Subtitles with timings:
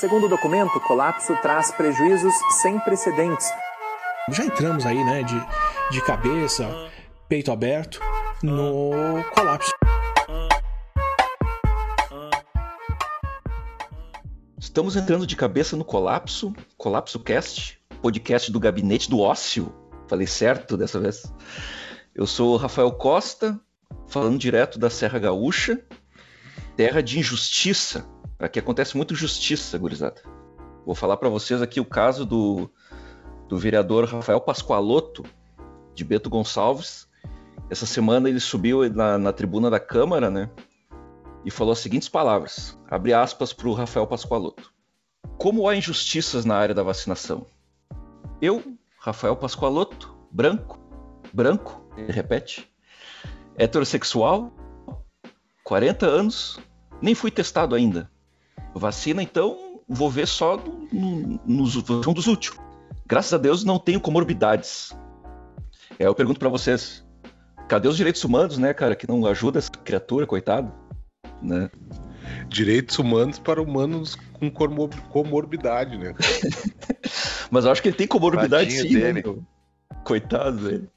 [0.00, 3.46] Segundo o documento, o colapso traz prejuízos sem precedentes.
[4.30, 5.38] Já entramos aí, né, de,
[5.90, 6.66] de cabeça,
[7.28, 8.00] peito aberto,
[8.42, 9.70] no colapso.
[14.58, 19.70] Estamos entrando de cabeça no colapso, Colapso Cast, podcast do Gabinete do Ócio.
[20.08, 21.30] Falei certo dessa vez.
[22.14, 23.60] Eu sou Rafael Costa,
[24.08, 25.78] falando direto da Serra Gaúcha,
[26.74, 28.08] terra de injustiça.
[28.40, 30.22] Aqui acontece muito justiça, gurizada.
[30.86, 32.70] Vou falar para vocês aqui o caso do,
[33.46, 35.22] do vereador Rafael Pascoaloto,
[35.94, 37.06] de Beto Gonçalves.
[37.68, 40.50] Essa semana ele subiu na, na tribuna da Câmara, né?
[41.44, 44.72] E falou as seguintes palavras, abre aspas para o Rafael Pascoaloto.
[45.36, 47.46] Como há injustiças na área da vacinação?
[48.40, 48.62] Eu,
[48.98, 50.80] Rafael Pascoaloto, branco,
[51.32, 52.70] branco, ele repete,
[53.56, 54.50] heterossexual,
[55.62, 56.58] 40 anos,
[57.02, 58.10] nem fui testado ainda.
[58.74, 62.58] Vacina, então, vou ver só no, no, nos um dos últimos.
[63.06, 64.96] Graças a Deus não tenho comorbidades.
[65.98, 67.04] É, eu pergunto para vocês,
[67.68, 70.72] cadê os direitos humanos, né, cara, que não ajuda essa criatura, coitado,
[71.42, 71.70] né?
[72.48, 76.14] Direitos humanos para humanos com comorbidade, né?
[77.50, 79.22] Mas eu acho que ele tem comorbidade Tadinho sim, né, dele.
[79.24, 79.44] meu?
[80.04, 80.88] Coitado dele.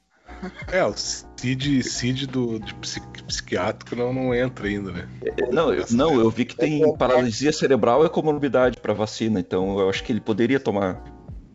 [0.70, 5.08] É, o CID, CID do, de psiqui- psiquiátrico não, não entra ainda, né?
[5.52, 9.88] Não, eu, não, eu vi que tem paralisia cerebral é comorbidade para vacina, então eu
[9.88, 11.02] acho que ele poderia tomar.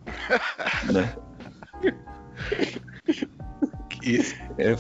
[0.92, 1.16] né?
[4.04, 4.20] E
[4.58, 4.76] É,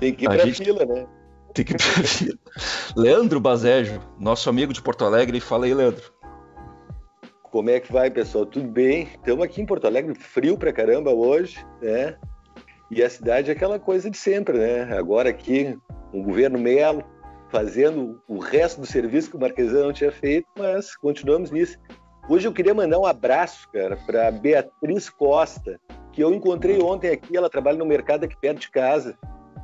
[0.00, 1.06] Tem que ir A pra gente- fila, né?
[1.54, 1.74] tem que
[2.96, 6.02] Leandro Bazejo, nosso amigo de Porto Alegre, fala aí, Leandro.
[7.42, 8.46] Como é que vai, pessoal?
[8.46, 9.02] Tudo bem?
[9.14, 12.16] Estamos aqui em Porto Alegre, frio pra caramba hoje, né?
[12.94, 14.82] E a cidade é aquela coisa de sempre, né?
[14.94, 15.78] Agora aqui,
[16.12, 17.02] o governo Melo
[17.48, 21.78] fazendo o resto do serviço que o Marquesão não tinha feito, mas continuamos nisso.
[22.28, 25.80] Hoje eu queria mandar um abraço, cara, para Beatriz Costa,
[26.12, 29.16] que eu encontrei ontem aqui, ela trabalha no mercado aqui perto de casa.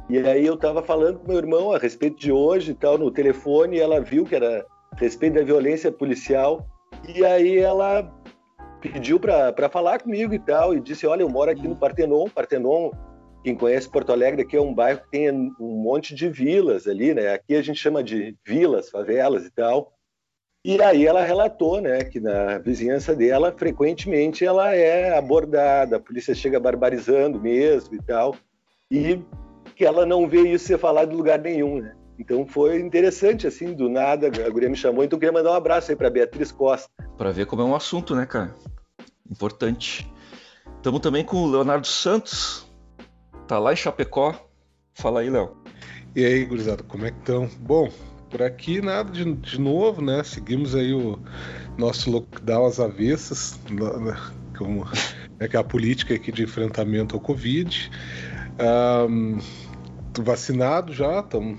[0.08, 3.10] E aí eu estava falando com meu irmão a respeito de hoje e tal, no
[3.10, 6.66] telefone, e ela viu que era a respeito da violência policial.
[7.06, 8.10] E aí ela
[8.80, 12.26] pediu para falar comigo e tal, e disse: Olha, eu moro aqui no Partenon.
[12.30, 12.90] Partenon,
[13.48, 17.14] quem conhece Porto Alegre, aqui é um bairro que tem um monte de vilas ali,
[17.14, 17.32] né?
[17.32, 19.94] Aqui a gente chama de vilas, favelas e tal.
[20.62, 26.34] E aí ela relatou, né, que na vizinhança dela, frequentemente ela é abordada, a polícia
[26.34, 28.36] chega barbarizando mesmo e tal,
[28.90, 29.18] e
[29.74, 31.94] que ela não vê isso ser falado em lugar nenhum, né?
[32.18, 35.54] Então foi interessante, assim, do nada, a guria me chamou, então eu queria mandar um
[35.54, 36.90] abraço aí para Beatriz Costa.
[37.16, 38.54] Pra ver como é um assunto, né, cara?
[39.30, 40.12] Importante.
[40.76, 42.67] Estamos também com o Leonardo Santos,
[43.48, 44.34] tá lá em Chapecó.
[44.94, 45.56] Fala aí, Léo.
[46.14, 47.48] E aí, gurizada, como é que estão?
[47.60, 47.90] Bom,
[48.30, 50.22] por aqui nada de, de novo, né?
[50.22, 51.18] Seguimos aí o
[51.78, 54.20] nosso lockdown às avessas, na-
[54.56, 54.86] como
[55.40, 57.90] é que é a política aqui de enfrentamento ao Covid.
[60.12, 61.58] Tô vacinado já, estamos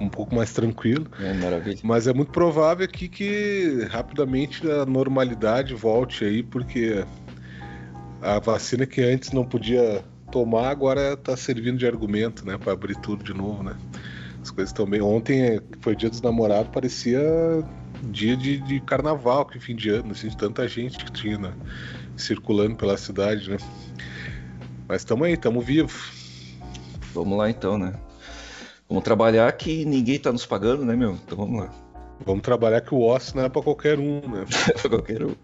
[0.00, 1.06] um pouco mais tranquilo.
[1.18, 1.78] É, maravilha.
[1.82, 7.04] Mas é muito provável aqui que rapidamente a normalidade volte aí, porque
[8.22, 12.96] a vacina que antes não podia tomar agora está servindo de argumento, né, para abrir
[12.96, 13.76] tudo de novo, né?
[14.42, 15.02] As coisas estão bem.
[15.02, 17.20] Ontem eh, foi Dia dos Namorados, parecia
[18.04, 21.52] dia de, de carnaval, que fim de ano, assim, de tanta gente que tinha né,
[22.16, 23.58] circulando pela cidade, né?
[24.88, 26.10] Mas estamos aí, estamos vivos.
[27.12, 27.92] Vamos lá então, né?
[28.88, 31.12] Vamos trabalhar que ninguém tá nos pagando, né, meu?
[31.12, 31.70] Então vamos lá.
[32.24, 34.44] Vamos trabalhar que o ócio não é para qualquer um, né?
[34.88, 35.34] Qualquer um.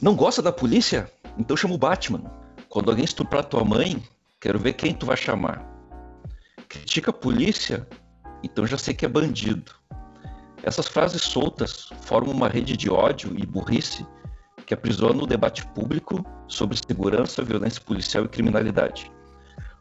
[0.00, 1.10] Não gosta da polícia?
[1.38, 2.39] Então chama o Batman.
[2.70, 4.00] Quando alguém estuprar tua mãe,
[4.40, 5.68] quero ver quem tu vai chamar.
[6.68, 7.84] Critica a polícia?
[8.44, 9.72] Então já sei que é bandido.
[10.62, 14.06] Essas frases soltas formam uma rede de ódio e burrice
[14.64, 19.10] que aprisiona o debate público sobre segurança, violência policial e criminalidade.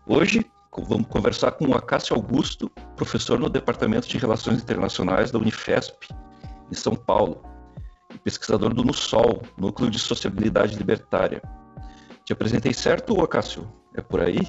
[0.08, 0.44] Hoje
[0.76, 6.08] vamos conversar com o Acácio Augusto, professor no Departamento de Relações Internacionais da Unifesp,
[6.72, 7.44] em São Paulo
[8.12, 11.40] e pesquisador do NUSOL, Núcleo de Sociabilidade Libertária.
[12.30, 13.68] Te apresentei certo, Acácio?
[13.96, 14.48] É por aí?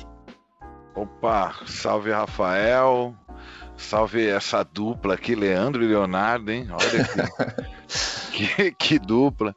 [0.94, 3.16] Opa, salve Rafael,
[3.74, 6.68] salve essa dupla aqui, Leandro e Leonardo, hein?
[6.70, 7.08] Olha
[8.30, 9.56] que, que, que dupla.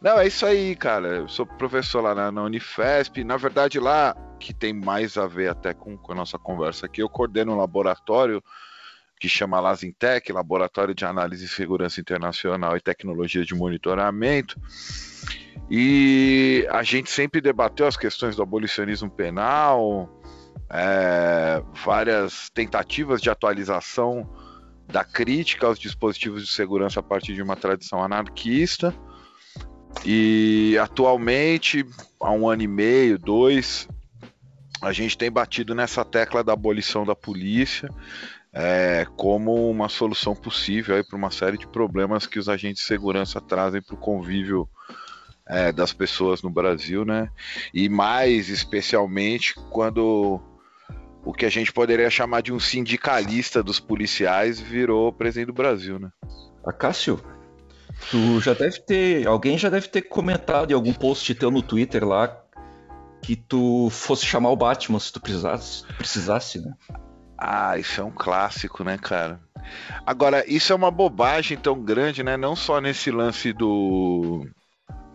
[0.00, 1.08] Não, é isso aí, cara.
[1.08, 3.22] Eu sou professor lá na, na Unifesp.
[3.22, 7.02] Na verdade, lá que tem mais a ver até com, com a nossa conversa aqui,
[7.02, 8.42] eu coordeno um laboratório
[9.20, 14.58] que chama Lasintec, Laboratório de Análise e Segurança Internacional e Tecnologia de Monitoramento.
[15.70, 20.08] E a gente sempre debateu as questões do abolicionismo penal,
[20.70, 24.28] é, várias tentativas de atualização
[24.86, 28.94] da crítica aos dispositivos de segurança a partir de uma tradição anarquista.
[30.04, 31.84] E atualmente,
[32.20, 33.86] há um ano e meio, dois,
[34.80, 37.90] a gente tem batido nessa tecla da abolição da polícia
[38.52, 43.40] é, como uma solução possível para uma série de problemas que os agentes de segurança
[43.40, 44.68] trazem para o convívio
[45.48, 47.30] é, das pessoas no Brasil, né?
[47.72, 50.40] E mais especialmente quando
[51.24, 55.98] o que a gente poderia chamar de um sindicalista dos policiais virou presidente do Brasil,
[55.98, 56.10] né?
[56.64, 57.20] Acácio,
[58.10, 59.26] tu já deve ter.
[59.26, 62.44] Alguém já deve ter comentado em algum post teu no Twitter lá
[63.22, 66.72] que tu fosse chamar o Batman se tu precisasse, precisasse né?
[67.36, 69.40] Ah, isso é um clássico, né, cara?
[70.04, 72.36] Agora, isso é uma bobagem tão grande, né?
[72.36, 74.46] Não só nesse lance do.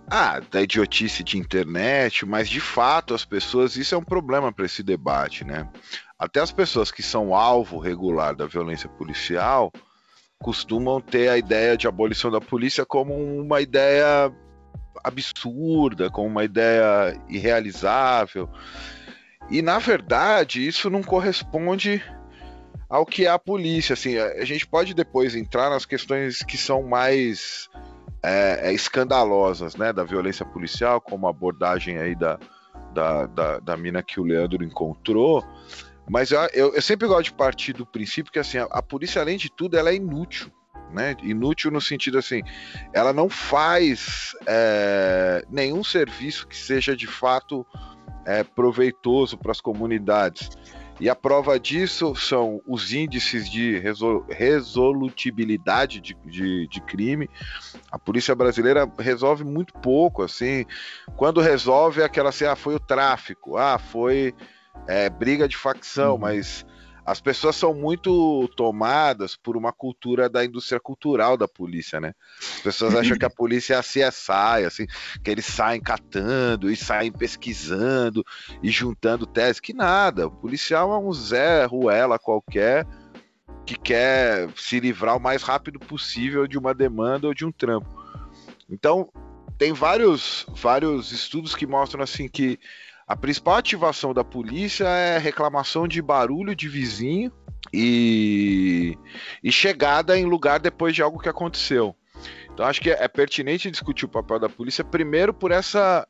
[0.10, 4.66] Ah, da idiotice de internet, mas de fato as pessoas, isso é um problema para
[4.66, 5.68] esse debate, né?
[6.20, 9.72] Até as pessoas que são alvo regular da violência policial
[10.40, 14.32] costumam ter a ideia de abolição da polícia como uma ideia
[15.04, 18.50] absurda, como uma ideia irrealizável.
[19.50, 22.04] E na verdade, isso não corresponde
[22.90, 23.94] ao que é a polícia.
[23.94, 27.70] Assim, a gente pode depois entrar nas questões que são mais
[28.24, 32.40] é, é, escandalosas, né, da violência policial, como a abordagem aí da,
[32.94, 35.44] da, da, da mina que o Leandro encontrou.
[36.10, 39.22] Mas eu, eu, eu, sempre gosto de partir do princípio que assim, a, a polícia,
[39.22, 40.52] além de tudo, ela é inútil.
[40.92, 41.16] Né?
[41.24, 42.42] Inútil no sentido assim,
[42.94, 47.66] ela não faz é, nenhum serviço que seja de fato
[48.26, 50.50] é, proveitoso para as comunidades.
[51.00, 53.82] E a prova disso são os índices de
[54.30, 57.30] resolutibilidade de, de, de, crime.
[57.92, 60.66] A polícia brasileira resolve muito pouco, assim.
[61.16, 64.34] Quando resolve é aquela assim, ah, foi o tráfico, ah, foi
[64.88, 66.20] é, briga de facção, uhum.
[66.20, 66.66] mas
[67.06, 72.14] as pessoas são muito tomadas por uma cultura da indústria cultural da polícia, né?
[72.40, 74.88] As pessoas acham que a polícia é a CSI, assim,
[75.22, 78.24] que eles saem catando e saem pesquisando
[78.62, 80.28] e juntando teses, que nada.
[80.28, 82.88] O policial é um Zé Ruela qualquer
[83.66, 87.88] que quer se livrar o mais rápido possível de uma demanda ou de um trampo.
[88.70, 89.10] Então,
[89.58, 92.60] tem vários, vários estudos que mostram assim que
[93.14, 97.32] a principal ativação da polícia é reclamação de barulho de vizinho
[97.72, 98.98] e,
[99.44, 101.96] e chegada em lugar depois de algo que aconteceu.
[102.52, 106.08] Então acho que é, pertinente discutir o papel da polícia primeiro por essa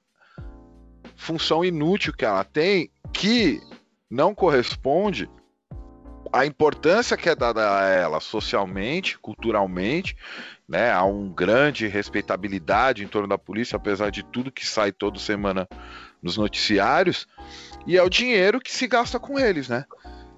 [1.17, 3.59] função inútil que ela tem, que
[4.09, 5.29] não corresponde
[6.31, 10.15] à importância que é dada a ela socialmente, culturalmente,
[10.65, 10.89] né?
[10.89, 15.67] Há um grande respeitabilidade em torno da polícia, apesar de tudo que sai toda semana
[16.23, 17.27] nos noticiários,
[17.85, 19.85] e é o dinheiro que se gasta com eles, né?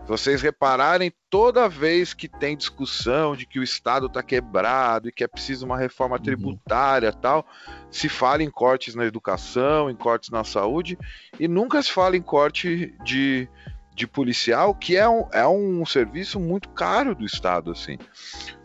[0.06, 5.12] Se vocês repararem, toda vez que tem discussão de que o Estado está quebrado e
[5.12, 6.22] que é preciso uma reforma uhum.
[6.22, 7.20] tributária uhum.
[7.20, 7.48] tal,
[7.90, 10.96] se fala em cortes na educação, em cortes na saúde,
[11.40, 13.50] e nunca se fala em corte de,
[13.96, 17.98] de policial, que é um, é um serviço muito caro do Estado, assim.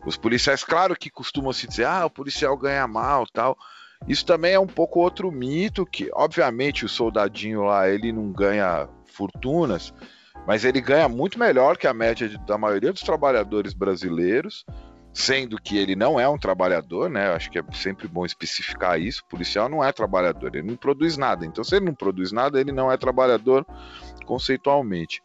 [0.04, 3.56] Os policiais, claro que costumam se dizer, ah, o policial ganha mal tal,
[4.08, 8.88] isso também é um pouco outro mito que, obviamente, o soldadinho lá ele não ganha
[9.06, 9.92] fortunas,
[10.46, 14.64] mas ele ganha muito melhor que a média de, da maioria dos trabalhadores brasileiros,
[15.12, 17.28] sendo que ele não é um trabalhador, né?
[17.32, 19.22] Acho que é sempre bom especificar isso.
[19.22, 21.44] O policial não é trabalhador, ele não produz nada.
[21.44, 23.66] Então, se ele não produz nada, ele não é trabalhador
[24.24, 25.22] conceitualmente.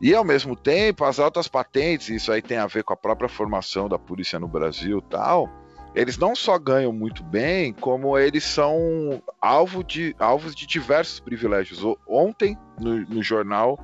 [0.00, 3.28] E ao mesmo tempo, as altas patentes, isso aí tem a ver com a própria
[3.28, 5.65] formação da polícia no Brasil, tal
[5.96, 11.80] eles não só ganham muito bem, como eles são alvo de, alvos de diversos privilégios.
[12.06, 13.78] Ontem, no, no jornal,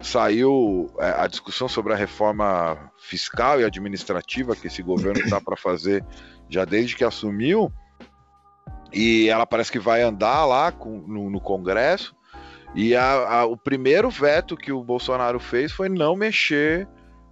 [0.00, 5.54] saiu é, a discussão sobre a reforma fiscal e administrativa que esse governo está para
[5.54, 6.02] fazer
[6.48, 7.70] já desde que assumiu.
[8.90, 12.16] E ela parece que vai andar lá com, no, no Congresso.
[12.74, 16.88] E a, a, o primeiro veto que o Bolsonaro fez foi não mexer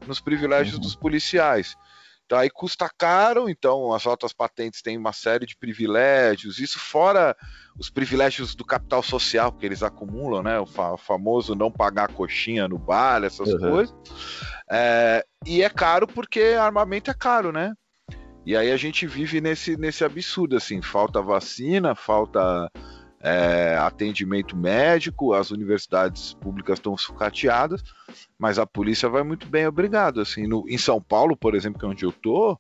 [0.07, 0.83] nos privilégios uhum.
[0.83, 1.75] dos policiais.
[2.33, 7.37] Aí custa caro, então as altas patentes têm uma série de privilégios, isso fora
[7.79, 10.59] os privilégios do capital social que eles acumulam, né?
[10.61, 13.59] O, fa famoso não pagar coxinha no bar, essas uhum.
[13.59, 13.95] coisas.
[14.71, 17.73] É, e é caro porque armamento é caro, né?
[18.45, 22.71] E aí a gente vive nesse, nesse absurdo, assim, falta vacina, falta
[23.23, 27.83] é, atendimento médico, as universidades públicas estão sucateadas,
[28.39, 30.21] mas a polícia vai muito bem, obrigado.
[30.21, 32.59] Assim, no, em São Paulo, por exemplo, que é onde eu tô,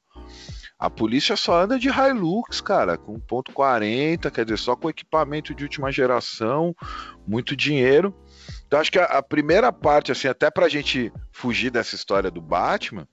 [0.78, 5.54] a polícia só anda de Hilux, cara, com ponto .40, quer dizer, só com equipamento
[5.54, 6.74] de última geração,
[7.26, 8.14] muito dinheiro.
[8.66, 12.40] Então acho que a, a primeira parte, assim, até pra gente fugir dessa história do
[12.40, 13.06] Batman,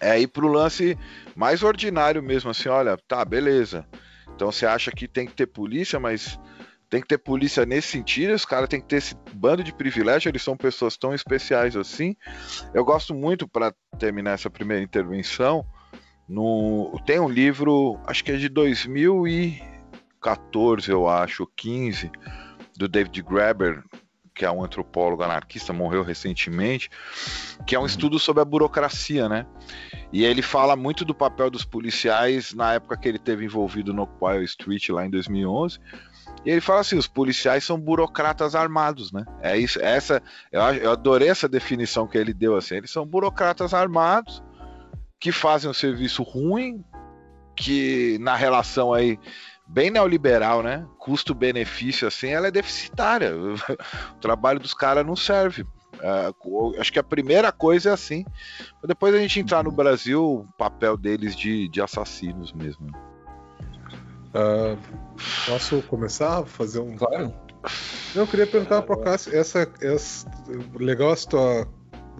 [0.00, 0.96] é ir pro lance
[1.34, 3.86] mais ordinário mesmo, assim, olha, tá, beleza.
[4.34, 6.38] Então você acha que tem que ter polícia, mas
[6.88, 10.30] tem que ter polícia nesse sentido, os caras têm que ter esse bando de privilégio,
[10.30, 12.16] eles são pessoas tão especiais assim.
[12.72, 15.66] Eu gosto muito, para terminar essa primeira intervenção,
[16.28, 22.10] no, tem um livro, acho que é de 2014, eu acho, 15,
[22.76, 23.84] do David Graeber,
[24.38, 26.88] que é um antropólogo anarquista, morreu recentemente,
[27.66, 29.44] que é um estudo sobre a burocracia, né?
[30.12, 34.02] E ele fala muito do papel dos policiais na época que ele teve envolvido no
[34.02, 35.80] Occupy Street lá em 2011.
[36.44, 39.24] E ele fala assim: os policiais são burocratas armados, né?
[39.42, 42.76] É isso, essa eu, eu adorei essa definição que ele deu assim.
[42.76, 44.40] Eles são burocratas armados
[45.18, 46.84] que fazem um serviço ruim,
[47.56, 49.18] que na relação aí
[49.68, 50.86] bem neoliberal, né?
[50.98, 53.32] Custo-benefício, assim, ela é deficitária.
[53.36, 55.62] o trabalho dos caras não serve.
[55.62, 58.24] Uh, acho que a primeira coisa é assim.
[58.84, 62.88] Depois a gente entrar no Brasil, o papel deles de, de assassinos mesmo.
[64.28, 64.78] Uh,
[65.46, 66.96] posso começar a fazer um.
[66.96, 67.32] Claro.
[68.14, 70.30] Eu queria perguntar para o Cássio, essa, essa
[70.78, 71.68] legal essa tua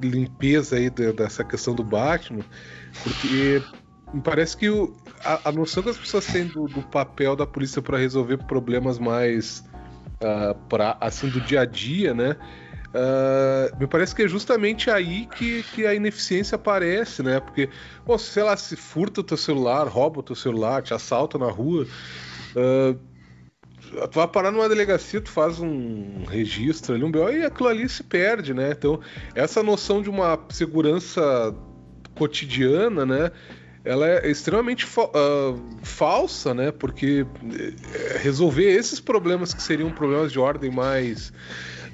[0.03, 2.45] limpeza aí dessa questão do Batman,
[3.03, 3.63] porque
[4.13, 7.47] me parece que o, a, a, noção que as pessoas têm do, do papel da
[7.47, 9.65] polícia para resolver problemas mais
[10.23, 12.37] uh, pra, assim do dia a dia, né?
[12.89, 17.39] Uh, me parece que é justamente aí que, que a ineficiência aparece, né?
[17.39, 17.69] Porque,
[18.07, 21.51] bom, sei lá, se furta o teu celular, rouba o teu celular, te assalta na
[21.51, 21.87] rua,
[22.57, 22.99] uh,
[24.09, 27.89] tu vai parar numa delegacia, tu faz um registro ali, um BO, e aquilo ali
[27.89, 28.71] se perde, né?
[28.71, 29.01] Então,
[29.35, 31.55] essa noção de uma segurança
[32.15, 33.31] cotidiana, né?
[33.85, 36.73] Ela é extremamente fa uh, falsa, né?
[36.73, 41.33] Porque eh, resolver esses problemas que seriam problemas de ordem mais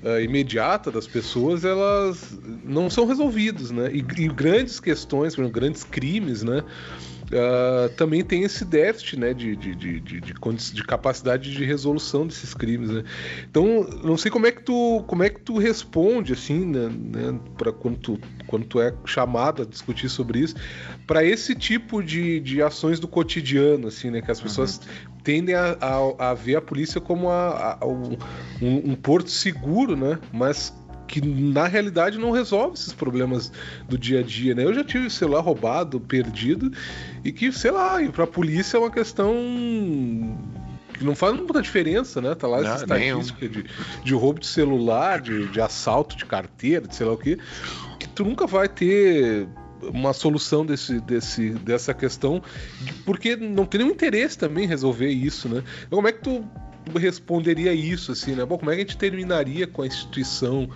[0.02, 3.90] uh, imediata das pessoas, elas não são resolvidos, né?
[3.92, 6.62] E, e grandes questões, grandes crimes, né?
[7.34, 12.54] Uh, também tem esse déficit né, de, de, de, de, de, capacidade de resolução desses
[12.54, 12.90] crimes.
[12.90, 13.02] Né?
[13.50, 17.40] Então, não sei como é que tu, como é que tu responde assim, né, né,
[17.58, 20.54] para quando tu, quando tu é chamado a discutir sobre isso,
[21.08, 25.18] para esse tipo de, de ações do cotidiano, assim, né, que as pessoas uhum.
[25.24, 28.16] tendem a, a, a, ver a polícia como a, a um,
[28.62, 30.20] um porto seguro, né?
[30.32, 30.72] Mas
[31.06, 33.52] que na realidade não resolve esses problemas
[33.88, 34.64] do dia a dia, né?
[34.64, 36.72] Eu já tive celular roubado, perdido,
[37.24, 39.34] e que, sei lá, ir pra polícia é uma questão
[40.94, 42.34] que não faz muita diferença, né?
[42.34, 43.64] Tá lá essa estatística de,
[44.02, 47.38] de roubo de celular, de, de assalto de carteira, de sei lá o quê,
[47.98, 49.46] que tu nunca vai ter
[49.82, 52.42] uma solução desse, desse, dessa questão,
[53.04, 55.62] porque não tem nenhum interesse também em resolver isso, né?
[55.86, 56.44] Então, como é que tu
[56.96, 58.44] responderia isso, assim, né?
[58.44, 60.68] Bom, como é que a gente terminaria com a instituição,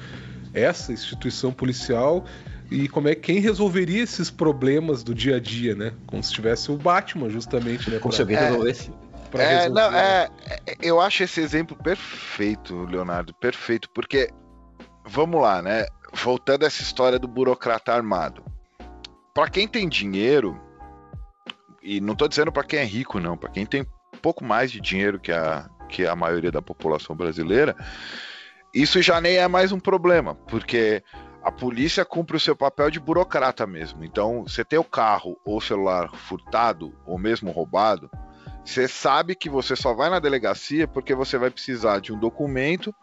[0.54, 2.24] essa instituição policial,
[2.70, 5.92] e como é que quem resolveria esses problemas do dia a dia, né?
[6.06, 7.98] Como se tivesse o Batman, justamente, né?
[7.98, 8.90] Como se alguém é, resolvesse.
[9.34, 14.30] É, não, é, é, eu acho esse exemplo perfeito, Leonardo, perfeito, porque
[15.06, 15.86] vamos lá, né?
[16.12, 18.42] Voltando a essa história do burocrata armado.
[19.34, 20.60] Para quem tem dinheiro,
[21.82, 23.86] e não estou dizendo para quem é rico, não, para quem tem
[24.20, 27.74] pouco mais de dinheiro que a, que é a maioria da população brasileira,
[28.74, 31.02] isso já nem é mais um problema, porque
[31.42, 34.04] a polícia cumpre o seu papel de burocrata mesmo.
[34.04, 38.10] Então, você tem o carro ou o celular furtado ou mesmo roubado,
[38.64, 42.94] você sabe que você só vai na delegacia porque você vai precisar de um documento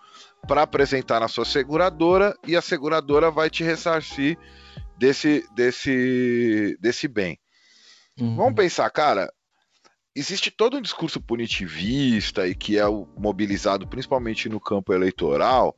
[0.48, 4.38] para apresentar na sua seguradora e a seguradora vai te ressarcir
[4.96, 7.40] desse, desse, desse bem.
[8.20, 8.36] Uhum.
[8.36, 9.34] Vamos pensar, cara,
[10.16, 12.86] existe todo um discurso punitivista e que é
[13.18, 15.76] mobilizado principalmente no campo eleitoral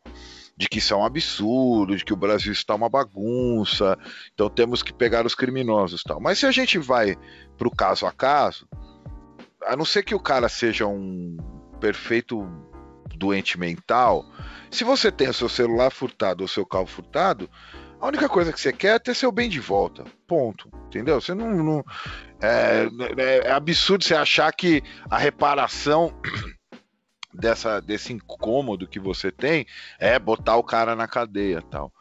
[0.56, 3.98] de que isso é um absurdo, de que o Brasil está uma bagunça,
[4.34, 6.20] então temos que pegar os criminosos tal.
[6.20, 7.15] Mas se a gente vai
[7.58, 8.67] para o caso a caso,
[9.63, 11.38] a não ser que o cara seja um
[11.79, 12.48] perfeito
[13.15, 14.25] doente mental,
[14.72, 17.50] se você tem o seu celular furtado ou seu carro furtado,
[18.00, 20.04] a única coisa que você quer é ter seu bem de volta.
[20.27, 20.70] Ponto.
[20.88, 21.20] Entendeu?
[21.20, 21.51] Você não.
[21.63, 21.86] não
[22.42, 22.88] é,
[23.18, 26.13] é, é absurdo você achar que a reparação
[27.34, 29.66] dessa, desse incômodo que você tem
[30.00, 31.92] é botar o cara na cadeia tal.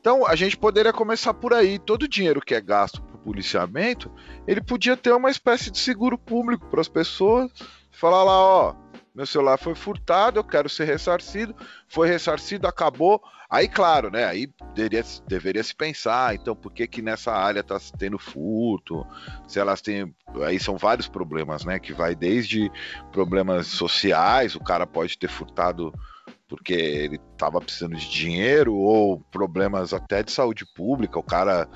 [0.00, 1.78] Então a gente poderia começar por aí.
[1.78, 4.10] Todo o dinheiro que é gasto para policiamento,
[4.46, 7.50] ele podia ter uma espécie de seguro público para as pessoas.
[7.90, 8.74] Falar lá, ó,
[9.14, 11.54] meu celular foi furtado, eu quero ser ressarcido,
[11.86, 13.22] foi ressarcido, acabou.
[13.50, 14.24] Aí, claro, né?
[14.24, 19.06] Aí deveria, deveria se pensar, então, por que que nessa área está tendo furto?
[19.46, 20.14] Se elas têm.
[20.46, 21.78] Aí são vários problemas, né?
[21.78, 22.72] Que vai desde
[23.12, 25.92] problemas sociais, o cara pode ter furtado
[26.48, 31.66] porque ele estava precisando de dinheiro, ou problemas até de saúde pública, o cara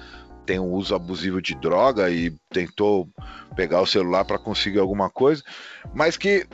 [0.44, 3.08] tem um uso abusivo de droga e tentou
[3.56, 5.42] pegar o celular para conseguir alguma coisa,
[5.94, 6.46] mas que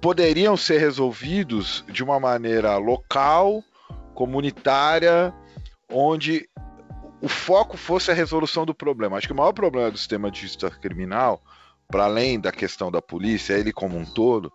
[0.00, 3.62] poderiam ser resolvidos de uma maneira local,
[4.14, 5.32] comunitária,
[5.90, 6.48] onde
[7.20, 9.16] o foco fosse a resolução do problema.
[9.16, 11.42] Acho que o maior problema do sistema de justiça criminal,
[11.88, 14.52] para além da questão da polícia, ele como um todo,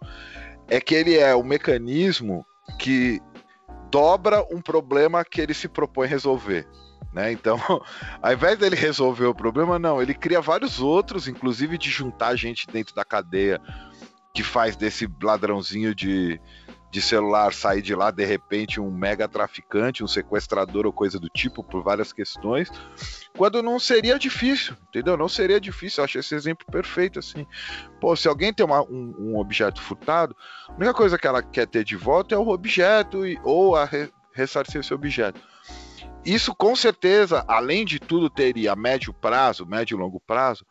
[0.68, 2.46] é que ele é o mecanismo
[2.80, 3.22] que
[3.90, 6.68] dobra um problema que ele se propõe resolver.
[7.14, 7.32] Né?
[7.32, 7.60] Então,
[8.22, 12.66] ao invés dele resolver o problema, não, ele cria vários outros, inclusive de juntar gente
[12.68, 13.62] dentro da cadeia
[14.34, 16.42] que faz desse ladrãozinho de,
[16.90, 21.30] de celular sair de lá de repente um mega traficante, um sequestrador ou coisa do
[21.30, 22.68] tipo, por várias questões,
[23.38, 25.16] quando não seria difícil, entendeu?
[25.16, 27.46] Não seria difícil, eu acho esse exemplo perfeito, assim.
[28.02, 30.36] Pô, se alguém tem uma, um, um, objeto furtado,
[30.68, 33.86] a única coisa que ela quer ter de volta é o objeto e, ou a
[33.86, 35.40] re, ressarcir esse objeto.
[36.25, 40.66] Isso com certeza, além de tudo, teria médio prazo, médio e longo prazo,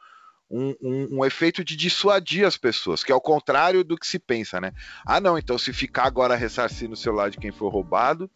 [0.53, 4.19] um, um, um, efeito de dissuadir as pessoas, que é o contrário do que se
[4.19, 4.73] pensa, né?
[5.07, 8.31] Ah, não, então se ficar agora ressarcindo o celular de quem foi roubado,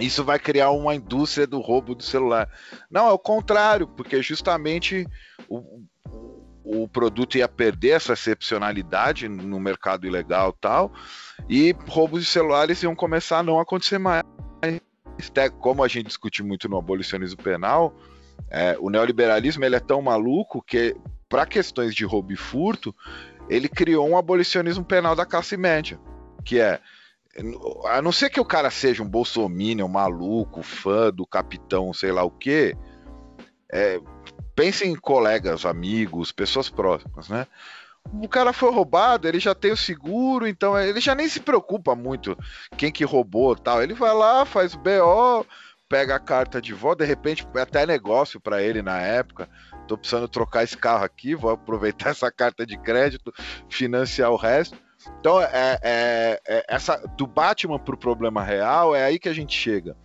[0.00, 2.48] isso vai criar uma indústria do roubo do celular.
[2.90, 5.06] Não, é o contrário, porque justamente
[5.46, 5.82] o,
[6.64, 10.90] o produto ia perder essa excepcionalidade no mercado ilegal tal,
[11.50, 14.24] e roubos de celulares iam começar a não acontecer mais.
[15.58, 17.94] Como a gente discute muito no abolicionismo penal,
[18.48, 20.96] é, o neoliberalismo ele é tão maluco que,
[21.28, 22.94] para questões de roubo e furto,
[23.48, 25.98] ele criou um abolicionismo penal da classe média,
[26.44, 26.80] que é
[27.86, 32.24] a não ser que o cara seja um bolsominion maluco, fã do capitão, sei lá
[32.24, 32.76] o quê,
[33.72, 34.00] é,
[34.54, 37.46] pense em colegas, amigos, pessoas próximas, né?
[38.12, 41.94] O cara foi roubado, ele já tem o seguro, então ele já nem se preocupa
[41.94, 42.36] muito
[42.76, 43.82] quem que roubou tal.
[43.82, 45.46] Ele vai lá, faz o BO,
[45.90, 49.48] pega a carta de volta, de repente até negócio para ele na época.
[49.88, 53.32] Tô precisando trocar esse carro aqui, vou aproveitar essa carta de crédito,
[53.68, 54.78] financiar o resto.
[55.18, 59.32] Então, é, é, é essa do Batman para o problema real é aí que a
[59.32, 59.96] gente chega.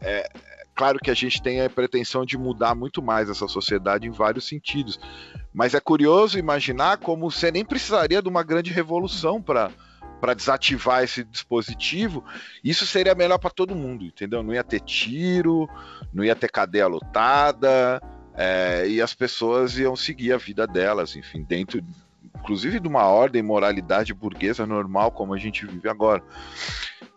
[0.00, 0.28] É,
[0.72, 4.46] claro que a gente tem a pretensão de mudar muito mais essa sociedade em vários
[4.46, 5.00] sentidos,
[5.52, 9.72] mas é curioso imaginar como você nem precisaria de uma grande revolução para
[10.20, 12.24] para desativar esse dispositivo,
[12.64, 14.42] isso seria melhor para todo mundo, entendeu?
[14.42, 15.68] Não ia ter tiro,
[16.12, 18.00] não ia ter cadeia lotada,
[18.34, 21.82] é, e as pessoas iam seguir a vida delas, enfim, dentro,
[22.34, 26.22] inclusive de uma ordem moralidade burguesa normal como a gente vive agora.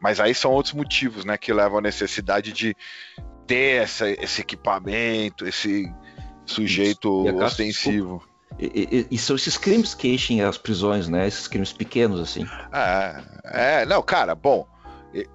[0.01, 2.75] Mas aí são outros motivos, né, que levam à necessidade de
[3.45, 5.91] ter essa, esse equipamento, esse
[6.45, 8.23] sujeito ostensivo.
[8.59, 11.25] E, e, e, são esses crimes que enchem as prisões, né?
[11.25, 12.45] Esses crimes pequenos, assim.
[12.73, 13.23] É,
[13.81, 14.67] é, não, cara, bom,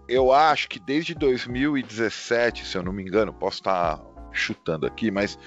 [0.07, 5.39] eu acho que desde 2017, se eu não me engano, posso estar chutando aqui, mas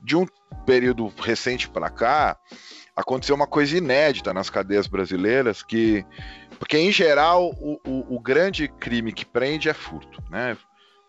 [0.00, 0.26] de um
[0.64, 2.38] período recente para cá,
[2.94, 6.04] aconteceu uma coisa inédita nas cadeias brasileiras que
[6.58, 10.56] porque em geral o, o, o grande crime que prende é furto, né?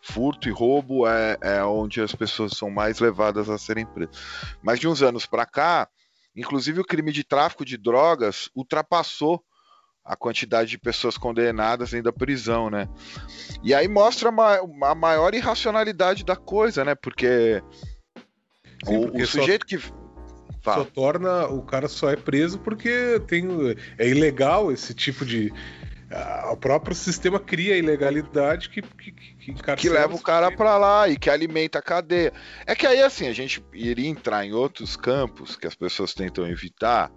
[0.01, 4.15] Furto e roubo é, é, onde as pessoas são mais levadas a serem presas.
[4.61, 5.87] Mas de uns anos para cá,
[6.37, 9.43] inclusive o crime de tráfico de drogas ultrapassou
[10.05, 12.87] a quantidade de pessoas condenadas ainda à prisão, né?
[13.61, 16.95] E aí mostra a maior irracionalidade da coisa, né?
[16.95, 17.61] Porque,
[18.85, 19.77] Sim, porque o, o sujeito que
[20.67, 20.83] Fala.
[20.83, 21.47] Só torna.
[21.47, 23.47] O cara só é preso porque tem.
[23.97, 25.53] É ilegal esse tipo de.
[26.51, 31.17] O próprio sistema cria ilegalidade que, que, que, que leva o cara para lá e
[31.17, 32.31] que alimenta a cadeia.
[32.65, 36.47] É que aí, assim, a gente iria entrar em outros campos que as pessoas tentam
[36.47, 37.11] evitar,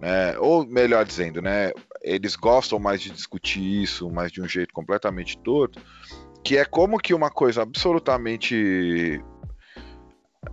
[0.00, 0.36] né?
[0.38, 1.70] Ou melhor dizendo, né?
[2.02, 5.80] Eles gostam mais de discutir isso, mas de um jeito completamente torto,
[6.42, 9.22] que é como que uma coisa absolutamente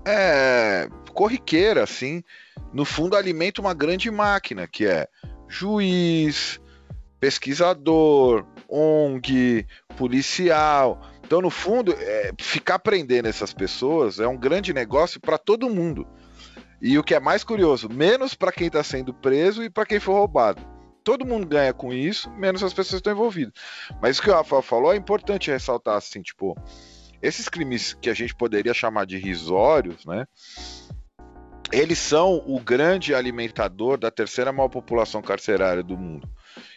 [0.06, 2.24] é, corriqueira, assim,
[2.72, 5.08] no fundo alimenta uma grande máquina, que é
[5.50, 6.62] juiz,
[7.22, 11.00] pesquisador, ONG, policial.
[11.24, 16.08] Então, no fundo, é, ficar prendendo essas pessoas é um grande negócio para todo mundo.
[16.82, 20.00] E o que é mais curioso, menos para quem está sendo preso e para quem
[20.00, 20.66] foi roubado.
[21.04, 23.54] Todo mundo ganha com isso, menos as pessoas que estão envolvidas.
[24.02, 26.56] Mas o que o Rafael falou é importante ressaltar, assim, tipo,
[27.22, 30.26] esses crimes que a gente poderia chamar de risórios, né?
[31.72, 36.28] Eles são o grande alimentador da terceira maior população carcerária do mundo.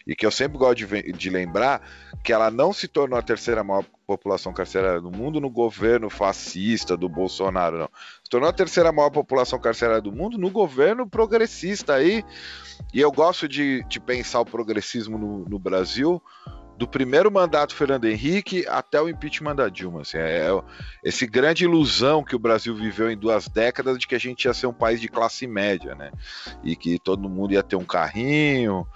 [0.06, 1.80] E que eu sempre gosto de, de, lembrar
[2.22, 6.96] que ela não se tornou a terceira maior população carcerária do mundo no governo fascista
[6.96, 7.88] do Bolsonaro, não.
[8.22, 12.22] Se tornou a terceira maior população carcerária do mundo no governo progressista aí.
[12.92, 16.22] E eu gosto de, de pensar o progressismo no, no Brasil
[16.76, 20.02] do primeiro mandato do Fernando Henrique até o impeachment da Dilma.
[20.02, 20.62] Assim, é, é
[21.02, 24.54] esse grande ilusão que o Brasil viveu em duas décadas de que a gente ia
[24.54, 26.10] ser um país de classe média, né?
[26.62, 28.86] E que todo mundo ia ter um carrinho,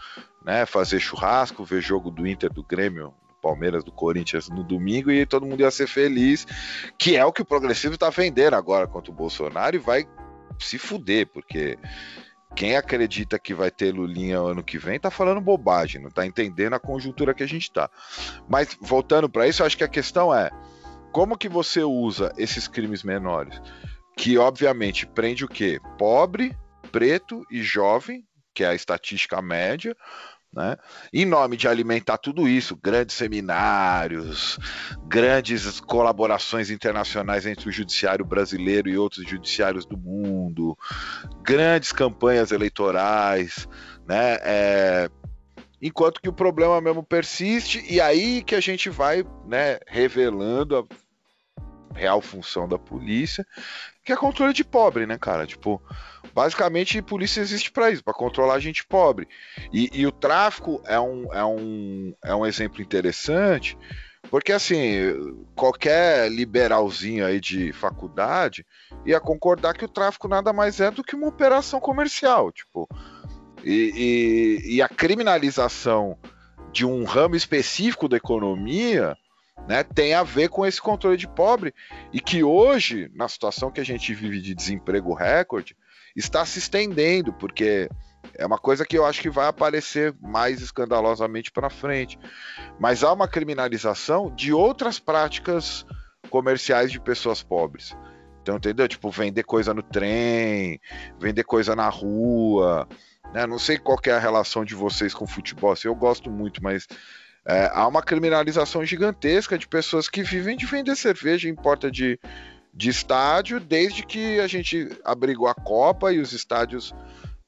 [0.49, 0.65] né?
[0.65, 5.27] Fazer churrasco, ver jogo do Inter, do Grêmio, do Palmeiras, do Corinthians no domingo e
[5.27, 6.47] todo mundo ia ser feliz,
[6.97, 10.09] que é o que o progressivo está vendendo agora contra o Bolsonaro e vai
[10.59, 11.79] se fuder, porque
[12.57, 16.73] quem acredita que vai ter Lulinha ano que vem tá falando bobagem, não tá entendendo
[16.73, 17.91] a conjuntura que a gente tá.
[18.49, 20.51] Mas voltando para isso, acho que a questão é
[21.13, 23.61] como que você usa esses crimes menores,
[24.17, 25.79] que obviamente prende o quê?
[25.99, 26.57] Pobre,
[26.91, 29.95] preto e jovem, que é a estatística média,
[30.53, 30.77] né?
[31.13, 34.59] Em nome de alimentar tudo isso, grandes seminários,
[35.07, 40.77] grandes colaborações internacionais entre o judiciário brasileiro e outros judiciários do mundo,
[41.43, 43.69] grandes campanhas eleitorais,
[44.07, 44.39] né?
[44.43, 45.11] É...
[45.81, 51.97] Enquanto que o problema mesmo persiste, e aí que a gente vai né, revelando a
[51.97, 53.47] real função da polícia,
[54.05, 55.47] que é controle de pobre, né, cara?
[55.47, 55.81] Tipo,
[56.39, 59.27] Basicamente, polícia existe para isso, para controlar gente pobre.
[59.73, 63.77] E, e, o tráfico é um, é, um, é um exemplo interessante,
[64.31, 64.89] porque assim,
[65.57, 68.65] qualquer liberalzinho aí de faculdade
[69.05, 72.89] ia concordar que o tráfico nada mais é do que uma operação comercial, tipo.
[73.65, 76.17] E, e, e a criminalização
[76.73, 79.17] de um ramo específico da economia
[79.67, 81.75] né, tem a ver com esse controle de pobre
[82.13, 85.77] e que hoje, na situação que a gente vive de desemprego recorde,
[86.19, 87.89] está se estendendo, porque
[88.35, 92.19] é uma coisa que eu acho que vai aparecer mais escandalosamente para frente.
[92.79, 95.87] Mas há uma criminalização de outras práticas
[96.29, 97.97] comerciais de pessoas pobres.
[98.43, 98.89] Então, entendeu?
[98.89, 100.81] Tipo, vender coisa no trem,
[101.21, 102.89] vender coisa na rua.
[103.33, 103.47] Né?
[103.47, 105.73] Não sei qual é a relação de vocês com futebol.
[105.73, 106.87] Assim, eu gosto muito, mas
[107.47, 112.19] é, há uma criminalização gigantesca de pessoas que vivem de vender cerveja em porta de,
[112.73, 116.95] de estádio desde que a gente abrigou a Copa e os estádios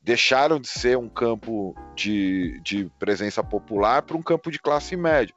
[0.03, 5.35] deixaram de ser um campo de, de presença popular para um campo de classe média.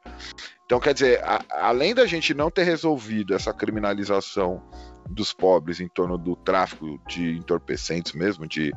[0.66, 4.64] Então, quer dizer, a, além da gente não ter resolvido essa criminalização
[5.10, 8.74] dos pobres em torno do tráfico de entorpecentes mesmo, de,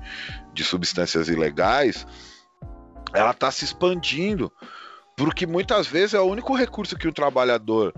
[0.52, 2.06] de substâncias ilegais,
[3.14, 4.52] ela está se expandindo,
[5.16, 7.94] porque muitas vezes é o único recurso que o trabalhador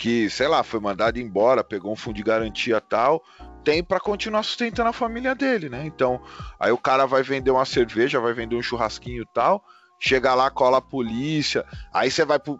[0.00, 3.22] que, sei lá, foi mandado embora, pegou um fundo de garantia tal,
[3.62, 5.84] tem para continuar sustentando a família dele, né?
[5.84, 6.22] Então,
[6.58, 9.62] aí o cara vai vender uma cerveja, vai vender um churrasquinho tal,
[9.98, 12.58] chega lá, cola a polícia, aí você vai pro,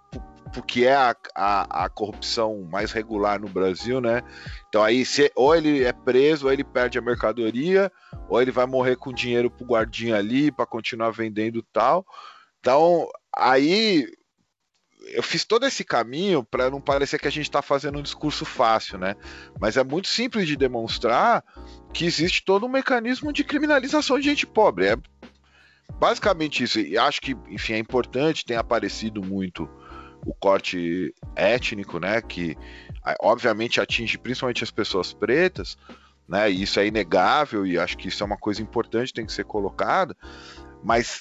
[0.52, 4.20] pro, que é a, a, a, corrupção mais regular no Brasil, né?
[4.68, 5.02] Então aí
[5.34, 7.90] ou ele é preso, ou ele perde a mercadoria,
[8.28, 12.04] ou ele vai morrer com dinheiro pro guardinha ali para continuar vendendo tal.
[12.60, 14.06] Então, aí
[15.10, 18.44] eu fiz todo esse caminho para não parecer que a gente está fazendo um discurso
[18.44, 19.16] fácil, né?
[19.60, 21.44] Mas é muito simples de demonstrar
[21.92, 24.86] que existe todo um mecanismo de criminalização de gente pobre.
[24.86, 24.96] É
[25.98, 26.80] basicamente isso.
[26.80, 29.68] E acho que, enfim, é importante, tem aparecido muito
[30.24, 32.20] o corte étnico, né?
[32.20, 32.56] Que
[33.20, 35.76] obviamente atinge principalmente as pessoas pretas,
[36.28, 36.50] né?
[36.50, 39.44] E isso é inegável e acho que isso é uma coisa importante, tem que ser
[39.44, 40.16] colocada.
[40.82, 41.20] Mas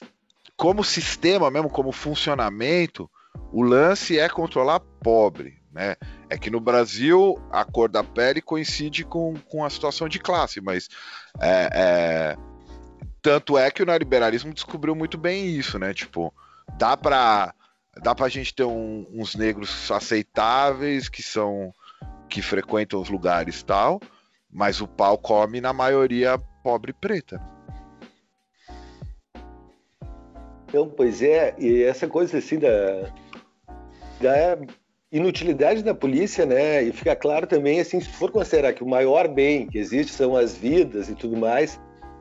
[0.56, 3.10] como sistema, mesmo como funcionamento,
[3.52, 5.95] o lance é controlar pobre, né?
[6.30, 10.62] É que no Brasil a cor da pele coincide com, com a situação de classe,
[10.62, 10.89] mas
[11.39, 12.38] é, é...
[13.21, 15.93] tanto é que o neoliberalismo descobriu muito bem isso, né?
[15.93, 16.34] Tipo,
[16.78, 17.54] dá para
[18.02, 21.73] dá pra gente ter um, uns negros aceitáveis que são
[22.30, 23.99] que frequentam os lugares tal,
[24.52, 27.41] mas o pau come na maioria pobre preta.
[30.67, 32.69] Então, pois é, e essa coisa assim da,
[34.21, 34.58] da
[35.12, 36.84] inutilidade da polícia, né?
[36.84, 40.36] E fica claro também, assim, se for considerar que o maior bem que existe são
[40.36, 41.79] as vidas e tudo mais,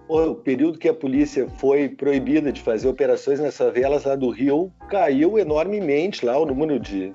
[0.09, 4.73] o período que a polícia foi proibida de fazer operações nas favelas lá do Rio
[4.89, 7.13] caiu enormemente lá o número de,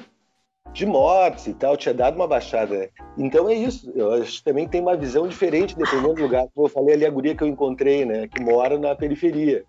[0.71, 2.77] de mortes e tal, tinha dado uma baixada.
[2.77, 2.89] Né?
[3.17, 6.45] Então é isso, eu acho que também tem uma visão diferente dependendo do lugar.
[6.53, 9.65] Como eu falei ali, a guria que eu encontrei, né, que mora na periferia.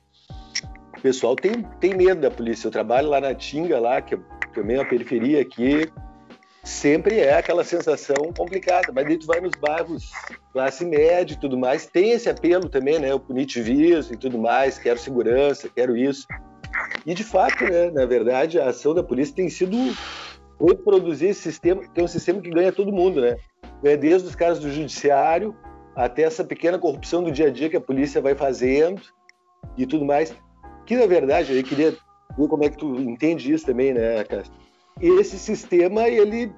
[1.04, 2.66] Pessoal tem, tem medo da polícia.
[2.66, 4.18] Eu trabalho lá na Tinga, lá, que é
[4.54, 5.86] também a periferia aqui,
[6.62, 8.90] sempre é aquela sensação complicada.
[8.90, 10.10] Mas daí tu vai nos bairros
[10.50, 13.12] classe média e tudo mais, tem esse apelo também, né?
[13.12, 16.26] O punitivismo e tudo mais, quero segurança, quero isso.
[17.04, 19.76] E de fato, né, na verdade, a ação da polícia tem sido
[20.58, 23.36] reproduzir esse sistema, que é um sistema que ganha todo mundo, né?
[23.82, 25.54] Ganha desde os caras do judiciário
[25.94, 29.02] até essa pequena corrupção do dia a dia que a polícia vai fazendo
[29.76, 30.34] e tudo mais.
[30.86, 34.52] Que na verdade, eu queria ver como é que tu entende isso também, né, Cássio?
[35.00, 36.52] esse sistema ele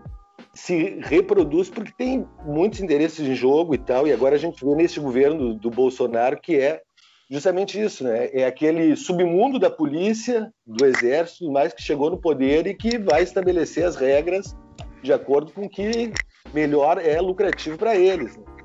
[0.52, 4.06] se reproduz porque tem muitos interesses em jogo e tal.
[4.06, 6.80] E agora a gente vê nesse governo do, do Bolsonaro que é
[7.30, 8.30] justamente isso, né?
[8.32, 13.22] É aquele submundo da polícia, do exército, mais que chegou no poder e que vai
[13.22, 14.56] estabelecer as regras
[15.02, 16.12] de acordo com o que
[16.54, 18.36] melhor é lucrativo para eles.
[18.36, 18.55] Né?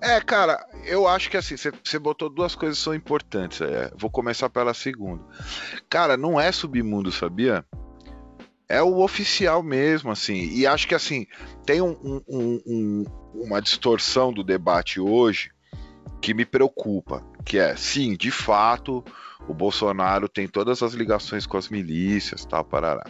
[0.00, 3.60] É, cara, eu acho que assim, você botou duas coisas que são importantes.
[3.60, 5.22] É, vou começar pela segunda.
[5.88, 7.64] Cara, não é submundo, sabia?
[8.68, 10.48] É o oficial mesmo, assim.
[10.52, 11.26] E acho que assim,
[11.66, 15.50] tem um, um, um, uma distorção do debate hoje
[16.20, 19.04] que me preocupa, que é, sim, de fato,
[19.48, 23.04] o Bolsonaro tem todas as ligações com as milícias, tal, parará.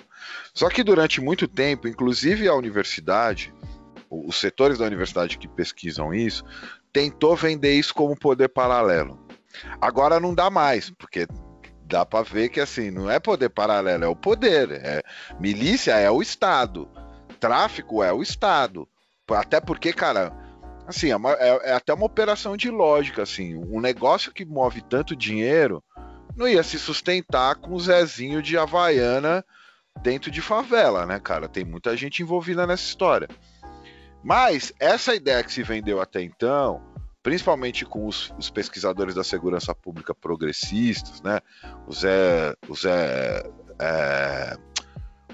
[0.54, 3.52] Só que durante muito tempo, inclusive a universidade,
[4.08, 6.44] os setores da universidade que pesquisam isso,
[6.92, 9.18] tentou vender isso como poder paralelo.
[9.80, 11.26] Agora não dá mais, porque
[11.84, 14.70] dá para ver que assim, não é poder paralelo, é o poder.
[14.72, 15.02] É,
[15.38, 16.88] milícia é o Estado,
[17.38, 18.88] tráfico é o Estado.
[19.28, 20.32] Até porque, cara,
[20.86, 24.80] assim, é, uma, é, é, até uma operação de lógica, assim, um negócio que move
[24.82, 25.82] tanto dinheiro
[26.36, 29.44] não ia se sustentar com o Zezinho de Havaiana
[30.02, 31.48] dentro de favela, né, cara?
[31.48, 33.28] Tem muita gente envolvida nessa história.
[34.22, 36.82] Mas essa ideia que se vendeu até então,
[37.22, 41.40] principalmente com os, os pesquisadores da segurança pública progressistas, né?
[41.86, 43.42] O Zé, o Zé,
[43.78, 44.56] é,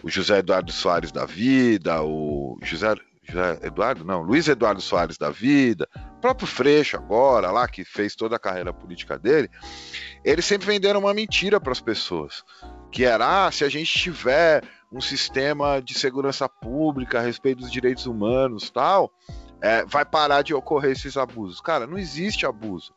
[0.02, 2.94] o José Eduardo Soares da Vida, o José,
[3.24, 5.88] José Eduardo, não, Luiz Eduardo Soares da Vida,
[6.20, 9.48] próprio Freixo agora, lá que fez toda a carreira política dele,
[10.24, 12.44] eles sempre venderam uma mentira para as pessoas,
[12.90, 17.70] que era, ah, se a gente tiver um sistema de segurança pública a respeito dos
[17.70, 19.12] direitos humanos tal,
[19.60, 21.60] é, vai parar de ocorrer esses abusos.
[21.60, 22.94] Cara, não existe abuso.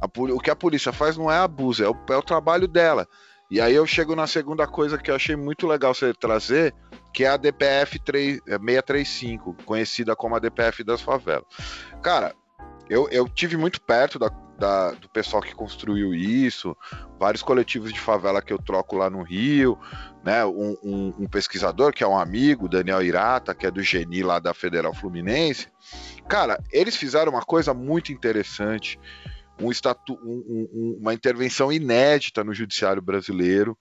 [0.00, 3.06] A, o que a polícia faz não é abuso, é o, é o trabalho dela.
[3.50, 6.74] E aí eu chego na segunda coisa que eu achei muito legal você trazer,
[7.14, 11.44] que é a DPF 3, 635, conhecida como a DPF das favelas.
[12.02, 12.34] Cara,
[12.90, 16.76] eu, eu tive muito perto da, da, do pessoal que construiu isso,
[17.18, 19.78] vários coletivos de favela que eu troco lá no Rio,
[20.24, 20.44] né?
[20.44, 24.38] Um, um, um, pesquisador que é um amigo, Daniel Irata, que é do Geni lá
[24.38, 25.68] da Federal Fluminense.
[26.28, 28.98] Cara, eles fizeram uma coisa muito interessante,
[29.60, 33.76] um estatu, um, uma intervenção inédita no judiciário brasileiro,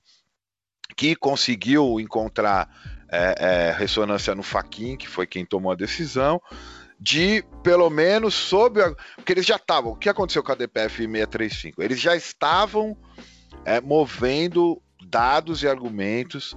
[0.96, 2.70] que conseguiu encontrar
[3.12, 6.42] é, é, ressonância no Faquin, que foi quem tomou a decisão,
[7.00, 9.92] de pelo menos sob a, porque eles já estavam.
[9.92, 11.82] O que aconteceu com a DPF 635?
[11.82, 12.98] Eles já estavam
[13.64, 16.56] é, movendo dados e argumentos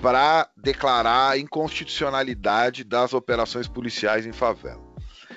[0.00, 4.82] para declarar a inconstitucionalidade das operações policiais em favela.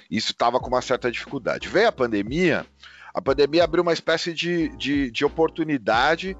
[0.09, 1.67] Isso estava com uma certa dificuldade.
[1.67, 2.65] Veio a pandemia,
[3.13, 6.37] a pandemia abriu uma espécie de, de, de oportunidade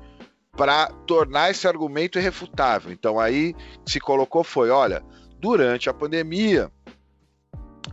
[0.52, 2.92] para tornar esse argumento irrefutável.
[2.92, 3.54] Então aí
[3.86, 5.04] se colocou foi, olha,
[5.40, 6.72] durante a pandemia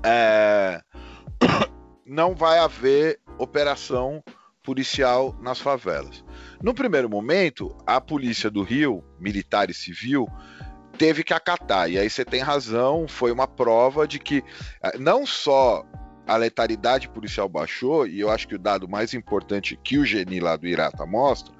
[0.02, 0.80] é,
[2.06, 4.22] não vai haver operação
[4.62, 6.24] policial nas favelas.
[6.62, 10.26] No primeiro momento, a polícia do Rio, militar e civil,
[10.96, 11.90] teve que acatar.
[11.90, 14.42] E aí você tem razão, foi uma prova de que
[14.82, 15.84] é, não só
[16.26, 20.40] a letalidade policial baixou, e eu acho que o dado mais importante que o Geni
[20.40, 21.52] lá do Irata mostra,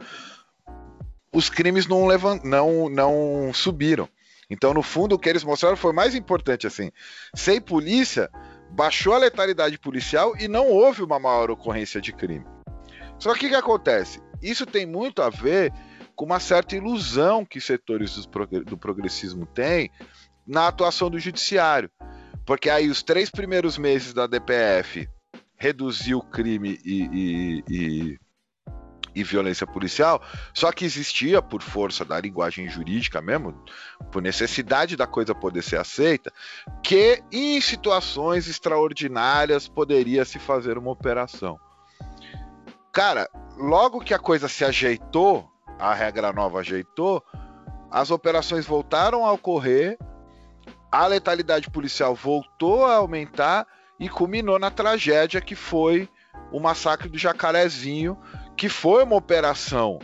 [1.35, 2.43] os crimes não, levant...
[2.45, 4.09] não, não subiram.
[4.51, 6.91] Então, no fundo, o que eles mostraram foi mais importante, assim,
[7.35, 8.31] sem polícia,
[8.71, 12.45] baixou a letalidade policial e não houve uma maior ocorrência de crime.
[13.19, 14.21] Só que o que acontece?
[14.43, 15.73] Isso tem muito a ver
[16.15, 18.27] com uma certa ilusão que setores
[18.67, 19.91] do progressismo têm
[20.47, 21.91] na atuação do judiciário.
[22.45, 25.09] Porque aí os três primeiros meses da DPF
[25.57, 28.19] reduziu o crime e, e, e
[29.15, 30.21] e violência policial,
[30.53, 33.55] só que existia, por força da linguagem jurídica mesmo,
[34.11, 36.33] por necessidade da coisa poder ser aceita,
[36.83, 41.59] que em situações extraordinárias poderia se fazer uma operação.
[42.93, 45.49] Cara, logo que a coisa se ajeitou,
[45.79, 47.23] a regra nova ajeitou,
[47.91, 49.99] as operações voltaram a ocorrer,
[50.91, 53.67] a letalidade policial voltou a aumentar
[53.99, 56.09] e culminou na tragédia que foi
[56.53, 58.17] o massacre do Jacarezinho,
[58.57, 59.99] que foi uma operação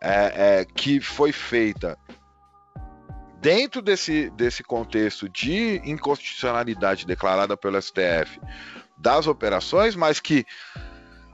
[0.00, 1.98] é, é, que foi feita
[3.40, 8.40] dentro desse, desse contexto de inconstitucionalidade declarada pelo STF
[8.98, 10.44] das operações, mas que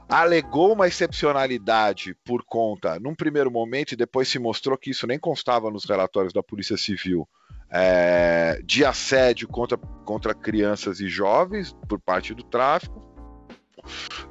[0.07, 5.17] alegou uma excepcionalidade por conta, num primeiro momento, e depois se mostrou que isso nem
[5.17, 7.27] constava nos relatórios da Polícia Civil,
[7.69, 13.12] é, de assédio contra, contra crianças e jovens por parte do tráfico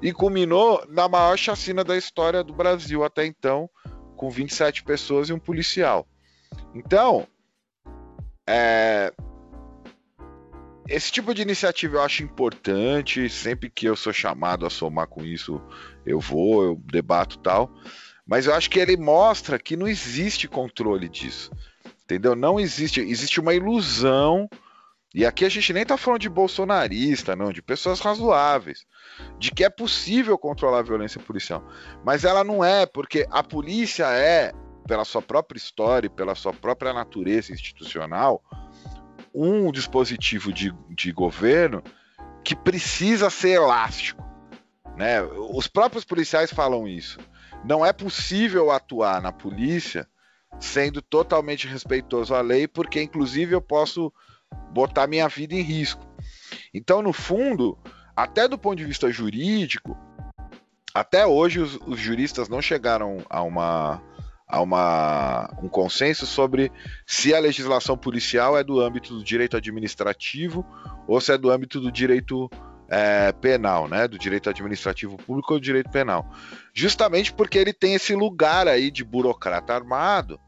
[0.01, 3.69] e culminou na maior chacina da história do Brasil até então,
[4.17, 6.07] com 27 pessoas e um policial.
[6.75, 7.27] Então,
[8.47, 9.13] é,
[10.89, 13.29] esse tipo de iniciativa eu acho importante.
[13.29, 15.61] Sempre que eu sou chamado a somar com isso,
[16.05, 17.71] eu vou, eu debato tal.
[18.27, 21.51] Mas eu acho que ele mostra que não existe controle disso.
[22.05, 22.35] Entendeu?
[22.35, 23.01] Não existe.
[23.01, 24.49] Existe uma ilusão.
[25.15, 28.87] E aqui a gente nem tá falando de bolsonarista, não, de pessoas razoáveis,
[29.39, 31.63] de que é possível controlar a violência policial.
[32.05, 34.53] Mas ela não é, porque a polícia é,
[34.87, 38.43] pela sua própria história, pela sua própria natureza institucional,
[39.35, 41.83] um dispositivo de, de governo
[42.43, 44.23] que precisa ser elástico.
[44.97, 45.23] Né?
[45.23, 47.19] Os próprios policiais falam isso.
[47.65, 50.07] Não é possível atuar na polícia
[50.61, 54.13] sendo totalmente respeitoso à lei, porque inclusive eu posso
[54.73, 56.07] botar minha vida em risco.
[56.73, 57.79] Então, no fundo,
[58.17, 59.97] até do ponto de vista jurídico,
[60.95, 64.03] até hoje os, os juristas não chegaram a uma
[64.53, 66.71] a uma, um consenso sobre
[67.07, 70.63] se a legislação policial é do âmbito do direito administrativo
[71.09, 72.51] ou se é do âmbito do direito
[72.87, 74.07] é, penal, né?
[74.07, 76.31] Do direito administrativo público ou do direito penal.
[76.75, 80.39] Justamente porque ele tem esse lugar aí de burocrata armado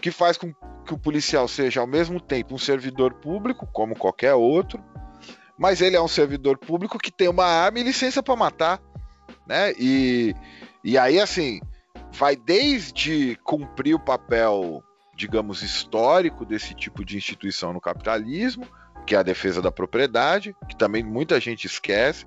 [0.00, 0.52] que faz com
[0.84, 4.82] que o policial seja ao mesmo tempo um servidor público, como qualquer outro,
[5.58, 8.80] mas ele é um servidor público que tem uma arma e licença para matar,
[9.46, 9.72] né?
[9.78, 10.34] E,
[10.82, 11.60] e aí, assim,
[12.12, 14.82] vai desde cumprir o papel,
[15.14, 18.66] digamos, histórico desse tipo de instituição no capitalismo,
[19.06, 22.26] que é a defesa da propriedade, que também muita gente esquece.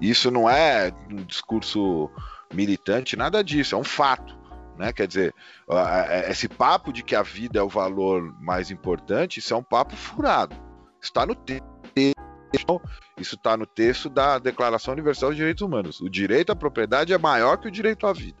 [0.00, 2.10] Isso não é um discurso
[2.52, 4.43] militante, nada disso, é um fato.
[4.78, 4.92] Né?
[4.92, 5.34] Quer dizer,
[6.28, 9.96] esse papo de que a vida é o valor mais importante, isso é um papo
[9.96, 10.56] furado.
[11.00, 11.64] Está no texto.
[13.18, 16.00] Isso está no texto da Declaração Universal dos Direitos Humanos.
[16.00, 18.38] O direito à propriedade é maior que o direito à vida.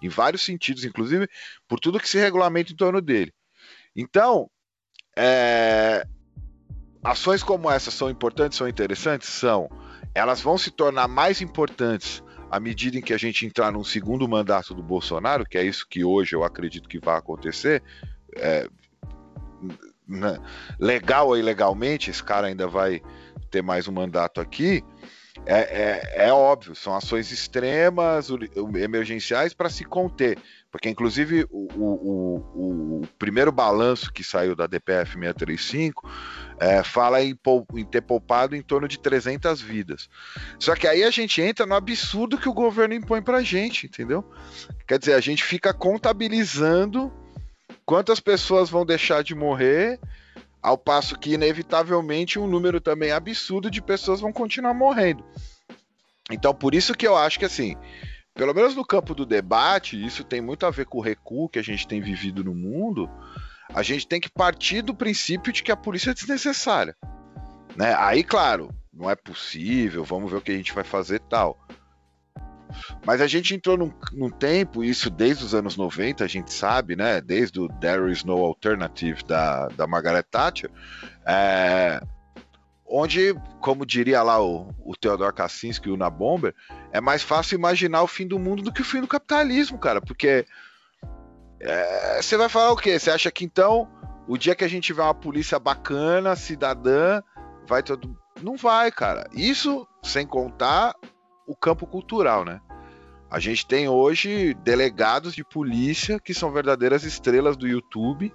[0.00, 1.28] Em vários sentidos, inclusive
[1.68, 3.32] por tudo que se regulamenta em torno dele.
[3.94, 4.48] Então,
[5.16, 6.06] é,
[7.02, 9.28] ações como essas são importantes, são interessantes?
[9.28, 9.68] São.
[10.14, 12.22] Elas vão se tornar mais importantes
[12.56, 15.86] à medida em que a gente entrar num segundo mandato do Bolsonaro, que é isso
[15.86, 17.82] que hoje eu acredito que vai acontecer.
[18.34, 18.66] É,
[20.08, 20.38] né,
[20.78, 23.02] legal ou ilegalmente, esse cara ainda vai
[23.50, 24.82] ter mais um mandato aqui.
[25.44, 28.28] É, é, é, óbvio, são ações extremas,
[28.74, 30.38] emergenciais para se conter.
[30.76, 36.06] Porque, inclusive, o, o, o, primeiro balanço que saiu da DPF 635
[36.60, 37.34] é, fala em,
[37.74, 40.10] em, ter poupado em torno de 300 vidas.
[40.58, 43.86] Só que aí a gente entra no absurdo que o governo impõe para a gente,
[43.86, 44.22] entendeu?
[44.86, 47.10] Quer dizer, a gente fica contabilizando
[47.86, 49.98] quantas pessoas vão deixar de morrer,
[50.62, 55.24] ao passo que, inevitavelmente, um número também absurdo de pessoas vão continuar morrendo.
[56.30, 57.74] Então, por isso que eu acho que, assim,
[58.36, 61.58] pelo menos no campo do debate, isso tem muito a ver com o recuo que
[61.58, 63.10] a gente tem vivido no mundo.
[63.74, 66.94] A gente tem que partir do princípio de que a polícia é desnecessária.
[67.74, 67.94] Né?
[67.98, 71.58] Aí, claro, não é possível, vamos ver o que a gente vai fazer tal.
[73.06, 76.94] Mas a gente entrou num, num, tempo, isso desde os anos 90, a gente sabe,
[76.94, 77.20] né?
[77.20, 80.70] Desde o There is no alternative da, da Margaret Thatcher,
[81.24, 82.00] é,
[82.88, 86.54] onde, como diria lá o, o Theodor Kaczynski e o Bomber,
[86.92, 90.00] é mais fácil imaginar o fim do mundo do que o fim do capitalismo, cara,
[90.00, 90.46] porque
[91.60, 92.98] é, você vai falar o quê?
[92.98, 93.88] Você acha que então
[94.28, 97.22] o dia que a gente tiver uma polícia bacana, cidadã,
[97.66, 98.16] vai todo.
[98.42, 99.28] Não vai, cara.
[99.32, 100.94] Isso sem contar
[101.46, 102.60] o campo cultural, né?
[103.30, 108.32] A gente tem hoje delegados de polícia que são verdadeiras estrelas do YouTube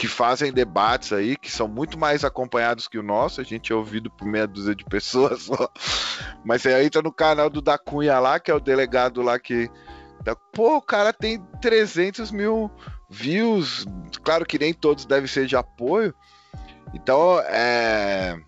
[0.00, 3.38] que fazem debates aí, que são muito mais acompanhados que o nosso.
[3.38, 5.70] A gente é ouvido por meia dúzia de pessoas só.
[6.42, 9.70] Mas aí entra no canal do Da Cunha lá, que é o delegado lá que.
[10.54, 12.70] Pô, o cara tem 300 mil
[13.10, 13.84] views.
[14.22, 16.14] Claro que nem todos devem ser de apoio.
[16.94, 18.40] Então, é.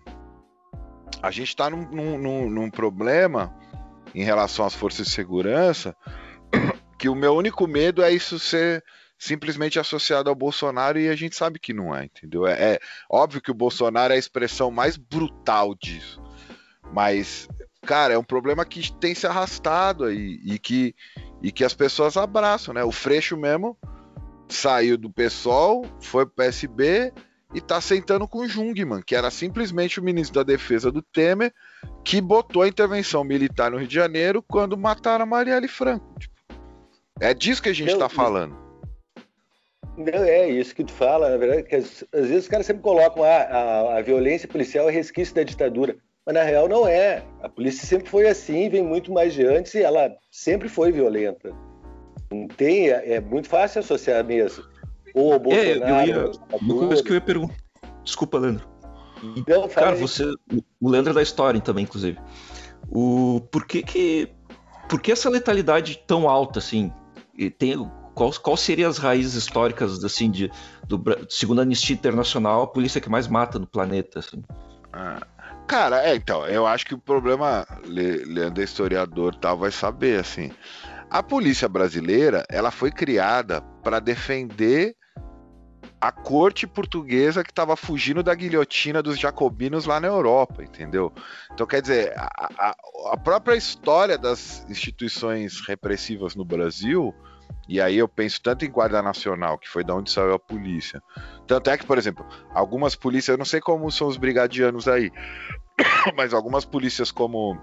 [1.21, 3.53] A gente está num, num, num problema
[4.15, 5.95] em relação às forças de segurança
[6.97, 8.83] que o meu único medo é isso ser
[9.23, 12.45] simplesmente associado ao Bolsonaro e a gente sabe que não é, entendeu?
[12.45, 16.21] É, é óbvio que o Bolsonaro é a expressão mais brutal disso,
[16.91, 17.47] mas
[17.85, 20.93] cara, é um problema que tem se arrastado aí e que,
[21.41, 22.83] e que as pessoas abraçam, né?
[22.83, 23.77] O Freixo mesmo
[24.49, 27.13] saiu do PSOL, foi pro PSB
[27.53, 31.53] e tá sentando com o Jungmann, que era simplesmente o ministro da Defesa do Temer,
[32.03, 36.19] que botou a intervenção militar no Rio de Janeiro quando mataram a Marielle Franco.
[36.19, 36.33] Tipo,
[37.21, 38.62] é disso que a gente está falando.
[39.97, 42.81] Não, é isso que tu fala, na verdade, que às, às vezes os caras sempre
[42.81, 47.23] colocam ah, a, a violência policial é resquício da ditadura, mas na real não é.
[47.41, 51.51] A polícia sempre foi assim, vem muito mais de antes e ela sempre foi violenta.
[52.31, 54.63] Não tem, é, é muito fácil associar mesmo.
[55.13, 56.09] Ou o É, Bolsonaro.
[56.09, 56.31] eu ia.
[56.59, 57.55] Uma coisa que eu ia perguntar.
[58.03, 58.67] Desculpa, Leandro.
[59.37, 60.01] Então, fala Cara, aí.
[60.01, 60.23] você.
[60.81, 62.17] O Leandro é da história também, inclusive.
[62.89, 64.29] O, por que que.
[64.89, 66.91] Por que essa letalidade tão alta, assim?
[67.57, 67.75] Tem,
[68.13, 70.51] qual, seriam as raízes históricas, assim, de,
[70.87, 74.43] do, segundo a Anistia Internacional, a polícia que mais mata no planeta, assim?
[74.91, 75.25] Ah,
[75.67, 80.19] Cara, é, então, eu acho que o problema, Le- Leandro é historiador tal, vai saber,
[80.19, 80.51] assim.
[81.09, 84.95] A polícia brasileira, ela foi criada para defender
[86.01, 91.13] a corte portuguesa que estava fugindo da guilhotina dos jacobinos lá na Europa, entendeu?
[91.53, 92.75] Então, quer dizer, a, a-
[93.13, 97.15] a própria história das instituições repressivas no Brasil,
[97.67, 101.01] e aí eu penso tanto em Guarda Nacional, que foi da onde saiu a polícia.
[101.47, 105.11] Tanto é que, por exemplo, algumas polícias, eu não sei como são os brigadianos aí,
[106.15, 107.57] mas algumas polícias como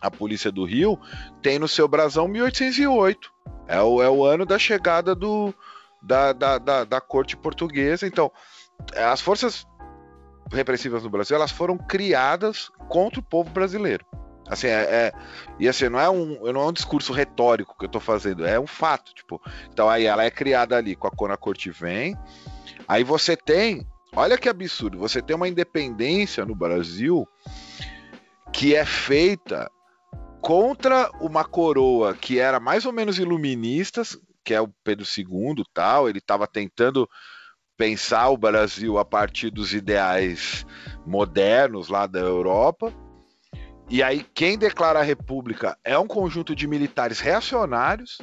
[0.00, 0.98] a polícia do Rio
[1.42, 3.32] tem no seu brasão 1808.
[3.66, 5.52] É o, é o ano da chegada do,
[6.00, 8.06] da, da, da, da corte portuguesa.
[8.06, 8.30] Então,
[8.92, 9.66] é, as forças
[10.52, 14.04] repressivas no Brasil elas foram criadas contra o povo brasileiro.
[14.48, 15.12] Assim, é, é-
[15.58, 18.58] e assim, não é, um, não é um discurso retórico que eu tô fazendo, é
[18.58, 19.40] um fato, tipo.
[19.72, 22.16] Então aí ela é criada ali com a quando a corte vem.
[22.86, 27.26] Aí você tem, olha que absurdo, você tem uma independência no Brasil
[28.52, 29.70] que é feita
[30.40, 36.08] contra uma coroa que era mais ou menos iluministas, que é o Pedro II, tal,
[36.08, 37.08] ele estava tentando
[37.76, 40.64] pensar o Brasil a partir dos ideais
[41.04, 42.92] modernos lá da Europa.
[43.88, 48.18] E aí quem declara a república é um conjunto de militares reacionários,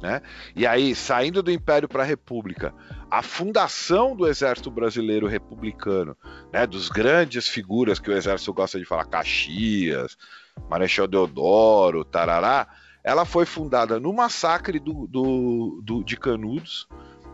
[0.00, 0.20] né?
[0.56, 2.74] E aí saindo do Império para a República,
[3.10, 6.16] a fundação do Exército Brasileiro Republicano,
[6.52, 10.16] né, dos grandes figuras que o Exército gosta de falar, Caxias,
[10.68, 12.68] Marechal Deodoro, Tarará,
[13.02, 16.86] ela foi fundada no massacre do, do, do- de Canudos.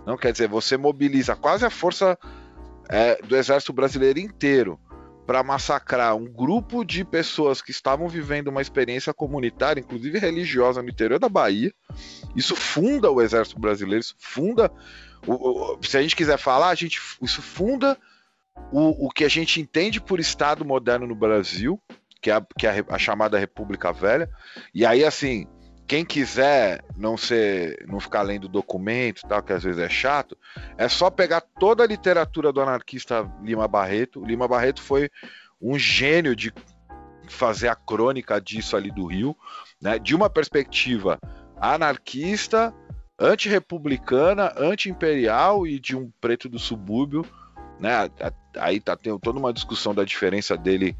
[0.06, 2.18] Não quer dizer, você mobiliza quase a força
[2.88, 4.78] é, do Exército Brasileiro inteiro
[5.26, 10.88] para massacrar um grupo de pessoas que estavam vivendo uma experiência comunitária, inclusive religiosa, no
[10.88, 11.72] interior da Bahia.
[12.34, 14.70] Isso funda o Exército Brasileiro, isso funda.
[15.26, 17.98] o- o- se a gente quiser falar, a gente, isso funda
[18.70, 21.80] o, o que a gente entende por Estado moderno no Brasil,
[22.22, 24.30] que é, a, que é a a chamada República Velha.
[24.72, 25.46] E aí, assim,
[25.86, 30.36] quem quiser não ser, não ficar lendo documento, tal, que às vezes é chato,
[30.76, 34.20] é só pegar toda a literatura do anarquista Lima Barreto.
[34.20, 35.08] O Lima Barreto foi
[35.60, 36.52] um gênio de
[37.28, 39.36] fazer a crônica disso ali do Rio,
[39.80, 39.98] né?
[39.98, 41.18] De uma perspectiva
[41.60, 42.74] anarquista,
[43.18, 47.24] antirrepublicana, anti-imperial e de um preto do subúrbio,
[47.78, 48.10] né?
[48.58, 50.96] Aí tá tendo toda uma discussão da diferença dele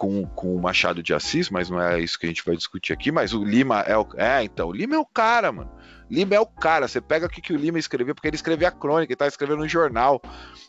[0.00, 2.90] com, com o Machado de Assis, mas não é isso que a gente vai discutir
[2.90, 3.12] aqui.
[3.12, 4.08] Mas o Lima é o.
[4.16, 5.70] É, então, o Lima é o cara, mano.
[6.10, 6.88] Lima é o cara.
[6.88, 9.26] Você pega o que, que o Lima escreveu, porque ele escreveu a crônica, ele tá
[9.26, 10.18] escrevendo no jornal.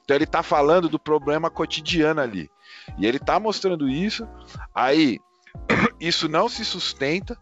[0.04, 2.52] Então ele tá falando do problema cotidiano ali.
[2.98, 4.28] E ele tá mostrando isso.
[4.76, 5.18] Aí,
[5.98, 7.38] isso não se sustenta,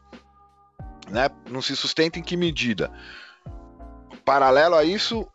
[1.10, 1.28] né?
[1.50, 2.92] Não se sustenta em que medida?
[4.24, 5.28] Paralelo a isso,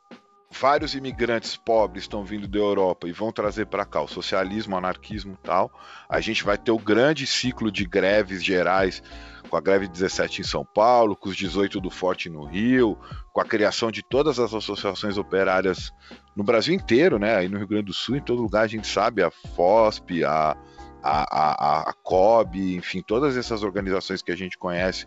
[0.58, 4.78] vários imigrantes pobres estão vindo da Europa e vão trazer para cá o socialismo, o
[4.78, 5.70] anarquismo tal.
[6.08, 9.02] A gente vai ter o grande ciclo de greves gerais,
[9.48, 12.98] com a greve 17 em São Paulo, com os 18 do Forte no Rio,
[13.32, 15.92] com a criação de todas as associações operárias
[16.36, 17.36] no Brasil inteiro, né?
[17.36, 20.56] Aí no Rio Grande do Sul, em todo lugar a gente sabe, a FOSP, a,
[21.02, 25.06] a, a, a COB, enfim, todas essas organizações que a gente conhece,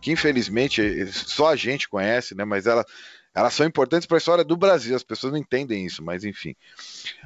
[0.00, 2.44] que infelizmente só a gente conhece, né?
[2.44, 2.84] Mas ela,
[3.34, 6.54] elas são importantes para a história do Brasil, as pessoas não entendem isso, mas enfim.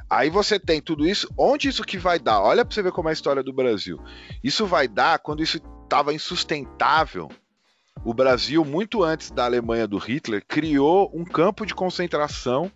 [0.09, 2.41] Aí você tem tudo isso, onde isso que vai dar?
[2.41, 4.01] Olha para você ver como é a história do Brasil.
[4.43, 7.29] Isso vai dar quando isso estava insustentável.
[8.05, 12.71] O Brasil, muito antes da Alemanha do Hitler, criou um campo de concentração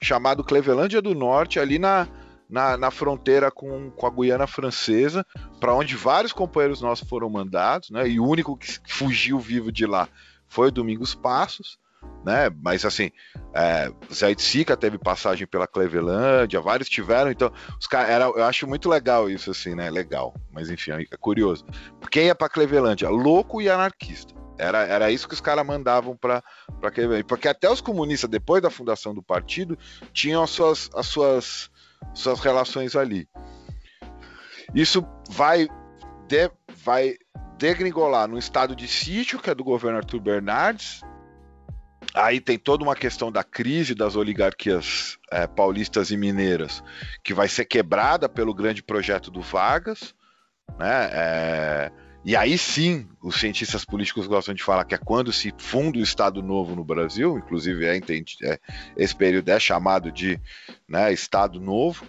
[0.00, 2.06] chamado Clevelândia do Norte, ali na,
[2.48, 5.26] na, na fronteira com, com a Guiana Francesa,
[5.58, 8.08] para onde vários companheiros nossos foram mandados, né?
[8.08, 10.08] E o único que fugiu vivo de lá
[10.46, 11.76] foi o Domingos Passos
[12.24, 12.50] né?
[12.62, 13.10] Mas assim,
[13.54, 18.88] é, Zé Sica teve passagem pela Clevelândia, vários tiveram, então os era, eu acho muito
[18.88, 19.90] legal isso assim, né?
[19.90, 21.64] Legal, mas enfim, é curioso.
[22.10, 23.08] Quem ia para Clevelândia?
[23.08, 24.34] Louco e anarquista.
[24.58, 26.42] Era, era isso que os caras mandavam para
[26.92, 29.78] Clevelândia, porque até os comunistas depois da fundação do partido
[30.12, 31.70] tinham as suas as suas
[32.14, 33.28] suas relações ali.
[34.74, 35.68] Isso vai
[36.26, 36.50] de,
[36.84, 37.14] vai
[37.56, 41.02] degringolar no estado de sítio, que é do governo Arthur Bernardes,
[42.14, 46.82] Aí tem toda uma questão da crise das oligarquias é, paulistas e mineiras,
[47.22, 50.14] que vai ser quebrada pelo grande projeto do Vargas,
[50.78, 51.10] né?
[51.12, 51.92] É,
[52.24, 56.02] E aí sim, os cientistas políticos gostam de falar que é quando se funda o
[56.02, 58.58] Estado Novo no Brasil, inclusive é, é,
[58.96, 60.40] esse período é chamado de
[60.88, 62.04] né, Estado Novo,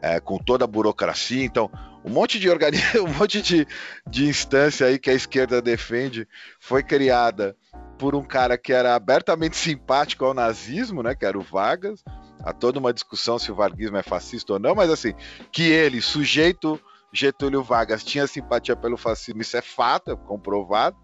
[0.00, 1.44] é, com toda a burocracia.
[1.44, 1.70] Então,
[2.04, 3.66] um monte de organismo, um monte de,
[4.08, 6.26] de instância aí que a esquerda defende
[6.60, 7.56] foi criada
[7.98, 12.04] por um cara que era abertamente simpático ao nazismo, né, que era o Vargas.
[12.44, 15.14] Há toda uma discussão se o varguismo é fascista ou não, mas assim,
[15.50, 16.80] que ele, sujeito
[17.12, 20.96] Getúlio Vargas, tinha simpatia pelo fascismo, isso é fato, é comprovado,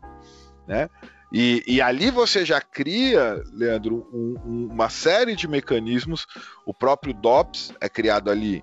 [0.69, 0.89] né?
[1.33, 6.27] E, e, ali você já cria, Leandro, um, um, uma série de mecanismos.
[6.67, 8.63] O próprio DOPS é criado ali.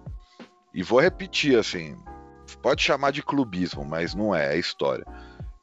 [0.73, 1.97] E vou repetir assim:
[2.61, 5.05] pode chamar de clubismo, mas não é, é história.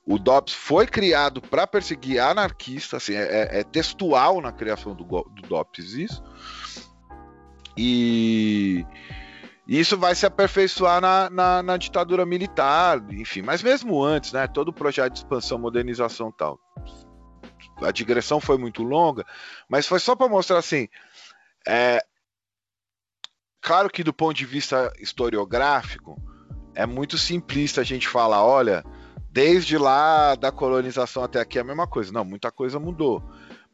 [0.06, 5.42] O DOPS foi criado para perseguir anarquistas, assim, é, é, textual na criação do, do
[5.48, 6.22] DOPS isso.
[7.76, 8.86] E,
[9.66, 13.42] e isso vai se aperfeiçoar na, na, na, ditadura militar, enfim.
[13.42, 14.46] Mas mesmo antes, né?
[14.46, 16.58] Todo o projeto de expansão, modernização tal.
[17.82, 19.26] A digressão foi muito longa,
[19.68, 20.88] mas foi só para mostrar assim.
[21.66, 22.00] É,
[23.66, 26.16] claro que do ponto de vista historiográfico,
[26.72, 28.84] é muito simplista a gente falar, olha,
[29.32, 32.12] desde lá da colonização até aqui é a mesma coisa.
[32.12, 33.20] Não, muita coisa mudou.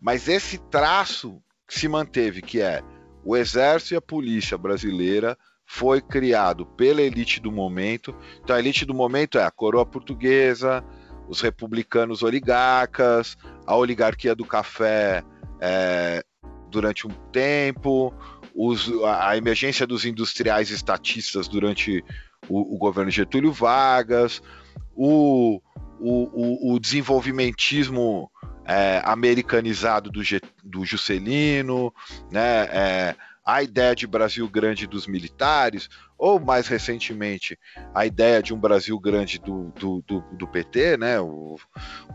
[0.00, 2.82] Mas esse traço se manteve, que é
[3.22, 5.36] o exército e a polícia brasileira,
[5.66, 8.16] foi criado pela elite do momento.
[8.42, 10.82] Então a elite do momento é a coroa portuguesa,
[11.28, 13.36] os republicanos oligarcas,
[13.66, 15.22] a oligarquia do café
[15.60, 16.24] é,
[16.70, 18.14] durante um tempo,
[18.54, 22.04] os, a emergência dos industriais estatistas durante
[22.48, 24.42] o, o governo Getúlio Vargas,
[24.94, 25.60] o,
[25.98, 28.30] o, o desenvolvimentismo
[28.64, 30.20] é, americanizado do,
[30.62, 31.92] do Juscelino,
[32.30, 37.58] né, é, a ideia de Brasil grande dos militares, ou mais recentemente
[37.92, 41.56] a ideia de um Brasil grande do, do, do, do PT, né, o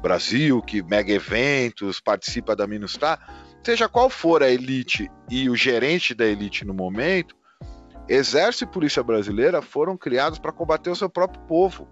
[0.02, 3.20] Brasil que mega eventos, participa da Minustar,
[3.68, 7.36] seja qual for a elite e o gerente da elite no momento,
[8.08, 11.86] Exército e Polícia Brasileira foram criados para combater o seu próprio povo.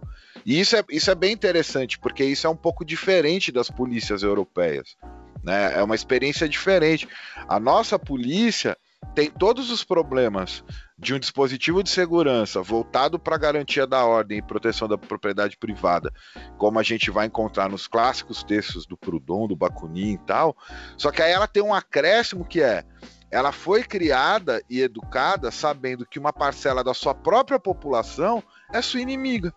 [0.45, 4.23] E isso é, isso é bem interessante, porque isso é um pouco diferente das polícias
[4.23, 4.95] europeias.
[5.43, 5.77] Né?
[5.77, 7.09] É uma experiência diferente.
[7.45, 8.77] A nossa polícia
[9.13, 10.63] tem todos os problemas
[10.97, 15.57] de um dispositivo de segurança voltado para a garantia da ordem e proteção da propriedade
[15.57, 16.11] privada,
[16.57, 20.55] como a gente vai encontrar nos clássicos textos do Proudhon, do Bakunin e tal.
[20.97, 22.85] Só que aí ela tem um acréscimo que é
[23.29, 28.41] ela foi criada e educada sabendo que uma parcela da sua própria população
[28.71, 29.53] é sua inimiga.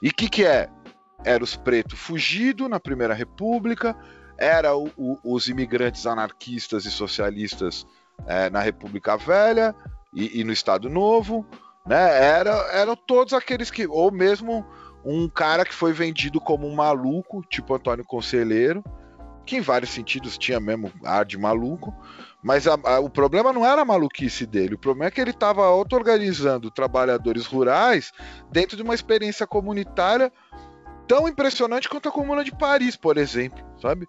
[0.00, 0.68] E o que, que é?
[1.24, 3.96] Era os pretos fugidos na Primeira República,
[4.38, 7.84] era o, o, os imigrantes anarquistas e socialistas
[8.24, 9.74] é, na República Velha
[10.12, 11.46] e, e, no Estado Novo,
[11.86, 12.24] né?
[12.24, 14.64] Era, eram todos aqueles que, ou mesmo
[15.04, 18.82] um cara que foi vendido como um maluco, tipo Antônio Conselheiro,
[19.46, 21.94] que em vários sentidos tinha mesmo ar de maluco,
[22.42, 25.30] mas a, a, o problema não era a maluquice dele, o problema é que ele
[25.30, 28.12] estava auto-organizando trabalhadores rurais
[28.52, 30.30] dentro de uma experiência comunitária
[31.06, 34.06] tão impressionante quanto a Comuna de Paris, por exemplo, sabe?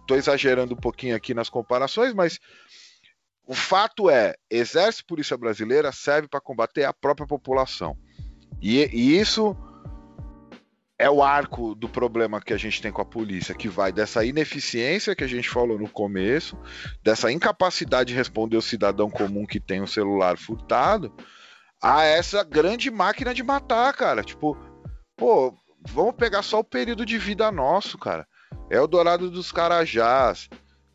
[0.00, 2.38] Estou é, exagerando um pouquinho aqui nas comparações, mas
[3.46, 7.96] o fato é, Exército Polícia Brasileira serve para combater a própria população.
[8.60, 9.56] E, e isso
[10.98, 14.24] é o arco do problema que a gente tem com a polícia, que vai dessa
[14.24, 16.56] ineficiência que a gente falou no começo,
[17.02, 21.12] dessa incapacidade de responder o cidadão comum que tem o um celular furtado,
[21.82, 24.22] a essa grande máquina de matar, cara.
[24.22, 24.56] Tipo,
[25.16, 25.54] pô,
[25.86, 28.26] vamos pegar só o período de vida nosso, cara.
[28.70, 30.48] É o Dourado dos Carajás,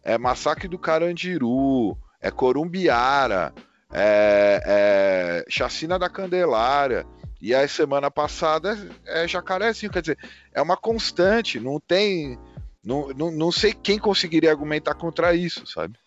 [0.04, 3.54] é Massacre do Carandiru, é Corumbiara,
[3.92, 7.06] é, é Chacina da Candelária.
[7.42, 10.18] E a semana passada é Jacarezinho, quer dizer,
[10.54, 12.38] é uma constante, não tem.
[12.84, 15.98] Não, não, não sei quem conseguiria argumentar contra isso, sabe?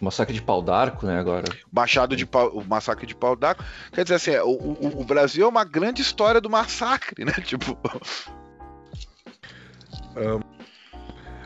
[0.00, 1.44] Massacre de pau d'arco, né, agora.
[1.70, 3.64] Machado de pau, o massacre de pau d'arco.
[3.92, 7.32] Quer dizer assim, o, o, o, Brasil é uma grande história do massacre, né?
[7.46, 7.78] Tipo.
[10.16, 10.40] Um,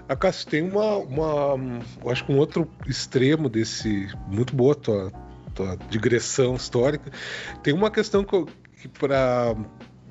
[0.08, 1.82] a Cássio, tem uma, uma.
[2.02, 4.08] Eu acho que um outro extremo desse.
[4.28, 5.12] Muito boa tua,
[5.54, 7.10] tua digressão histórica.
[7.62, 8.46] Tem uma questão que
[8.80, 9.54] que para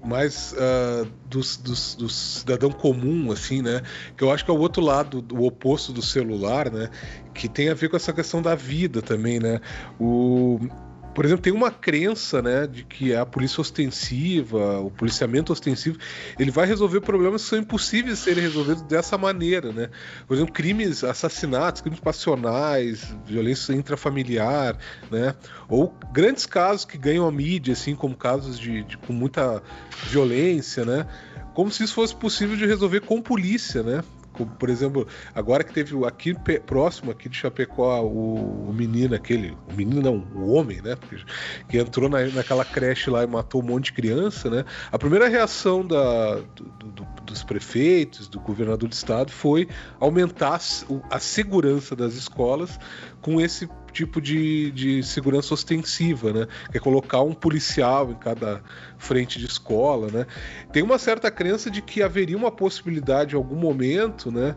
[0.03, 3.81] mais uh, dos, dos, do cidadão comum, assim, né?
[4.15, 6.89] Que eu acho que é o outro lado, o oposto do celular, né?
[7.33, 9.59] Que tem a ver com essa questão da vida também, né?
[9.99, 10.59] O,
[11.15, 15.97] por exemplo, tem uma crença, né, de que a polícia ostensiva, o policiamento ostensivo,
[16.37, 19.89] ele vai resolver problemas que são impossíveis de serem resolvidos dessa maneira, né?
[20.27, 24.77] Por exemplo, crimes, assassinatos, crimes passionais, violência intrafamiliar,
[25.09, 25.33] né?
[25.69, 29.63] Ou grandes casos que ganham a mídia, assim, como casos de, de com muita
[30.09, 31.07] violência, né?
[31.53, 34.03] Como se isso fosse possível de resolver com polícia, né?
[34.35, 39.57] Como, por exemplo, agora que teve aqui próximo aqui de Chapecó o, o menino aquele,
[39.71, 40.97] o menino não, o homem, né?
[41.69, 44.65] Que entrou na, naquela creche lá e matou um monte de criança, né?
[44.91, 49.67] A primeira reação da, do, do, dos prefeitos, do governador do estado foi
[49.99, 50.59] aumentar
[51.09, 52.79] a segurança das escolas
[53.25, 56.47] com esse tipo de, de segurança ostensiva, né?
[56.71, 58.61] Que é colocar um policial em cada
[58.99, 60.27] frente de escola, né?
[60.71, 64.55] Tem uma certa crença de que haveria uma possibilidade em algum momento, né?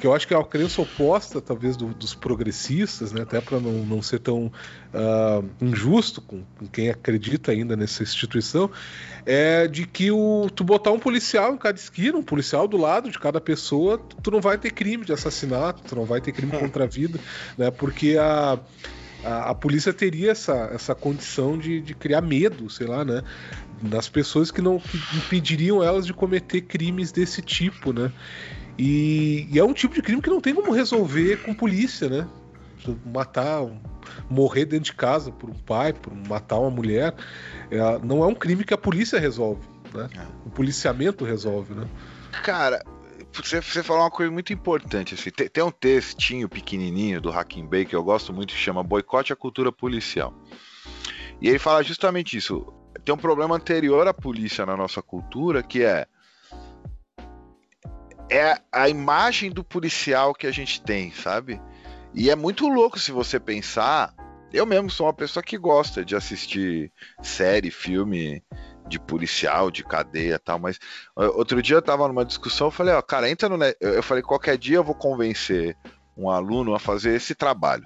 [0.00, 3.22] Que eu acho que é uma crença oposta, talvez, do, dos progressistas, né?
[3.22, 8.70] até para não, não ser tão uh, injusto com, com, quem acredita ainda nessa instituição,
[9.26, 13.10] é de que o, tu botar um policial em cada esquina, um policial do lado
[13.10, 16.52] de cada pessoa, tu não vai ter crime de assassinato, tu não vai ter crime
[16.52, 17.20] contra a vida,
[17.58, 17.70] né?
[17.70, 18.58] porque a,
[19.22, 23.22] a, a polícia teria essa, essa condição de, de criar medo, sei lá, né?
[23.82, 28.12] nas pessoas que não que impediriam elas de cometer crimes desse tipo, né?
[28.82, 32.26] E, e, é um tipo de crime que não tem como resolver com polícia, né?
[33.04, 33.66] Matar,
[34.30, 37.14] morrer dentro de casa por um pai, por matar uma mulher,
[37.70, 39.60] é, não é um crime que a polícia resolve,
[39.92, 40.08] né?
[40.16, 40.26] É.
[40.46, 41.86] O policiamento resolve, né?
[42.42, 42.82] Cara,
[43.34, 45.12] você, você falou uma coisa muito importante.
[45.12, 48.82] Assim, tem, tem, um textinho pequenininho do Hacking Bay que eu gosto muito que chama
[48.82, 50.32] Boicote à Cultura Policial.
[51.38, 52.72] E ele fala justamente isso.
[53.04, 56.06] Tem um problema anterior à polícia na nossa cultura que é
[58.30, 61.60] é a imagem do policial que a gente tem, sabe?
[62.14, 64.14] E é muito louco se você pensar.
[64.52, 68.42] Eu mesmo sou uma pessoa que gosta de assistir série, filme
[68.88, 70.78] de policial, de cadeia tal, mas
[71.14, 73.56] outro dia eu tava numa discussão, eu falei, ó, cara, entra no.
[73.80, 75.76] Eu falei, qualquer dia eu vou convencer
[76.16, 77.84] um aluno a fazer esse trabalho.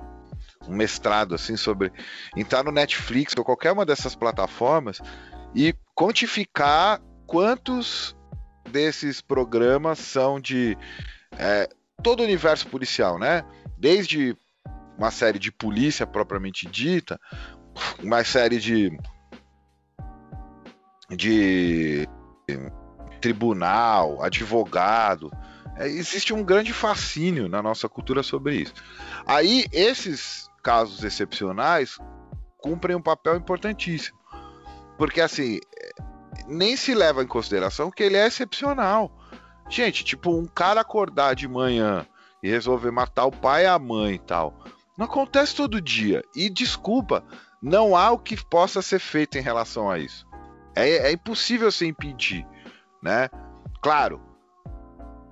[0.66, 1.92] Um mestrado, assim, sobre
[2.34, 5.00] entrar no Netflix ou qualquer uma dessas plataformas
[5.54, 8.16] e quantificar quantos
[8.70, 10.76] desses programas são de
[11.38, 11.68] é,
[12.02, 13.44] todo o universo policial, né?
[13.78, 14.36] Desde
[14.96, 17.20] uma série de polícia propriamente dita,
[18.02, 18.96] uma série de
[21.10, 22.08] de
[23.20, 25.30] tribunal, advogado.
[25.76, 28.74] É, existe um grande fascínio na nossa cultura sobre isso.
[29.26, 31.98] Aí esses casos excepcionais
[32.58, 34.18] cumprem um papel importantíssimo.
[34.96, 35.58] Porque assim,
[36.46, 39.10] nem se leva em consideração que ele é excepcional.
[39.68, 42.06] Gente, tipo, um cara acordar de manhã
[42.42, 44.54] e resolver matar o pai e a mãe e tal.
[44.96, 46.22] Não acontece todo dia.
[46.36, 47.24] E desculpa,
[47.62, 50.26] não há o que possa ser feito em relação a isso.
[50.76, 52.46] É, é impossível se impedir,
[53.02, 53.28] né?
[53.82, 54.20] Claro,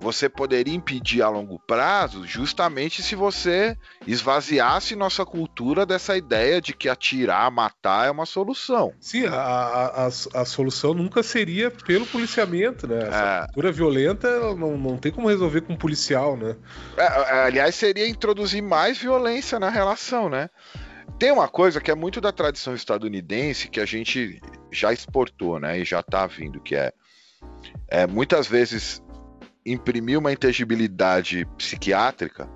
[0.03, 6.73] você poderia impedir a longo prazo justamente se você esvaziasse nossa cultura dessa ideia de
[6.73, 8.93] que atirar, matar é uma solução.
[8.99, 13.07] Sim, a, a, a solução nunca seria pelo policiamento, né?
[13.07, 13.45] Essa é...
[13.45, 16.55] cultura violenta não, não tem como resolver com um policial, né?
[16.97, 20.49] É, é, aliás, seria introduzir mais violência na relação, né?
[21.17, 24.41] Tem uma coisa que é muito da tradição estadunidense que a gente
[24.71, 25.79] já exportou, né?
[25.79, 26.91] E já tá vindo, que é,
[27.87, 29.02] é muitas vezes
[29.65, 32.49] imprimir uma intangibilidade psiquiátrica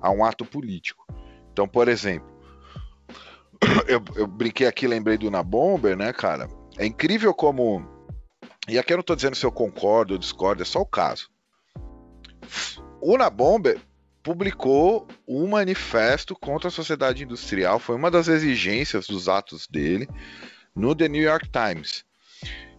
[0.00, 1.06] a um ato político.
[1.52, 2.28] Então, por exemplo,
[3.88, 6.48] eu, eu brinquei aqui, lembrei do Bomber, né, cara?
[6.76, 7.86] É incrível como.
[8.68, 11.28] E aqui eu não estou dizendo se eu concordo ou discordo, é só o caso.
[13.00, 13.78] O Bomber
[14.22, 20.08] publicou um manifesto contra a sociedade industrial, foi uma das exigências dos atos dele
[20.74, 22.04] no The New York Times.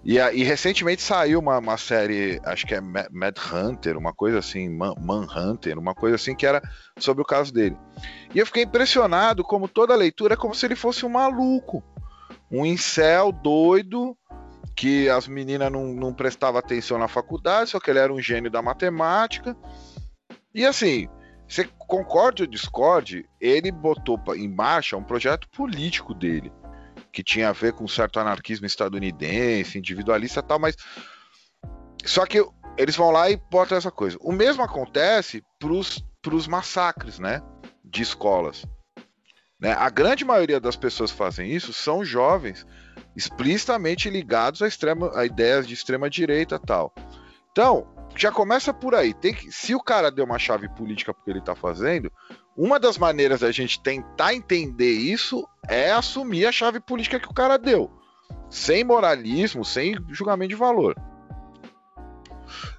[0.06, 4.70] E, e recentemente saiu uma, uma, série, acho que é Mad Hunter, uma coisa assim,
[4.70, 6.62] Man, Manhunter, uma coisa assim, que era
[7.00, 7.76] sobre o caso dele.
[8.32, 11.84] E eu fiquei impressionado como toda a leitura é como se ele fosse um maluco.
[12.52, 14.16] Um incel doido,
[14.76, 18.52] que as meninas não, não prestavam atenção na faculdade, só que ele era um gênio
[18.52, 19.58] da matemática.
[20.54, 21.10] E assim,
[21.48, 26.52] você concorde ou discorde, ele botou em marcha um projeto político dele
[27.16, 30.76] que tinha a ver com certo anarquismo estadunidense, individualista e tal, mas.
[32.04, 32.46] Só que
[32.78, 34.18] eles vão lá e botam essa coisa.
[34.20, 37.42] O mesmo acontece para os massacres, né?
[37.84, 38.66] De escolas.
[39.58, 39.72] Né?
[39.72, 42.68] A grande maioria das pessoas que fazem isso são jovens
[43.16, 46.94] explicitamente ligados a, extrema, a ideias de extrema direita tal.
[47.52, 47.88] Então,
[48.18, 49.14] já começa por aí.
[49.14, 52.12] Tem que, se o cara deu uma chave política porque ele tá fazendo,
[52.56, 57.34] uma das maneiras da gente tentar entender isso é assumir a chave política que o
[57.34, 57.92] cara deu.
[58.50, 60.96] Sem moralismo, sem julgamento de valor.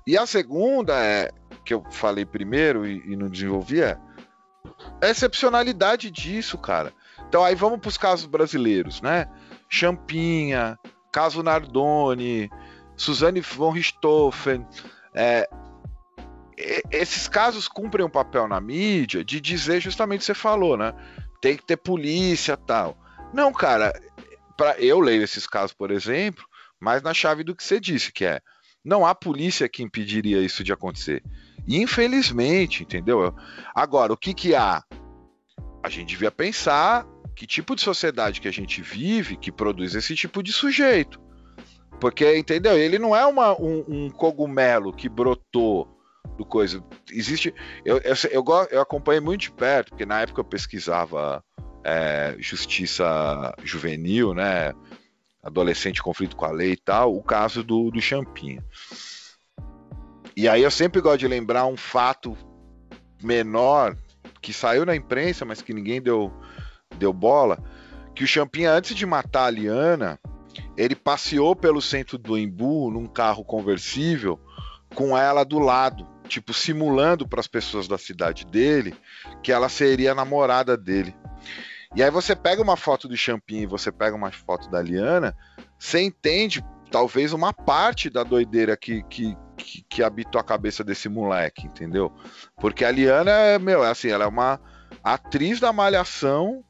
[0.06, 1.30] E a segunda é,
[1.64, 3.98] que eu falei primeiro e, e não desenvolvi, é
[5.02, 6.92] a excepcionalidade disso, cara.
[7.28, 9.26] Então aí vamos para os casos brasileiros, né?
[9.68, 10.78] Champinha,
[11.12, 12.48] caso Nardoni,
[12.96, 14.66] Suzane von Richthofen.
[15.12, 15.48] É,
[16.90, 20.94] esses casos cumprem um papel na mídia de dizer justamente o que você falou, né?
[21.40, 22.96] Tem que ter polícia tal.
[23.32, 23.92] Não, cara,
[24.56, 26.44] pra, eu leio esses casos, por exemplo,
[26.80, 28.40] mas na chave do que você disse, que é
[28.84, 31.22] não há polícia que impediria isso de acontecer.
[31.66, 33.34] Infelizmente, entendeu?
[33.74, 34.82] Agora, o que que há?
[35.82, 37.04] A gente devia pensar
[37.34, 41.20] que tipo de sociedade que a gente vive que produz esse tipo de sujeito.
[42.00, 42.78] Porque, entendeu?
[42.78, 45.95] Ele não é uma, um, um cogumelo que brotou
[46.36, 46.82] do coisa.
[47.10, 47.54] Existe.
[47.84, 51.42] Eu, eu, eu, eu acompanhei muito de perto, porque na época eu pesquisava
[51.84, 54.72] é, justiça juvenil, né?
[55.42, 58.64] Adolescente conflito com a lei e tal, o caso do, do Champinha.
[60.36, 62.36] E aí eu sempre gosto de lembrar um fato
[63.22, 63.96] menor
[64.42, 66.32] que saiu na imprensa, mas que ninguém deu,
[66.98, 67.58] deu bola,
[68.14, 70.18] que o Champinha, antes de matar a Liana,
[70.76, 74.40] ele passeou pelo centro do Embu num carro conversível
[74.94, 78.94] com ela do lado, tipo simulando para as pessoas da cidade dele
[79.42, 81.14] que ela seria a namorada dele.
[81.94, 85.34] E aí você pega uma foto do Champinha e você pega uma foto da Liana,
[85.78, 91.08] você entende talvez uma parte da doideira que, que, que, que habitou a cabeça desse
[91.08, 92.12] moleque, entendeu?
[92.56, 94.60] Porque a Liana é, meu, é assim, ela é uma
[95.02, 96.64] atriz da malhação,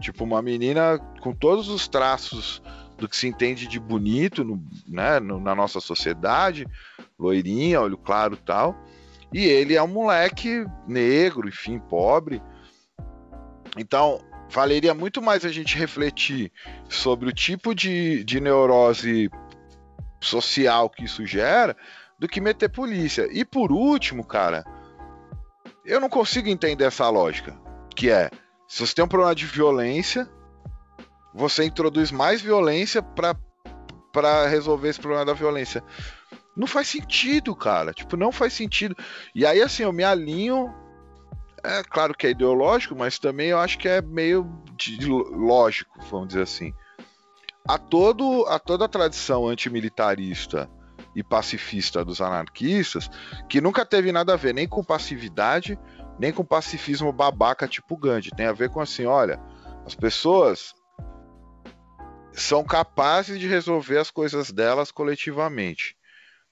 [0.00, 2.62] tipo, uma menina com todos os traços
[2.96, 6.66] do que se entende de bonito no, né, no, na nossa sociedade,
[7.18, 8.76] loirinha, olho claro tal.
[9.32, 12.42] E ele é um moleque negro, enfim, pobre.
[13.76, 14.20] Então,
[14.50, 16.52] valeria muito mais a gente refletir
[16.88, 19.30] sobre o tipo de, de neurose
[20.20, 21.76] social que isso gera
[22.18, 23.28] do que meter polícia.
[23.32, 24.64] E por último, cara,
[25.84, 27.58] eu não consigo entender essa lógica,
[27.96, 28.30] que é,
[28.68, 30.28] se você tem um problema de violência,
[31.34, 35.82] você introduz mais violência para resolver esse problema da violência.
[36.56, 37.92] Não faz sentido, cara.
[37.92, 38.96] Tipo, não faz sentido.
[39.34, 40.74] E aí, assim, eu me alinho.
[41.62, 46.28] É claro que é ideológico, mas também eu acho que é meio de, lógico, vamos
[46.28, 46.72] dizer assim.
[47.68, 50.70] A, todo, a toda a tradição antimilitarista
[51.14, 53.10] e pacifista dos anarquistas,
[53.48, 55.78] que nunca teve nada a ver nem com passividade,
[56.18, 58.30] nem com pacifismo babaca tipo Gandhi.
[58.30, 59.38] Tem a ver com assim, olha,
[59.84, 60.74] as pessoas
[62.32, 65.96] são capazes de resolver as coisas delas coletivamente.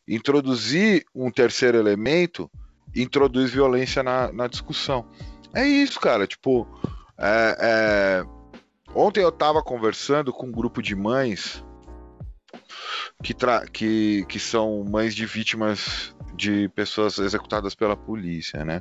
[0.08, 2.50] Introduzir um terceiro elemento
[2.94, 5.06] introduz violência na, na discussão.
[5.54, 6.26] É isso, cara.
[6.26, 6.66] Tipo,
[7.18, 8.24] é, é...
[8.94, 11.64] ontem eu estava conversando com um grupo de mães
[13.22, 13.34] que,
[13.72, 18.80] que, que são mães de vítimas de pessoas executadas pela polícia, né?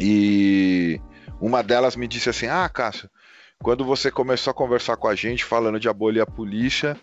[0.00, 1.00] E
[1.40, 3.08] uma delas me disse assim: Ah, Cássio,
[3.62, 6.98] quando você começou a conversar com a gente falando de abolir a polícia,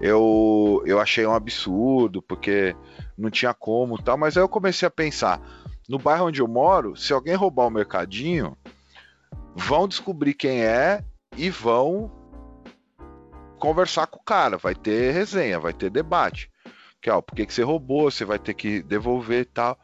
[0.00, 2.74] eu, eu achei um absurdo, porque
[3.16, 5.40] não tinha como tal, mas aí eu comecei a pensar:
[5.88, 8.56] no bairro onde eu moro, se alguém roubar o mercadinho,
[9.54, 11.04] vão descobrir quem é
[11.36, 12.10] e vão
[13.58, 16.50] conversar com o cara, vai ter resenha, vai ter debate.
[17.02, 18.10] Que, ó, por que, que você roubou?
[18.10, 19.78] Você vai ter que devolver e tal.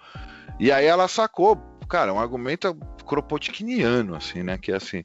[0.59, 1.57] E aí ela sacou,
[1.89, 2.75] cara, um argumento
[3.07, 4.59] kropotkianiano, assim, né?
[4.59, 5.05] Que é assim,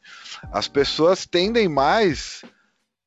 [0.52, 2.44] as pessoas tendem mais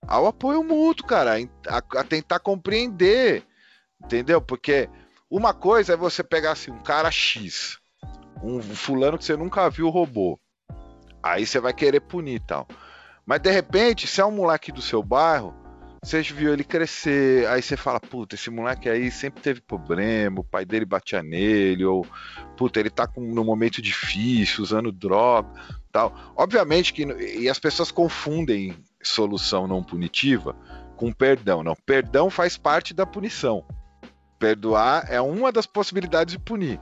[0.07, 1.37] ao apoio mútuo, cara,
[1.69, 3.45] a, a tentar compreender,
[4.03, 4.41] entendeu?
[4.41, 4.89] Porque
[5.31, 7.79] uma coisa é você pegar assim, um cara X,
[8.43, 10.39] um fulano que você nunca viu robô.
[11.23, 12.69] Aí você vai querer punir tal.
[13.25, 15.55] Mas de repente, se é um moleque do seu bairro,
[16.03, 20.45] você viu ele crescer, aí você fala, puta, esse moleque aí sempre teve problema, o
[20.45, 22.07] pai dele batia nele, ou
[22.59, 25.49] puta, ele tá com, num momento difícil, usando droga,
[25.91, 26.15] tal.
[26.37, 28.77] Obviamente que e as pessoas confundem
[29.09, 30.57] solução não punitiva
[30.97, 31.63] com perdão.
[31.63, 33.65] Não, perdão faz parte da punição.
[34.39, 36.81] Perdoar é uma das possibilidades de punir.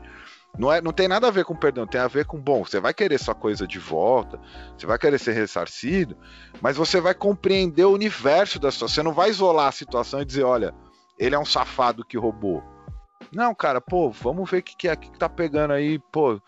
[0.59, 2.79] Não, é, não tem nada a ver com perdão, tem a ver com, bom, você
[2.79, 4.39] vai querer sua coisa de volta,
[4.77, 6.14] você vai querer ser ressarcido,
[6.61, 8.95] mas você vai compreender o universo da situação.
[8.95, 10.75] Você não vai isolar a situação e dizer, olha,
[11.18, 12.62] ele é um safado que roubou.
[13.33, 16.39] Não, cara, pô, vamos ver o que, que é, que tá pegando aí, pô.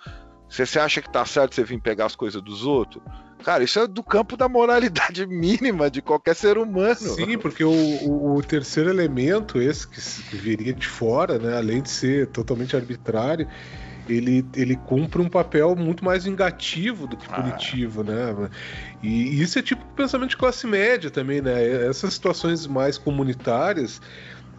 [0.49, 3.03] Você, você acha que tá certo você vir pegar as coisas dos outros?
[3.45, 6.95] Cara, isso é do campo da moralidade mínima de qualquer ser humano.
[6.95, 11.82] Sim, porque o, o, o terceiro elemento, esse que, que viria de fora, né, além
[11.82, 13.47] de ser totalmente arbitrário,
[14.09, 17.34] ele, ele cumpre um papel muito mais vingativo do que Ah.
[17.34, 18.49] punitivo, né?
[19.03, 21.86] E isso é tipo pensamento de classe média também, né?
[21.86, 24.01] Essas situações mais comunitárias,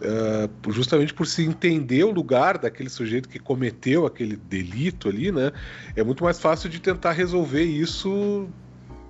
[0.00, 5.52] eh, justamente por se entender o lugar daquele sujeito que cometeu aquele delito ali, né?
[5.94, 8.48] É muito mais fácil de tentar resolver isso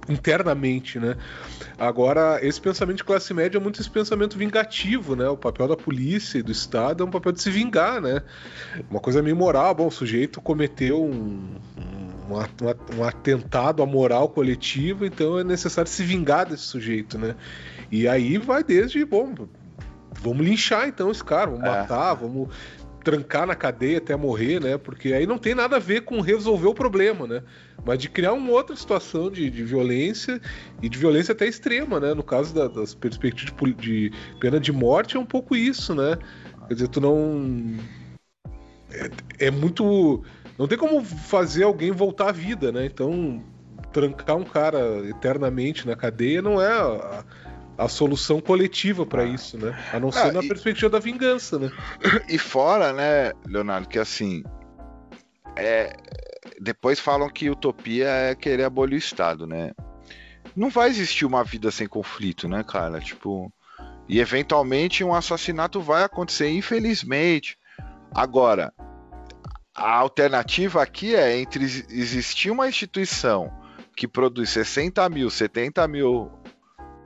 [0.09, 1.17] internamente, né?
[1.79, 5.29] Agora, esse pensamento de classe média é muito esse pensamento vingativo, né?
[5.29, 8.23] O papel da polícia e do Estado é um papel de se vingar, né?
[8.91, 11.57] Uma coisa meio moral, bom, o sujeito cometeu um,
[12.31, 17.35] um, um atentado à moral coletiva, então é necessário se vingar desse sujeito, né?
[17.91, 19.35] E aí vai desde, bom,
[20.23, 21.69] vamos linchar então esse cara, vamos É.
[21.69, 22.49] matar, vamos
[23.07, 24.77] trancar na cadeia até morrer, né?
[24.77, 27.41] Porque aí não tem nada a ver com resolver o problema, né?
[27.85, 30.41] Mas de criar uma outra situação de, de violência
[30.83, 32.15] e de violência até extrema, né?
[32.15, 36.19] No caso da- das perspectivas de, de pena de morte é um pouco isso, né?
[36.67, 37.77] Quer dizer, tu não
[38.91, 40.25] é, é muito
[40.59, 42.87] não tem como fazer alguém voltar à vida, né?
[42.87, 43.41] Então
[43.93, 47.25] trancar um cara eternamente na cadeia não é a,
[47.79, 49.77] a solução coletiva para isso, né?
[49.93, 51.71] A não ser Ah, na e- perspectiva da vingança, né?
[52.29, 54.43] E fora, né, Leonardo, que assim.
[55.57, 55.95] É,
[56.61, 59.73] depois falam que utopia é querer abolir o Estado, né?
[60.55, 63.01] Não vai existir uma vida sem conflito, né, cara?
[63.01, 63.53] Tipo.
[64.09, 67.59] E eventualmente um assassinato vai acontecer, infelizmente.
[68.15, 68.73] Agora,
[69.75, 73.51] a alternativa aqui é entre ex- existir uma instituição
[73.97, 76.31] que produz 60 mil, 70 mil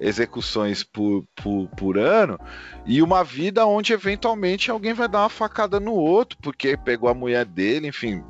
[0.01, 2.39] execuções por, por, por ano
[2.87, 7.15] e uma vida onde eventualmente alguém vai dar uma facada no outro porque pegou a
[7.15, 8.25] mulher dele, enfim.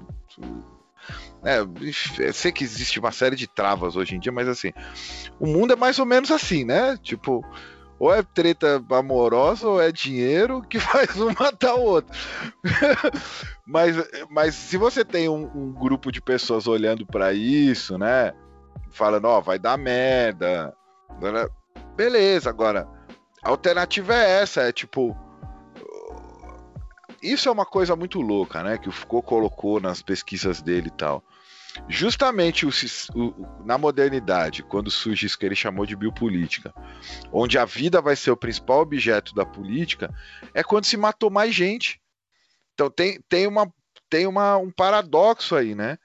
[1.42, 4.72] É, eu sei que existe uma série de travas hoje em dia, mas assim,
[5.38, 6.98] o mundo é mais ou menos assim, né?
[7.02, 7.42] Tipo,
[7.98, 12.14] ou é treta amorosa ou é dinheiro que faz um matar o outro.
[13.66, 13.96] mas,
[14.28, 18.32] mas se você tem um, um grupo de pessoas olhando pra isso, né?
[18.90, 20.74] Falando, ó, vai dar merda.
[22.00, 22.88] Beleza, agora,
[23.42, 25.14] a alternativa é essa, é tipo.
[27.22, 28.78] Isso é uma coisa muito louca, né?
[28.78, 31.22] Que o Foucault colocou nas pesquisas dele e tal.
[31.90, 32.70] Justamente o
[33.14, 36.72] o- na modernidade, quando surge isso que ele chamou de biopolítica,
[37.30, 40.10] onde a vida vai ser o principal objeto da política,
[40.54, 42.00] é quando se matou mais gente.
[42.72, 43.70] Então tem, tem, uma,
[44.08, 45.98] tem uma, um paradoxo aí, né?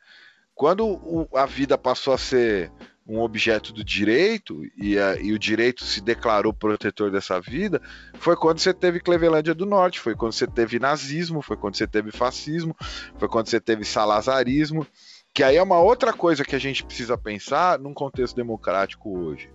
[0.53, 2.69] Quando o- a vida passou a ser
[3.07, 7.81] um objeto do direito e, a- e o direito se declarou protetor dessa vida,
[8.15, 11.85] foi quando você teve Clevelândia do Norte, foi quando você teve nazismo, foi quando você
[11.85, 12.75] teve fascismo,
[13.17, 14.87] foi quando você teve salazarismo,
[15.33, 19.49] que aí é uma outra coisa que a gente precisa pensar num contexto democrático hoje,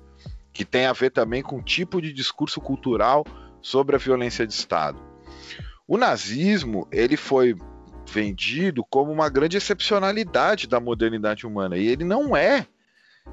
[0.53, 3.27] que tem a ver também com o tipo de discurso cultural
[3.61, 4.99] sobre a violência de Estado.
[5.89, 7.57] O nazismo, ele foi
[8.13, 12.67] vendido como uma grande excepcionalidade da modernidade humana, e ele não é.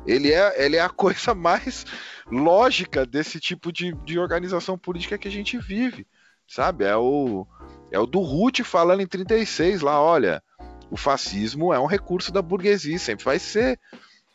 [0.06, 1.86] Ele é, ele é a coisa mais
[2.32, 6.06] lógica desse tipo de, de organização política que a gente vive,
[6.48, 6.86] sabe?
[6.86, 7.46] É o,
[7.92, 10.44] é o do Ruth falando em 36 lá, olha,
[10.90, 13.80] o fascismo é um recurso da burguesia, sempre vai ser,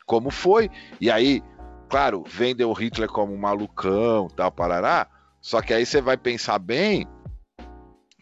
[0.05, 0.69] como foi.
[0.99, 1.43] E aí,
[1.89, 5.07] claro, vendem o Hitler como um malucão, tal, parará,
[5.41, 7.07] só que aí você vai pensar bem,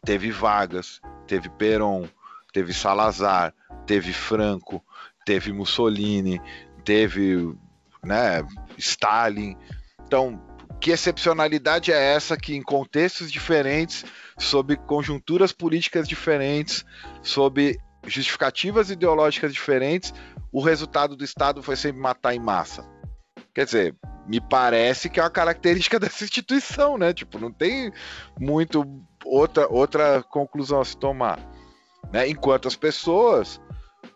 [0.04, 2.08] teve Vargas, teve Peron,
[2.52, 3.54] teve Salazar,
[3.86, 4.84] teve Franco,
[5.26, 6.42] teve Mussolini,
[6.84, 7.56] teve
[8.04, 8.46] né,
[8.78, 9.56] Stalin.
[10.06, 10.42] Então,
[10.80, 14.04] que excepcionalidade é essa que, em contextos diferentes,
[14.38, 16.84] sob conjunturas políticas diferentes,
[17.22, 20.14] sob justificativas ideológicas diferentes,
[20.52, 22.84] o resultado do Estado foi sempre matar em massa?
[23.54, 23.96] Quer dizer,
[24.28, 27.14] me parece que é uma característica dessa instituição, né?
[27.14, 27.92] Tipo, não tem
[28.40, 28.84] muito
[29.24, 31.40] outra, outra conclusão a se tomar.
[32.12, 32.28] Né?
[32.28, 33.62] Enquanto as pessoas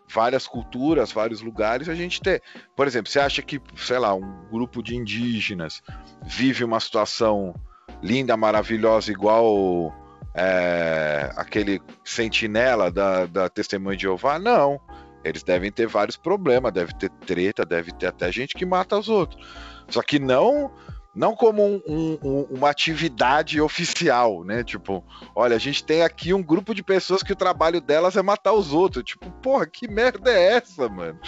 [0.08, 2.40] várias culturas, vários lugares, a gente tem.
[2.74, 5.82] Por exemplo, você acha que, sei lá, um grupo de indígenas
[6.24, 7.54] vive uma situação
[8.02, 9.94] linda, maravilhosa, igual
[10.34, 14.38] é, aquele sentinela da, da Testemunha de Jeová?
[14.38, 14.80] Não.
[15.24, 19.08] Eles devem ter vários problemas, deve ter treta, deve ter até gente que mata os
[19.08, 19.44] outros.
[19.88, 20.70] Só que não
[21.16, 24.62] não como um, um, uma atividade oficial, né?
[24.62, 25.02] Tipo,
[25.34, 28.52] olha, a gente tem aqui um grupo de pessoas que o trabalho delas é matar
[28.52, 29.02] os outros.
[29.02, 31.18] Tipo, porra, que merda é essa, mano?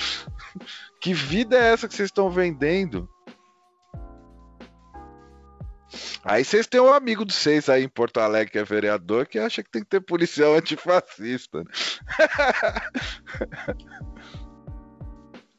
[1.00, 3.08] que vida é essa que vocês estão vendendo?
[6.22, 9.38] Aí vocês têm um amigo de vocês aí em Porto Alegre que é vereador que
[9.38, 11.64] acha que tem que ter policial antifascista.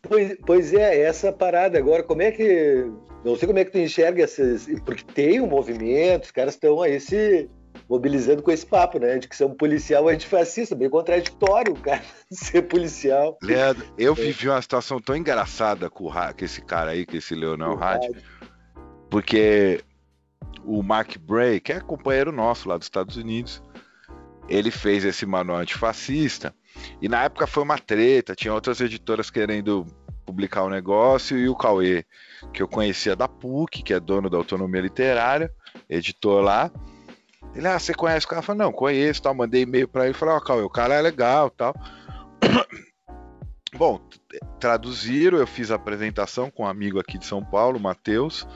[0.02, 2.90] Pois, pois é, essa parada agora, como é que.
[3.24, 4.68] Não sei como é que tu enxerga esses.
[4.82, 7.50] Porque tem um movimento, os caras estão aí se
[7.90, 9.18] mobilizando com esse papo, né?
[9.18, 13.38] De que são policial antifascista, bem contraditório o cara ser policial.
[13.42, 17.36] Leandro, eu vivi uma situação tão engraçada com, o, com esse cara aí, com esse
[17.36, 18.16] Leonel Rádio,
[19.10, 19.82] porque
[20.64, 23.62] o Mark Bray, que é companheiro nosso lá dos Estados Unidos,
[24.48, 26.54] ele fez esse manual antifascista.
[27.02, 29.86] E na época foi uma treta, tinha outras editoras querendo
[30.30, 32.06] publicar o negócio, e o Cauê,
[32.54, 35.52] que eu conhecia da PUC, que é dono da autonomia literária,
[35.90, 36.72] editor lá.
[37.56, 38.42] Ele, ah, você conhece o cara?
[38.42, 39.34] Eu falei, não, conheço, tal.
[39.34, 41.74] Mandei e-mail para ele, falei, ó, oh, Cauê, o cara é legal, tal.
[43.76, 44.00] Bom,
[44.60, 48.48] traduziram, eu fiz a apresentação com um amigo aqui de São Paulo, Matheus.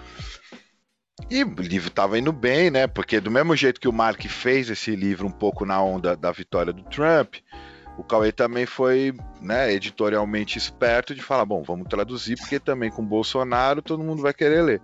[1.29, 2.87] E o livro estava indo bem, né?
[2.87, 6.31] Porque do mesmo jeito que o Mark fez esse livro um pouco na onda da
[6.31, 7.35] vitória do Trump,
[7.97, 13.05] o Cauê também foi né, editorialmente esperto de falar, bom, vamos traduzir, porque também com
[13.05, 14.81] Bolsonaro todo mundo vai querer ler.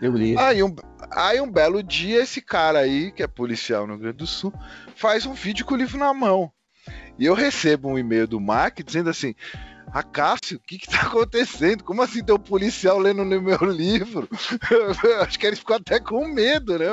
[0.00, 0.36] Eu li.
[0.38, 0.74] Aí um,
[1.10, 4.52] aí um belo dia, esse cara aí, que é policial no Rio Grande do Sul,
[4.94, 6.52] faz um vídeo com o livro na mão.
[7.18, 9.34] E eu recebo um e-mail do Mark dizendo assim:
[9.92, 11.82] Acácio, o que que tá acontecendo?
[11.82, 14.28] Como assim tem um policial lendo no meu livro?
[15.22, 16.86] Acho que ele ficou até com medo, né?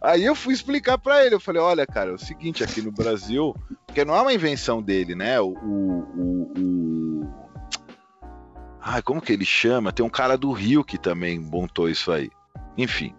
[0.00, 2.92] Aí eu fui explicar para ele, eu falei, olha, cara, é o seguinte, aqui no
[2.92, 3.54] Brasil,
[3.86, 5.40] porque não é uma invenção dele, né?
[5.40, 6.96] O, o, o,
[8.80, 9.92] Ai, como que ele chama?
[9.92, 12.30] Tem um cara do Rio que também montou isso aí.
[12.76, 13.14] Enfim.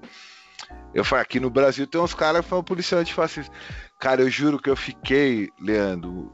[0.93, 3.53] Eu falei, aqui no Brasil tem uns caras que falam policial antifascista.
[3.99, 6.34] Cara, eu juro que eu fiquei, Leandro,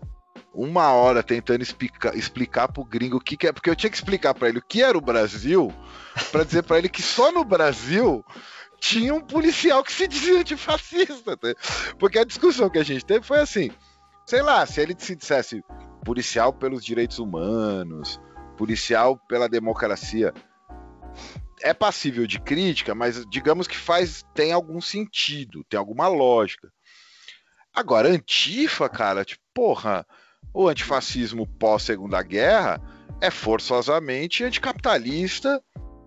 [0.54, 3.96] uma hora tentando explicar, explicar pro gringo o que, que é, porque eu tinha que
[3.96, 5.74] explicar para ele o que era o Brasil,
[6.32, 8.24] para dizer para ele que só no Brasil
[8.84, 11.38] tinha um policial que se dizia antifascista.
[11.38, 11.48] Tá?
[11.98, 13.72] Porque a discussão que a gente teve foi assim:
[14.26, 15.64] sei lá, se ele se dissesse
[16.04, 18.20] policial pelos direitos humanos,
[18.58, 20.34] policial pela democracia,
[21.62, 26.70] é passível de crítica, mas digamos que faz tem algum sentido, tem alguma lógica.
[27.74, 30.06] Agora, Antifa, cara, tipo, porra,
[30.54, 32.82] o antifascismo pós-segunda guerra
[33.22, 35.64] é forçosamente anticapitalista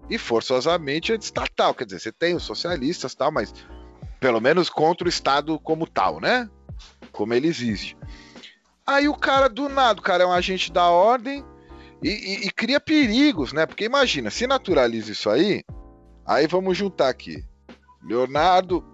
[0.09, 1.75] e forçosamente antiestatal.
[1.75, 3.53] Quer dizer, você tem os socialistas tal, mas
[4.21, 6.49] pelo menos contra o Estado como tal, né?
[7.13, 7.97] Como ele existe.
[8.87, 11.45] Aí o cara, do nada, o cara é um agente da ordem
[12.03, 13.67] e, e, e cria perigos, né?
[13.67, 15.65] Porque imagina, se naturaliza isso aí,
[16.25, 17.45] aí vamos juntar aqui.
[18.03, 18.85] Leonardo,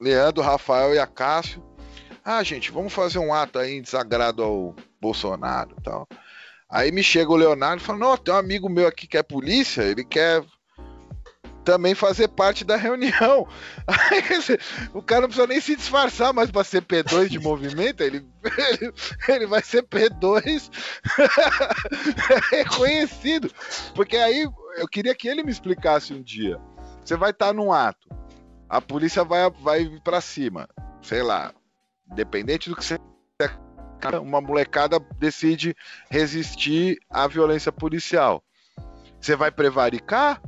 [0.00, 1.62] Leandro, Rafael e Acácio
[2.30, 6.06] ah, gente, vamos fazer um ato aí em desagrado ao Bolsonaro tal.
[6.70, 9.22] Aí me chega o Leonardo e fala: Não, tem um amigo meu aqui que é
[9.22, 10.44] polícia, ele quer
[11.64, 13.46] também fazer parte da reunião.
[14.94, 18.26] O cara não precisa nem se disfarçar mais para ser P2 de movimento, ele,
[18.58, 18.92] ele,
[19.28, 20.70] ele vai ser P2
[22.50, 23.50] reconhecido.
[23.94, 26.58] Porque aí eu queria que ele me explicasse um dia.
[27.04, 28.08] Você vai estar num ato,
[28.68, 30.68] a polícia vai, vai para cima,
[31.02, 31.52] sei lá,
[32.10, 32.98] Independente do que você
[34.22, 35.76] uma molecada decide
[36.10, 38.42] resistir à violência policial.
[39.20, 40.40] Você vai prevaricar?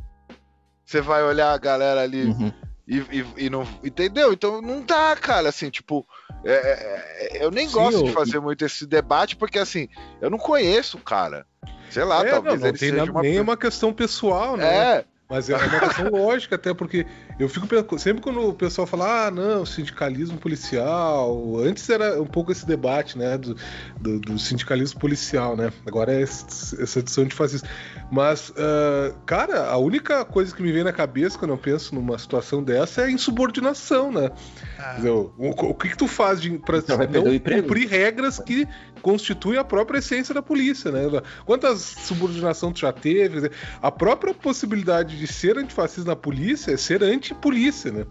[0.84, 2.52] Você vai olhar a galera ali uhum.
[2.86, 3.66] e, e, e, não.
[3.82, 4.32] Entendeu?
[4.32, 5.48] Então não dá, cara.
[5.48, 6.06] Assim, tipo,
[6.44, 8.04] é, é, é eu nem Sim, gosto eu...
[8.04, 9.88] de fazer muito esse debate, porque assim,
[10.20, 11.46] eu não conheço o cara.
[11.90, 13.22] Sei lá, é, talvez não, não ele seja uma...
[13.22, 14.98] nem uma questão pessoal, né?
[14.98, 15.04] É.
[15.28, 17.06] Mas é uma questão lógica, até porque
[17.40, 21.58] eu fico sempre quando o pessoal fala, ah, não, sindicalismo policial.
[21.58, 23.56] Antes era um pouco esse debate, né, do,
[23.98, 25.72] do, do sindicalismo policial, né?
[25.86, 27.68] Agora é essa edição de fascista.
[28.10, 32.18] Mas, uh, cara, a única coisa que me vem na cabeça quando eu penso numa
[32.18, 34.30] situação dessa é a insubordinação, né?
[34.78, 34.94] Ah.
[34.94, 38.68] Dizer, o, o, que, que tu faz pra então, não cumprir regras que
[39.00, 41.00] constitui a própria essência da polícia, né?
[41.46, 43.50] Quantas subordinação tu já teve?
[43.80, 48.06] A própria possibilidade de ser antifascista na polícia é ser antipolícia, né?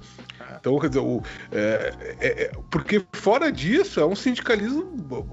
[0.60, 4.84] Então, quer dizer, o, é, é, é, porque fora disso é um sindicalismo,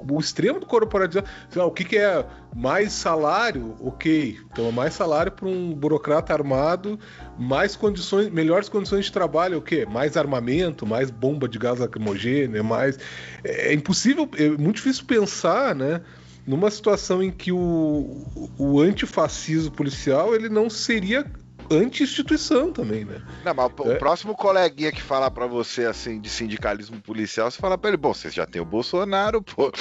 [0.09, 1.29] o extremo do corporativismo.
[1.65, 2.25] O que, que é
[2.55, 3.77] mais salário?
[3.81, 4.39] Ok.
[4.53, 6.99] Então, mais salário para um burocrata armado,
[7.39, 9.87] mais condições, melhores condições de trabalho, o quê?
[9.87, 12.99] Mais armamento, mais bomba de gás lacrimogêneo, mais.
[13.43, 16.03] É, é impossível, é muito difícil pensar, né?
[16.47, 18.25] Numa situação em que o,
[18.57, 21.27] o antifascismo policial ele não seria
[21.71, 23.23] anti-instituição também, né?
[23.45, 23.95] Não, mas é.
[23.95, 27.97] o próximo coleguinha que falar para você assim de sindicalismo policial, você fala para ele,
[27.97, 29.73] bom, você já tem o Bolsonaro, pô.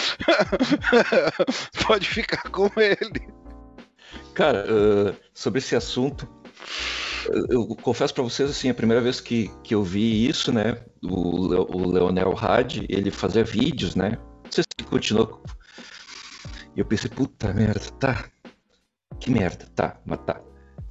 [1.85, 3.33] Pode ficar com ele.
[4.33, 6.27] Cara, uh, sobre esse assunto,
[7.49, 11.47] eu confesso para vocês assim, a primeira vez que, que eu vi isso, né, o,
[11.77, 14.17] o Leonel Hadi, ele fazia vídeos, né?
[14.43, 15.41] Não sei se continuou.
[16.75, 18.25] E eu pensei, puta merda, tá,
[19.19, 20.44] que merda, tá, mas tá.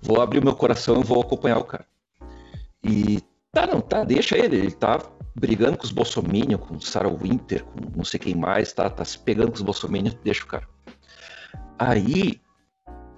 [0.04, 1.86] Vou abrir o meu coração e vou acompanhar o cara.
[2.84, 5.00] E tá, não, tá, deixa ele, ele tá
[5.34, 9.18] brigando com os Bolsominion, com Sarah Winter, com não sei quem mais, tá, tá se
[9.18, 10.68] pegando com os Bolsominion, deixa o cara.
[11.78, 12.38] Aí,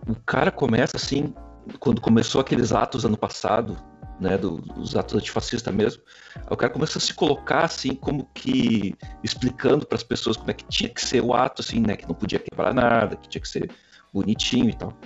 [0.09, 1.35] o cara começa assim,
[1.81, 3.77] quando começou aqueles atos ano passado,
[4.21, 6.03] né, do, dos atos antifascistas mesmo,
[6.49, 10.55] o cara começa a se colocar assim, como que explicando para as pessoas como é
[10.55, 13.43] que tinha que ser o ato, assim, né, que não podia quebrar nada, que tinha
[13.43, 13.71] que ser
[14.13, 14.97] bonitinho e tal.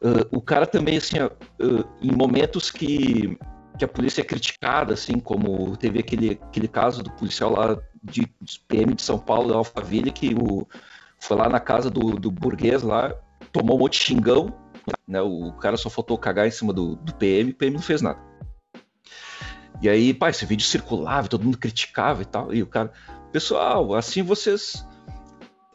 [0.00, 3.36] Uh, o cara também, assim, uh, em momentos que,
[3.76, 8.22] que a polícia é criticada, assim, como teve aquele, aquele caso do policial lá de,
[8.40, 10.66] de PM de São Paulo, da Alphaville, que o,
[11.18, 13.12] foi lá na casa do, do burguês lá,
[13.52, 14.54] tomou um monte de xingão,
[15.06, 15.20] né?
[15.20, 18.20] O cara só faltou cagar em cima do, do PM, o PM não fez nada.
[19.80, 22.52] E aí, pá, esse vídeo circulava, todo mundo criticava e tal.
[22.52, 22.92] E o cara,
[23.32, 24.84] pessoal, assim vocês.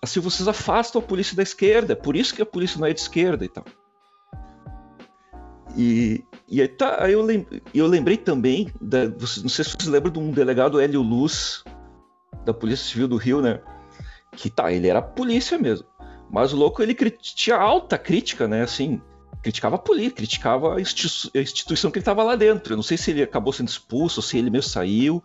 [0.02, 2.92] Assim vocês afastam a polícia da esquerda, é por isso que a polícia não é
[2.92, 3.64] de esquerda e tal.
[5.76, 9.88] E, e aí, tá, aí eu, lembrei, eu lembrei também, da, não sei se vocês
[9.88, 11.64] lembram de um delegado Hélio Luz,
[12.46, 13.60] da Polícia Civil do Rio, né?
[14.36, 15.88] Que tá, ele era polícia mesmo.
[16.32, 18.64] Mas o louco, ele tinha alta crítica, né?
[18.64, 19.02] Assim,
[19.42, 22.74] criticava a polícia, criticava a, institu a instituição que ele estava lá dentro.
[22.74, 25.24] Eu não sei se ele acabou sendo expulso ou se ele mesmo saiu.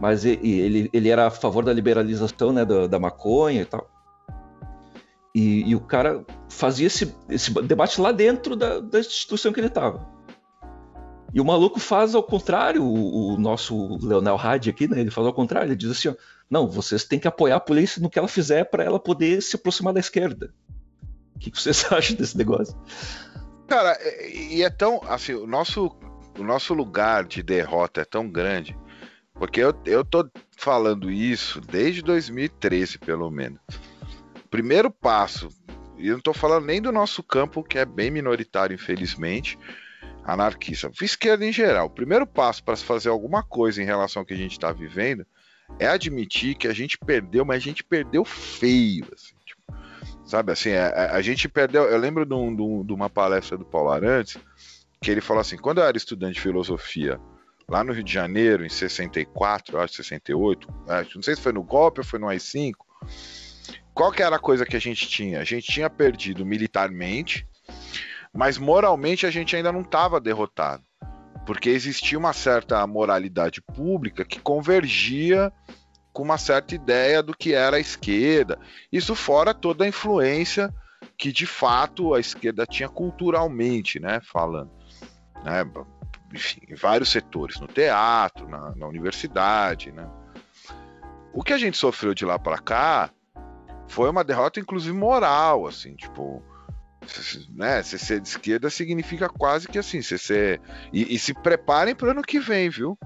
[0.00, 3.88] Mas ele, ele, ele era a favor da liberalização né, da, da maconha e tal.
[5.34, 9.68] E, e, o cara fazia esse, esse debate lá dentro da, da instituição que ele
[9.68, 10.06] estava.
[11.32, 15.00] E o maluco faz ao contrário, o, o nosso Leonel Hadi aqui, né?
[15.00, 16.14] Ele faz ao contrário, ele diz assim: ó,
[16.50, 19.56] não, vocês têm que apoiar a polícia no que ela fizer para ela poder se
[19.56, 20.52] aproximar da esquerda.
[21.34, 22.76] O que vocês acham desse negócio?
[23.66, 23.98] Cara,
[24.30, 25.00] e é tão.
[25.08, 25.96] Assim, o nosso,
[26.38, 28.76] o nosso lugar de derrota é tão grande,
[29.32, 30.28] porque eu, eu tô
[30.58, 33.60] falando isso desde 2013, pelo menos.
[34.52, 35.48] Primeiro passo,
[35.96, 39.58] e eu não tô falando nem do nosso campo, que é bem minoritário, infelizmente
[40.22, 41.86] anarquista, esquerda em geral.
[41.86, 44.70] O primeiro passo para se fazer alguma coisa em relação ao que a gente está
[44.70, 45.26] vivendo
[45.78, 49.06] é admitir que a gente perdeu, mas a gente perdeu feio.
[49.10, 49.62] Assim, tipo,
[50.26, 51.84] sabe assim, a, é, é, a, gente perdeu.
[51.84, 54.36] Eu lembro de, um, de, uma palestra do Paulo Arantes
[55.00, 57.18] que ele falou assim: quando eu era estudante de filosofia
[57.66, 61.62] lá no Rio de Janeiro, em 64, acho 68, acho, não sei se foi no
[61.62, 62.74] golpe ou foi no AI-5.
[63.94, 65.40] Qual que era a coisa que a gente tinha?
[65.40, 67.46] A gente tinha perdido militarmente,
[68.32, 70.82] mas moralmente a gente ainda não estava derrotado,
[71.44, 75.52] porque existia uma certa moralidade pública que convergia
[76.12, 78.58] com uma certa ideia do que era a esquerda.
[78.90, 80.72] Isso fora toda a influência
[81.16, 84.70] que de fato a esquerda tinha culturalmente, né, falando,
[85.44, 85.64] né,
[86.32, 90.08] enfim, em vários setores, no teatro, na, na universidade, né.
[91.34, 93.10] O que a gente sofreu de lá para cá
[93.92, 96.42] foi uma derrota, inclusive moral, assim, tipo,
[97.50, 100.60] né, se ser de esquerda significa quase que assim, se ser...
[100.92, 102.98] e, e se preparem para o ano que vem, viu?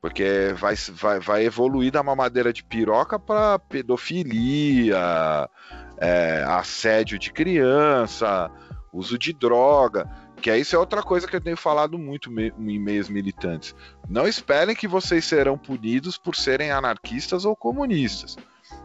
[0.00, 5.48] Porque vai, vai, vai evoluir da mamadeira de piroca para pedofilia,
[5.96, 8.50] é, assédio de criança,
[8.92, 10.10] uso de droga.
[10.42, 13.74] Que é isso é outra coisa que eu tenho falado muito em meios militantes.
[14.06, 18.36] Não esperem que vocês serão punidos por serem anarquistas ou comunistas.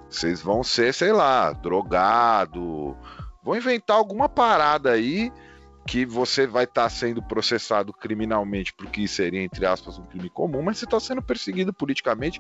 [0.09, 2.97] Vocês vão ser, sei lá, drogado,
[3.41, 5.31] Vão inventar alguma parada aí
[5.87, 10.61] que você vai estar tá sendo processado criminalmente porque seria, entre aspas, um crime comum,
[10.61, 12.39] mas você está sendo perseguido politicamente.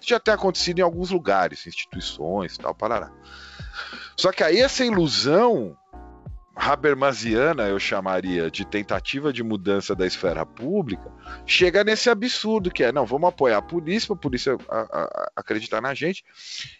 [0.00, 3.12] Já tem acontecido em alguns lugares, instituições tal, parará.
[4.16, 5.76] Só que aí essa ilusão
[6.56, 11.12] Habermasiana, eu chamaria de tentativa de mudança da esfera pública,
[11.44, 15.82] chega nesse absurdo que é, não, vamos apoiar a polícia, a polícia a, a, acreditar
[15.82, 16.24] na gente.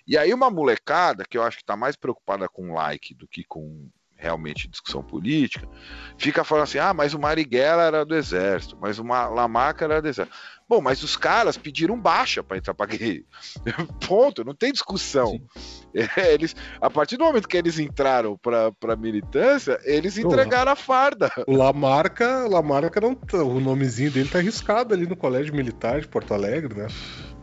[0.07, 3.45] E aí uma molecada, que eu acho que está mais preocupada com like do que
[3.45, 5.69] com realmente discussão política,
[6.17, 10.09] fica falando assim, ah, mas o Marighella era do exército, mas o Lamarca era do
[10.09, 10.37] exército.
[10.69, 13.25] Bom, mas os caras pediram baixa para entrar para guerrilha.
[14.07, 15.41] Ponto, não tem discussão.
[16.19, 21.33] É, eles, a partir do momento que eles entraram para militância, eles entregaram a farda.
[21.47, 26.07] O Lamarca, Lamarca não, tá, o nomezinho dele tá arriscado ali no Colégio Militar de
[26.07, 26.87] Porto Alegre, né?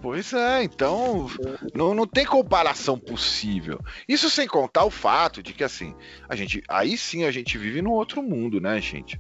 [0.04, 1.28] Pois é, então
[1.74, 3.80] não, não tem comparação possível.
[4.08, 5.96] Isso sem contar o fato de que assim,
[6.30, 9.20] a gente, aí sim a gente vive num outro mundo, né, gente?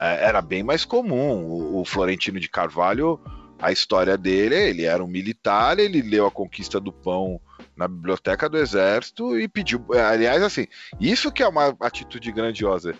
[0.00, 1.44] É, era bem mais comum.
[1.44, 3.20] O, o, Florentino de Carvalho,
[3.58, 7.40] a história dele, ele era um militar, ele leu a conquista do pão
[7.76, 9.84] na biblioteca do exército e pediu.
[9.92, 10.66] Aliás, assim,
[11.00, 12.94] isso que é uma atitude grandiosa.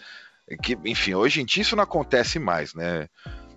[0.63, 3.09] Que, enfim, hoje em dia isso não acontece mais, né?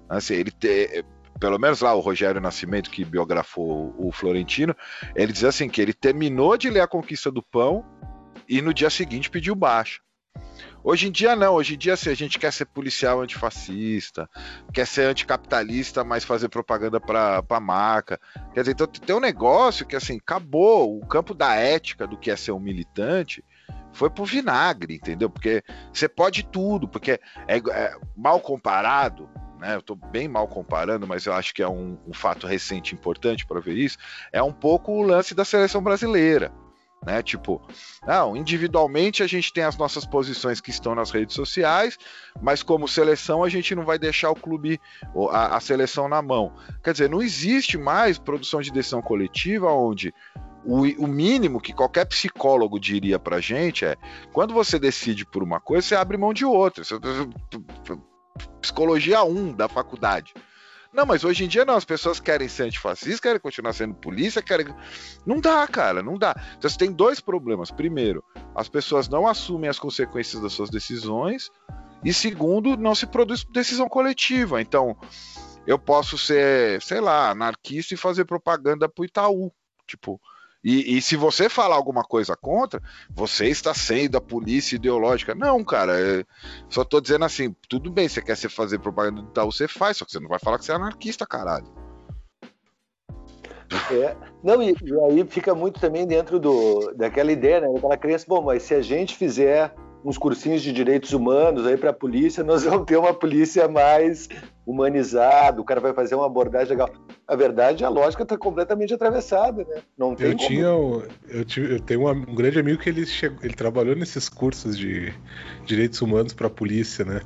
[0.10, 1.06] Assim, ele te,
[1.40, 4.76] pelo menos lá o Rogério Nascimento, que biografou o Florentino,
[5.16, 7.86] ele diz assim que ele terminou de ler a Conquista do Pão
[8.48, 10.02] e no dia seguinte pediu baixa.
[10.84, 14.30] Hoje em dia não, hoje em dia se a gente quer ser policial antifascista,
[14.74, 18.20] quer ser anticapitalista, mas fazer propaganda para a marca.
[18.54, 22.32] Quer dizer, então tem um negócio que assim, acabou o campo da ética do que
[22.32, 23.44] é ser um militante
[23.92, 25.30] foi pro vinagre, entendeu?
[25.30, 29.30] Porque você pode tudo, porque é, é mal comparado,
[29.60, 29.76] né?
[29.76, 33.46] Eu estou bem mal comparando, mas eu acho que é um, um fato recente importante
[33.46, 33.98] para ver isso.
[34.32, 36.52] É um pouco o lance da seleção brasileira
[37.06, 37.24] né?
[37.24, 37.62] Tipo,
[38.06, 41.98] não, individualmente a gente tem as nossas posições que estão nas redes sociais,
[42.42, 44.80] mas como seleção a gente não vai deixar o clube,
[45.32, 46.54] a, a seleção na mão.
[46.84, 50.14] Quer dizer, não existe mais produção de decisão coletiva onde
[50.66, 53.96] o, o, mínimo que qualquer psicólogo diria pra gente é:
[54.34, 56.84] quando você decide por uma coisa, você abre mão de outra.
[58.62, 60.34] Psicologia 1 da faculdade.
[60.92, 64.42] Não, mas hoje em dia não, as pessoas querem ser antifascistas, querem continuar sendo polícia,
[64.42, 64.68] querem.
[65.26, 66.36] Não dá, cara, não dá.
[66.58, 67.70] Então, você tem dois problemas.
[67.70, 68.24] Primeiro,
[68.56, 71.52] as pessoas não assumem as consequências das suas decisões.
[72.04, 74.62] E segundo, não se produz decisão coletiva.
[74.62, 74.98] Então,
[75.68, 79.52] eu posso ser, sei lá, anarquista e fazer propaganda pro Itaú.
[79.86, 80.20] Tipo,
[80.64, 85.34] e, e, se você falar alguma coisa contra, você está sendo a polícia ideológica.
[85.34, 86.26] Não, cara, é,
[86.70, 89.98] só tô dizendo assim, tudo bem, você quer se fazer propaganda do Itaú, você faz,
[89.98, 91.68] só que você não vai falar que você é anarquista, caralho.
[93.92, 97.68] É, não, e, e aí fica muito também dentro do, daquela ideia, né?
[97.74, 99.74] Daquela crença, bom, mas se a gente fizer
[100.04, 104.28] uns cursinhos de direitos humanos aí para a polícia, nós vamos ter uma polícia mais
[104.70, 106.92] humanizada, o cara vai fazer uma abordagem legal.
[107.28, 109.82] A verdade, a lógica está completamente atravessada, né?
[109.98, 110.48] Não tem eu como...
[110.48, 111.04] tinha, eu,
[111.72, 115.12] eu tenho um, um, grande amigo que ele chegou, ele trabalhou nesses cursos de
[115.66, 117.22] direitos humanos para a polícia, né?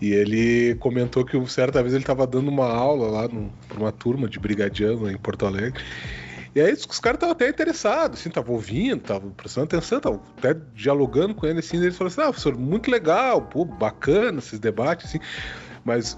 [0.00, 4.26] E ele comentou que certa vez ele estava dando uma aula lá para uma turma
[4.26, 5.82] de brigadiano em Porto Alegre.
[6.54, 10.54] E aí os caras estavam até interessados, assim, estavam ouvindo, estavam prestando atenção, estavam até
[10.74, 14.58] dialogando com ele, assim, e eles falaram assim, ah, professor, muito legal, pô, bacana esses
[14.58, 15.18] debates, assim,
[15.84, 16.16] mas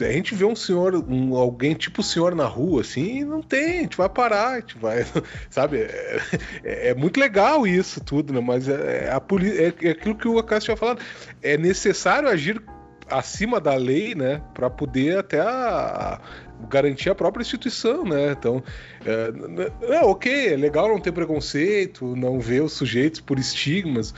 [0.00, 3.78] a gente vê um senhor, um, alguém tipo o senhor na rua, assim, não tem,
[3.78, 5.04] a gente vai parar, a gente vai,
[5.50, 5.78] sabe?
[5.78, 6.20] É,
[6.62, 8.40] é, é muito legal isso tudo, né?
[8.40, 11.00] Mas é, é a é, é aquilo que o Acácio tinha falado,
[11.42, 12.62] é necessário agir
[13.10, 16.20] acima da lei, né, para poder até a,
[16.68, 18.32] garantir a própria instituição, né?
[18.32, 18.62] Então,
[19.04, 24.14] é, é, ok, é legal não ter preconceito, não ver os sujeitos por estigmas,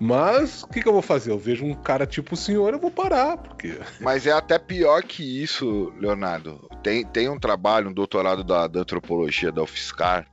[0.00, 1.30] mas o que, que, eu vou fazer?
[1.30, 3.78] Eu vejo um cara tipo o senhor, eu vou parar, porque.
[4.00, 6.66] Mas é até pior que isso, Leonardo.
[6.82, 10.26] Tem, tem um trabalho, um doutorado da, da antropologia da UFSCar,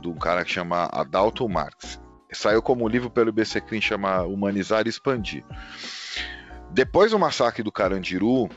[0.00, 2.00] de um cara que chama Adalto Marx.
[2.32, 5.44] Saiu como livro pelo IBC chama Humanizar e Expandir.
[6.70, 8.48] Depois do massacre do Carandiru,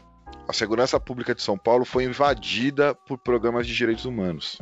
[0.47, 4.57] a segurança pública de São Paulo foi invadida por programas de direitos humanos.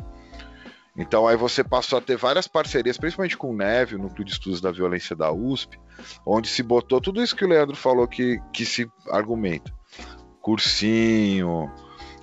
[0.96, 4.32] Então aí você passou a ter várias parcerias, principalmente com o Neve, o Núcleo de
[4.32, 5.80] Estudos da Violência da USP,
[6.26, 9.72] onde se botou tudo isso que o Leandro falou que, que se argumenta.
[10.40, 11.70] Cursinho,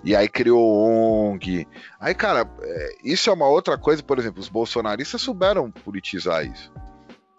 [0.03, 1.67] e aí criou ONG.
[1.99, 6.71] Aí, cara, é, isso é uma outra coisa, por exemplo, os bolsonaristas souberam politizar isso.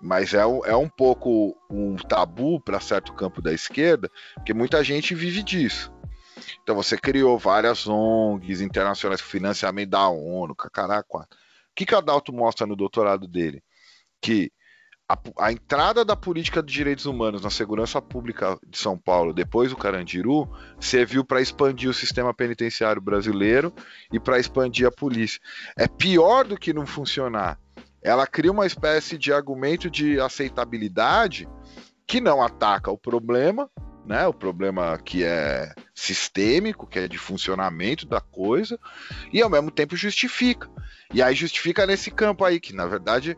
[0.00, 4.82] Mas é um, é um pouco um tabu para certo campo da esquerda, porque muita
[4.82, 5.92] gente vive disso.
[6.62, 11.18] Então você criou várias ONGs internacionais com financiamento da ONU, caraca.
[11.18, 11.26] O
[11.74, 13.62] que, que Adalto mostra no doutorado dele?
[14.20, 14.52] Que
[15.10, 19.70] a, a, entrada da política de direitos humanos na segurança pública de São Paulo depois
[19.70, 23.74] do Carandiru serviu para expandir o sistema penitenciário brasileiro
[24.12, 25.40] e para expandir a polícia.
[25.76, 27.58] É pior do que não funcionar.
[28.00, 31.48] Ela cria uma espécie de argumento de aceitabilidade
[32.06, 33.68] que não ataca o problema,
[34.04, 34.26] né?
[34.26, 38.78] O problema que é sistêmico, que é de funcionamento da coisa,
[39.32, 40.68] e ao mesmo tempo justifica.
[41.12, 43.36] E aí justifica nesse campo aí, que na verdade,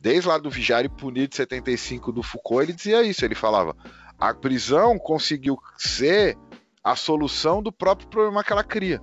[0.00, 3.76] desde lá do Vigiar e Punir de 75 do Foucault, ele dizia isso, ele falava,
[4.18, 6.36] a prisão conseguiu ser
[6.82, 9.00] a solução do próprio problema que ela cria.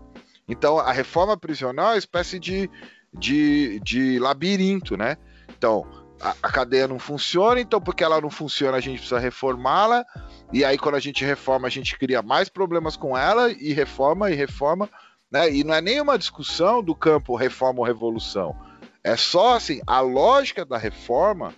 [0.48, 2.70] Então, a reforma prisional é uma espécie de,
[3.14, 5.18] de, de labirinto, né?
[5.58, 10.04] Então, a, a, cadeia não funciona, então porque ela não funciona, a gente precisa reformá-la.
[10.52, 14.32] E aí, quando a gente reforma, a gente cria mais problemas com ela, e reforma
[14.32, 14.90] e reforma.
[15.30, 15.54] Né?
[15.54, 18.56] E não é nenhuma discussão do campo reforma ou revolução.
[19.04, 21.54] É só assim, a lógica da reforma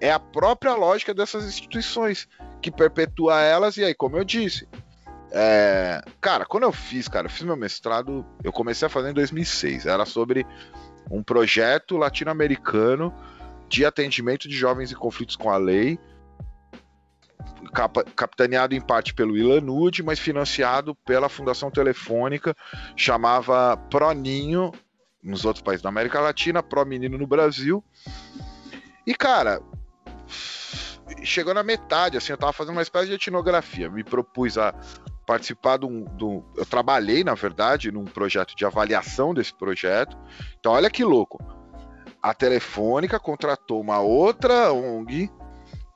[0.00, 2.26] é a própria lógica dessas instituições,
[2.62, 4.66] que perpetua elas, e aí, como eu disse.
[5.30, 6.00] É...
[6.22, 9.84] Cara, quando eu fiz, cara, eu fiz meu mestrado, eu comecei a fazer em 2006.
[9.84, 10.46] Era sobre
[11.10, 13.12] um projeto latino-americano
[13.68, 15.98] de atendimento de jovens em conflitos com a lei,
[18.14, 22.54] capitaneado em parte pelo Ilanude, mas financiado pela Fundação Telefônica,
[22.96, 24.72] chamava Proninho
[25.22, 27.84] nos outros países da América Latina, Pro Menino no Brasil.
[29.06, 29.60] E cara,
[31.22, 34.74] chegou na metade, assim, eu tava fazendo uma espécie de etnografia, me propus a
[35.26, 40.16] participar um, de um, Eu trabalhei, na verdade, num projeto de avaliação desse projeto.
[40.58, 41.38] Então, olha que louco.
[42.26, 45.30] A Telefônica contratou uma outra ONG,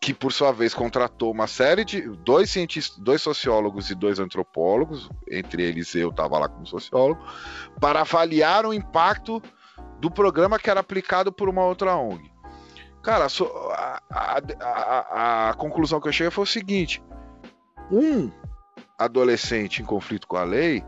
[0.01, 2.03] que por sua vez contratou uma série de.
[2.03, 7.21] dois cientistas, dois sociólogos e dois antropólogos, entre eles eu estava lá como sociólogo,
[7.81, 9.43] para avaliar o impacto
[9.99, 12.31] do programa que era aplicado por uma outra ONG.
[13.03, 17.03] Cara, a, a, a, a conclusão que eu cheguei foi o seguinte:
[17.91, 18.31] um
[18.97, 20.85] adolescente em conflito com a lei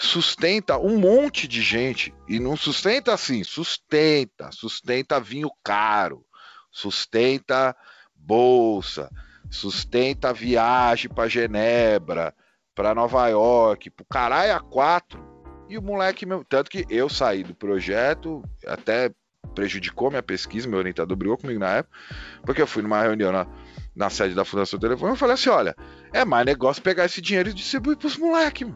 [0.00, 2.14] sustenta um monte de gente.
[2.26, 6.24] E não sustenta assim, sustenta, sustenta vinho caro,
[6.70, 7.76] sustenta
[8.14, 9.10] bolsa,
[9.50, 12.34] sustenta viagem para Genebra,
[12.74, 15.22] para Nova York, pro caralho a quatro.
[15.68, 19.12] E o moleque meu, tanto que eu saí do projeto, até
[19.54, 21.96] prejudicou minha pesquisa, meu orientador brigou comigo na época,
[22.42, 23.46] porque eu fui numa reunião na,
[23.94, 25.74] na sede da Fundação Telefone, eu falei assim, olha,
[26.12, 28.68] é mais negócio pegar esse dinheiro e distribuir pros moleques,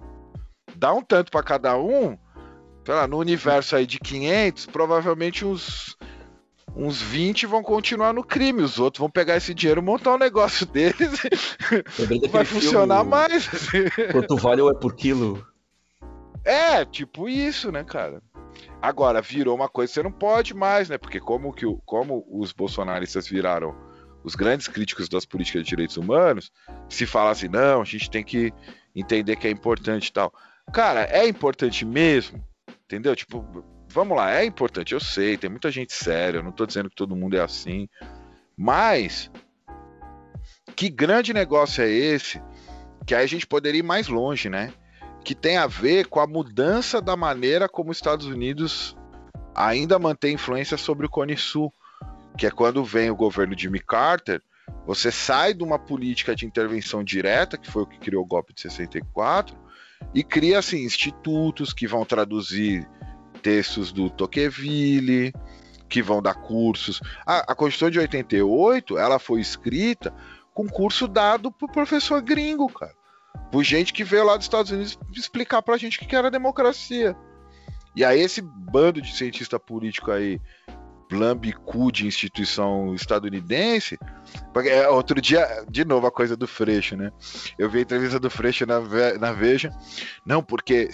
[0.77, 2.17] Dá um tanto para cada um,
[2.85, 5.97] sei lá, no universo aí de 500, provavelmente uns
[6.77, 10.67] uns 20 vão continuar no crime, os outros vão pegar esse dinheiro, montar um negócio
[10.67, 11.21] deles
[12.23, 13.49] e vai funcionar filme, mais.
[14.11, 15.47] Quanto vale ou é por quilo?
[16.45, 18.21] É, tipo isso, né, cara?
[18.83, 20.99] Agora, virou uma coisa que você não pode mais, né?
[20.99, 23.75] Porque como, que, como os bolsonaristas viraram
[24.23, 26.53] os grandes críticos das políticas de direitos humanos,
[26.89, 28.53] se fala assim, não, a gente tem que
[28.95, 30.33] entender que é importante e tal.
[30.73, 32.45] Cara, é importante mesmo,
[32.85, 33.15] entendeu?
[33.15, 33.45] Tipo,
[33.89, 36.97] vamos lá, é importante, eu sei, tem muita gente séria, eu não tô dizendo que
[36.97, 37.89] todo mundo é assim,
[38.57, 39.31] mas
[40.75, 42.43] que grande negócio é esse
[43.07, 44.73] que aí a gente poderia ir mais longe, né?
[45.23, 48.97] Que tem a ver com a mudança da maneira como os Estados Unidos
[49.55, 51.73] ainda mantém influência sobre o Cone Sul
[52.37, 54.43] que é quando vem o governo Jimmy Carter,
[54.87, 58.53] você sai de uma política de intervenção direta, que foi o que criou o golpe
[58.53, 59.57] de 64,
[60.13, 62.89] e cria assim institutos que vão traduzir
[63.43, 65.33] textos do Tocqueville,
[65.89, 67.01] que vão dar cursos.
[67.27, 70.13] A, a Constituição de 88, ela foi escrita
[70.53, 72.95] com curso dado por professor gringo, cara.
[73.51, 77.17] Por gente que veio lá dos Estados Unidos explicar pra gente o que era democracia.
[77.95, 80.41] E aí esse bando de cientista político aí
[81.11, 83.99] lambicu de instituição estadunidense.
[84.53, 87.13] Porque é, outro dia, de novo, a coisa do Freixo, né?
[87.59, 88.81] Eu vi a entrevista do Freixo na,
[89.19, 89.71] na Veja.
[90.25, 90.89] Não, porque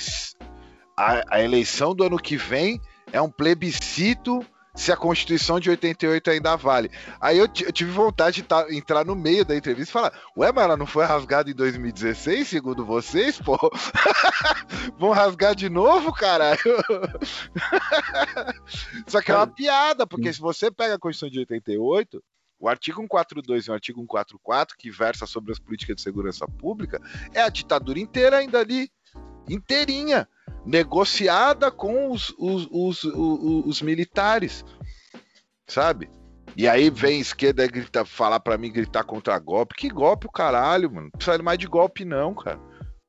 [0.97, 2.81] a, a eleição do ano que vem
[3.13, 4.45] é um plebiscito
[4.75, 6.91] se a Constituição de 88 ainda vale.
[7.21, 10.53] Aí eu, eu tive vontade de tá, entrar no meio da entrevista e falar: Ué,
[10.53, 13.59] mas ela não foi rasgada em 2016, segundo vocês, pô?
[14.99, 16.59] Vão rasgar de novo, caralho?
[19.07, 22.23] Só que é uma piada, porque se você pega a Constituição de 88,
[22.59, 27.01] o artigo 142 e o artigo 144, que versa sobre as políticas de segurança pública,
[27.33, 28.91] é a ditadura inteira ainda ali,
[29.49, 30.29] inteirinha
[30.65, 34.65] negociada com os, os, os, os, militares,
[35.67, 36.11] sabe?
[36.57, 39.75] E aí vem esquerda grita, falar para mim gritar contra golpe.
[39.77, 41.05] Que golpe o caralho, mano?
[41.05, 42.61] Não precisa mais de golpe, não, cara.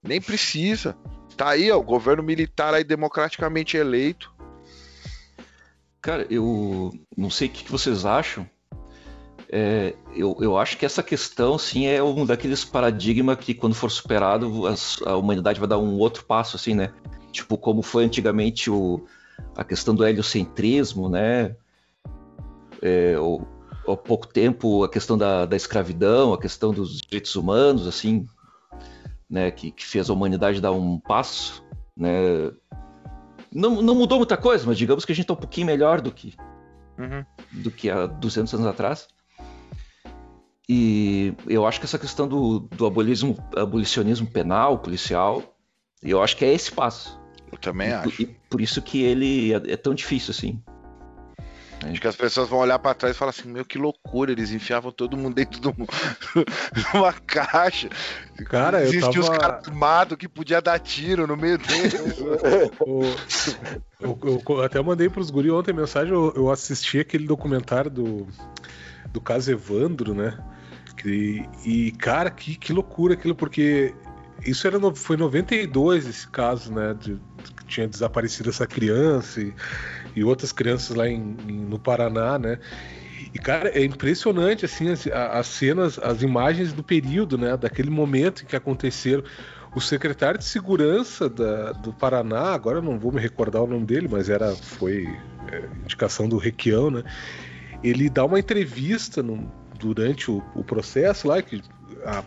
[0.03, 0.95] Nem precisa.
[1.35, 4.31] Tá aí, ó, o governo militar aí democraticamente eleito.
[6.01, 8.47] Cara, eu não sei o que vocês acham.
[9.53, 13.91] É, eu, eu acho que essa questão, sim, é um daqueles paradigmas que, quando for
[13.91, 14.75] superado, a,
[15.09, 16.93] a humanidade vai dar um outro passo, assim, né?
[17.31, 19.05] Tipo como foi antigamente o,
[19.55, 21.55] a questão do heliocentrismo, né?
[22.81, 23.41] É, o,
[23.87, 28.25] há pouco tempo a questão da, da escravidão, a questão dos direitos humanos, assim,
[29.29, 29.51] né?
[29.51, 31.63] Que, que fez a humanidade dar um passo,
[31.95, 32.51] né?
[33.53, 36.11] Não, não mudou muita coisa, mas digamos que a gente está um pouquinho melhor do
[36.11, 36.35] que
[37.01, 37.25] uhum.
[37.51, 39.07] do que há 200 anos atrás.
[40.69, 45.43] E eu acho que essa questão do, do abolicionismo, abolicionismo penal, policial,
[46.01, 47.19] eu acho que é esse passo.
[47.51, 48.21] Eu também e, acho.
[48.21, 50.61] E por isso que ele é, é tão difícil assim.
[51.89, 54.51] Acho que as pessoas vão olhar para trás e falar assim: Meu, que loucura, eles
[54.51, 55.67] enfiavam todo mundo dentro de
[56.93, 57.89] uma caixa.
[58.45, 59.19] Cara, Existia tava...
[59.19, 62.19] os caras armados que podia dar tiro no meio deles.
[63.99, 66.13] eu, eu, eu, até mandei pros guri ontem mensagem.
[66.13, 68.27] Eu, eu, assisti aquele documentário do,
[69.11, 70.37] do caso Evandro, né?
[70.97, 73.95] Que, e, cara, que, que loucura aquilo, porque
[74.45, 76.93] isso era foi em 92 esse caso, né?
[76.93, 77.19] De,
[77.71, 79.53] tinha desaparecido essa criança e,
[80.15, 82.59] e outras crianças lá em, em, no Paraná, né?
[83.33, 87.55] E, cara, é impressionante, assim, as, as, cenas, as imagens do período, né?
[87.55, 89.23] Daquele momento em que aconteceram.
[89.73, 94.09] O secretário de Segurança da, do Paraná, agora não vou me recordar o nome dele,
[94.11, 95.07] mas era foi
[95.49, 97.03] é, indicação do Requião, né?
[97.81, 99.49] Ele dá uma entrevista num,
[99.79, 101.61] durante o, o processo lá, que
[102.05, 102.23] a,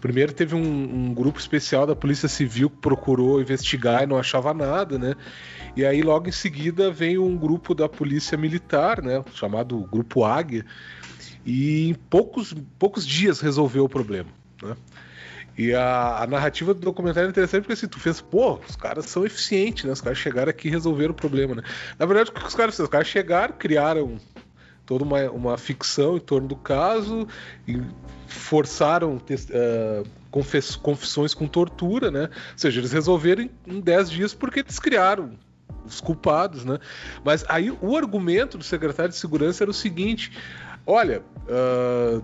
[0.00, 4.52] primeiro teve um, um, grupo especial da Polícia Civil que procurou investigar e não achava
[4.52, 5.14] nada, né?
[5.76, 9.24] E aí logo em seguida vem um grupo da Polícia Militar, né?
[9.34, 10.64] Chamado Grupo Águia,
[11.44, 14.30] e em poucos, poucos dias resolveu o problema,
[14.62, 14.76] né?
[15.56, 19.04] E a, a, narrativa do documentário é interessante porque assim, tu fez, pô, os caras
[19.06, 19.92] são eficientes, né?
[19.92, 21.62] Os caras chegaram aqui e resolveram o problema, né?
[21.98, 22.86] Na verdade, o que os caras fizeram?
[22.86, 24.18] Os caras chegaram, criaram
[24.92, 27.26] toda uma, uma ficção em torno do caso
[27.66, 27.80] e
[28.26, 32.24] forçaram uh, confess, confissões com tortura, né?
[32.24, 35.32] Ou seja, eles resolveram em 10 dias porque eles criaram
[35.86, 36.78] os culpados, né?
[37.24, 40.30] Mas aí o argumento do secretário de segurança era o seguinte:
[40.86, 42.22] olha, uh,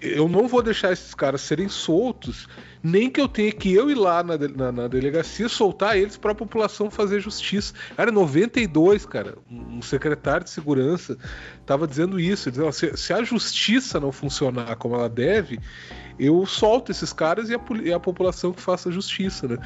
[0.00, 2.48] eu não vou deixar esses caras serem soltos,
[2.82, 6.32] nem que eu tenha que eu ir lá na, na, na delegacia soltar eles para
[6.32, 7.74] a população fazer justiça.
[7.96, 11.18] Era 92, cara, um secretário de segurança
[11.60, 15.60] estava dizendo isso, dizendo, se, se, a justiça não funcionar como ela deve,
[16.18, 19.58] eu solto esses caras e a, e a população que faça justiça, né?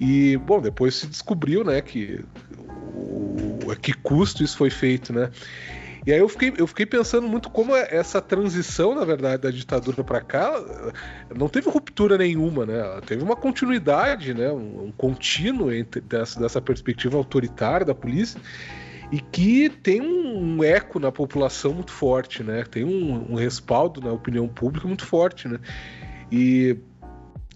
[0.00, 2.24] E bom, depois se descobriu, né, que
[2.94, 5.30] o, a que custo isso foi feito, né?
[6.08, 9.50] E aí eu fiquei, eu fiquei pensando muito como é essa transição, na verdade, da
[9.50, 10.54] ditadura para cá
[11.36, 12.82] não teve ruptura nenhuma, né?
[13.04, 14.50] Teve uma continuidade, né?
[14.50, 18.40] Um, um contínuo entre, dessa, dessa perspectiva autoritária da polícia
[19.12, 22.64] e que tem um, eco na população muito forte, né?
[22.64, 25.58] Tem um, um, respaldo na opinião pública muito forte, né?
[26.32, 26.74] E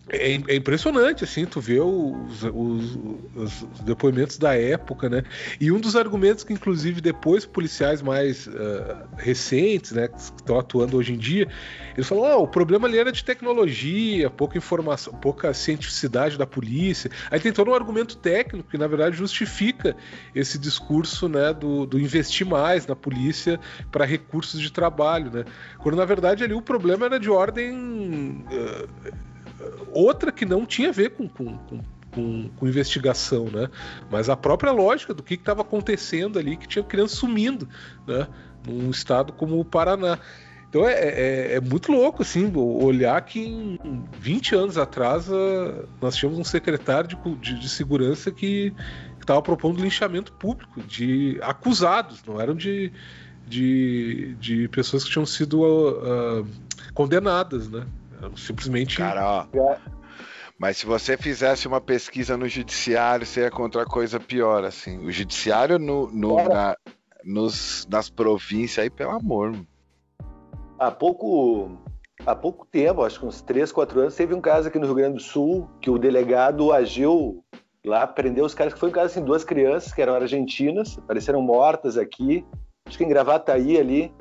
[0.09, 2.99] é, é, impressionante, assim, tu vê os, os,
[3.37, 5.23] os, depoimentos da época, né?
[5.61, 10.97] E um dos argumentos que, inclusive, depois policiais mais uh, recentes, né, que estão atuando
[10.97, 11.47] hoje em dia,
[11.95, 17.09] eles falam: oh, o problema ali era de tecnologia, pouca informação, pouca cientificidade da polícia.
[17.31, 19.97] Aí tem todo um argumento técnico que, na verdade, justifica
[20.35, 23.59] esse discurso, né, do, do investir mais na polícia
[23.93, 25.45] para recursos de trabalho, né?
[25.79, 28.45] Quando, na verdade, ali o problema era de ordem.
[28.51, 29.32] Uh,
[29.93, 31.59] outra que não tinha a ver com, com,
[32.11, 33.69] com, com, investigação, né?
[34.11, 37.69] Mas a própria lógica do que estava acontecendo ali, que tinha criança sumindo,
[38.07, 38.27] né?
[38.67, 40.19] Num estado como o Paraná.
[40.69, 43.79] Então é, é, é, muito louco, assim, olhar que em
[44.19, 45.29] 20 anos atrás
[46.01, 48.73] nós tínhamos um secretário de, de, de segurança que
[49.21, 52.91] estava propondo linchamento público de acusados, não eram de,
[53.47, 56.47] de, de pessoas que tinham sido uh,
[56.95, 57.87] condenadas, né?
[58.37, 58.97] Simplesmente.
[58.97, 59.77] Cara, ó.
[60.59, 64.99] Mas se você fizesse uma pesquisa no judiciário, você ia encontrar coisa pior, assim.
[64.99, 66.77] O judiciário no, no na,
[67.25, 69.55] nos, nas províncias aí, pelo amor.
[70.79, 71.79] Há pouco,
[72.25, 74.95] há pouco tempo, acho que uns 3, 4 anos, teve um caso aqui no Rio
[74.95, 77.45] Grande do Sul que o delegado agiu
[77.85, 81.43] lá, prendeu os caras, que foi um caso assim, duas crianças que eram argentinas, apareceram
[81.43, 82.47] mortas aqui,
[82.87, 84.15] acho que em Gravataí ali,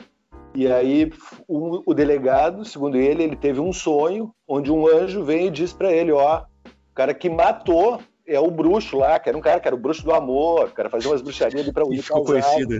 [0.53, 1.11] e aí
[1.47, 5.71] o, o, delegado, segundo ele, ele teve um sonho onde um anjo vem e diz
[5.71, 9.59] para ele, ó, o cara que matou é o bruxo lá, que era um cara
[9.59, 12.25] que era o bruxo do amor, o cara fazia umas bruxarias ali para unir ficou
[12.25, 12.79] conhecido.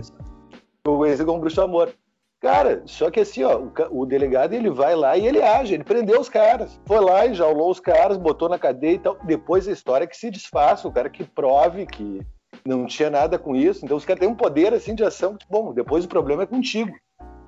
[0.78, 1.94] Ficou conhecido como bruxo do amor.
[2.40, 5.84] Cara, só que assim, ó, o, o, delegado ele vai lá e ele age, ele
[5.84, 6.78] prendeu os caras.
[6.84, 9.16] Foi lá e jaulou os caras, botou na cadeia e tal.
[9.24, 12.20] Depois a história é que se desfaça, o cara que prove que
[12.66, 13.84] não tinha nada com isso.
[13.84, 15.38] Então os caras têm um poder assim de ação.
[15.48, 16.92] Bom, depois o problema é contigo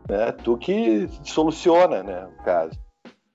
[0.09, 0.33] né?
[0.33, 2.79] Tu que soluciona, né, o caso.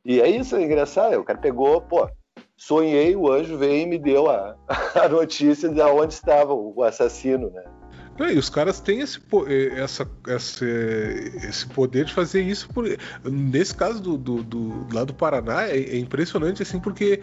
[0.06, 1.20] E é isso, é engraçado.
[1.20, 2.10] O cara pegou, pô,
[2.58, 4.56] sonhei, o anjo veio e me deu a,
[4.96, 7.64] a notícia de onde estava o assassino, né?
[8.28, 9.18] e os caras têm esse,
[9.78, 10.66] essa, esse,
[11.42, 12.68] esse poder de fazer isso.
[12.68, 12.86] Por,
[13.24, 17.22] nesse caso do, do, do lá do Paraná, é, é impressionante assim, porque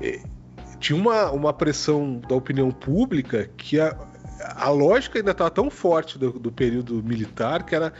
[0.00, 0.22] é,
[0.78, 3.94] tinha uma, uma pressão da opinião pública que a,
[4.42, 7.92] a lógica ainda estava tão forte do, do, período militar que era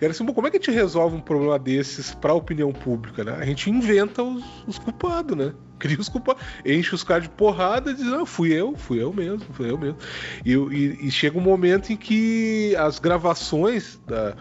[0.00, 3.22] era assim, como é que a gente resolve um problema desses para a opinião pública,
[3.22, 3.36] né?
[3.38, 5.52] A gente inventa os, os culpados, né?
[5.78, 9.12] Cria os culpados, enche os caras de porrada e diz, não, fui eu, fui eu
[9.12, 9.98] mesmo, fui eu mesmo.
[10.44, 14.34] E, e, e chega um momento em que as gravações da,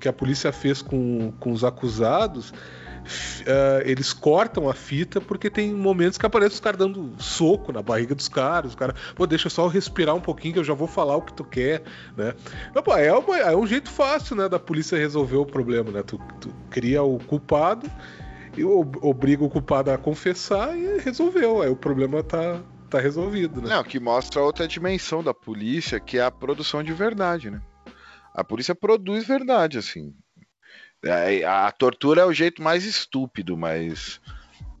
[0.00, 2.52] que a polícia fez com, com os acusados
[3.42, 7.82] uh, eles cortam a fita porque tem momentos que aparecem os caras dando soco na
[7.82, 8.70] barriga dos caras.
[8.70, 11.22] Os caras, pô, deixa só eu respirar um pouquinho que eu já vou falar o
[11.22, 11.82] que tu quer,
[12.16, 12.34] né?
[12.98, 16.02] É, uma, é um jeito fácil, né, da polícia resolver o problema, né?
[16.02, 17.90] Tu, tu cria o culpado
[18.56, 21.62] e obriga o culpado a confessar e resolveu.
[21.62, 22.60] Aí o problema tá,
[22.90, 23.68] tá resolvido, né?
[23.68, 27.60] Não, que mostra outra dimensão da polícia, que é a produção de verdade, né?
[28.34, 30.14] A polícia produz verdade, assim.
[31.04, 34.20] É, a, tortura é o jeito mais estúpido, mas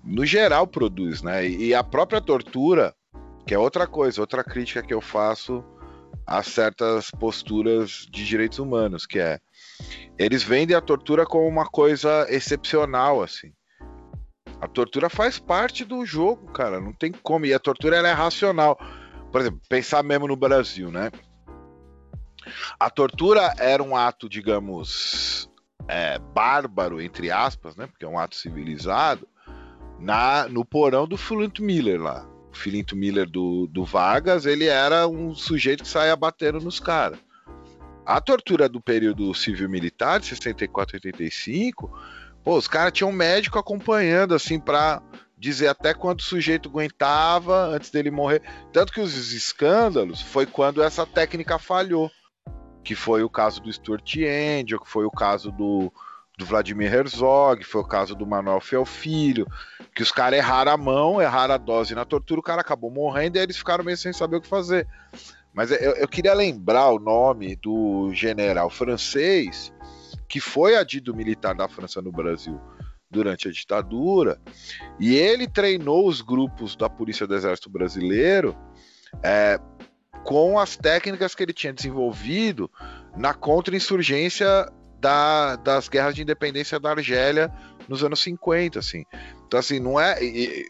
[0.04, 1.46] no geral produz, né?
[1.46, 2.94] E a própria tortura,
[3.46, 5.64] que é outra coisa, outra crítica que eu faço
[6.26, 9.40] a certas posturas de direitos humanos, que é
[10.18, 13.52] eles vendem a tortura como uma coisa excepcional, assim.
[14.60, 17.44] A tortura faz parte do jogo, cara, não tem como.
[17.44, 18.78] E a tortura é racional.
[19.32, 21.10] Por exemplo, pensar mesmo no Brasil, né?
[22.78, 25.50] A tortura era um ato, digamos,
[25.92, 27.86] é, bárbaro, entre aspas, né?
[27.86, 29.28] Porque é um ato civilizado,
[29.98, 32.26] na, no porão do Filinto Miller lá.
[32.50, 37.18] O Filinto Miller do, do Vargas, ele era um sujeito que saía batendo nos caras.
[38.06, 42.00] A tortura do período civil-militar, de 64 a 85,
[42.42, 45.02] pô, os caras tinham um médico acompanhando, assim, pra
[45.36, 48.40] dizer até quanto o sujeito aguentava antes dele morrer.
[48.72, 52.10] Tanto que os escândalos foi quando essa técnica falhou
[52.82, 55.92] que foi o caso do Stuart Angel, que foi o caso do,
[56.36, 59.46] do Vladimir Herzog, foi o caso do Manuel Felfilho,
[59.94, 63.36] que os caras erraram a mão, erraram a dose na tortura, o cara acabou morrendo
[63.36, 64.86] e eles ficaram meio sem saber o que fazer.
[65.52, 69.72] Mas eu, eu queria lembrar o nome do general francês
[70.28, 72.58] que foi adido militar da França no Brasil
[73.10, 74.40] durante a ditadura,
[74.98, 78.56] e ele treinou os grupos da Polícia do Exército Brasileiro
[79.22, 79.60] é,
[80.24, 82.70] com as técnicas que ele tinha desenvolvido
[83.16, 87.52] na contra-insurgência da, das guerras de independência da Argélia
[87.88, 89.04] nos anos 50, assim.
[89.46, 90.22] Então, assim, não é...
[90.22, 90.64] E,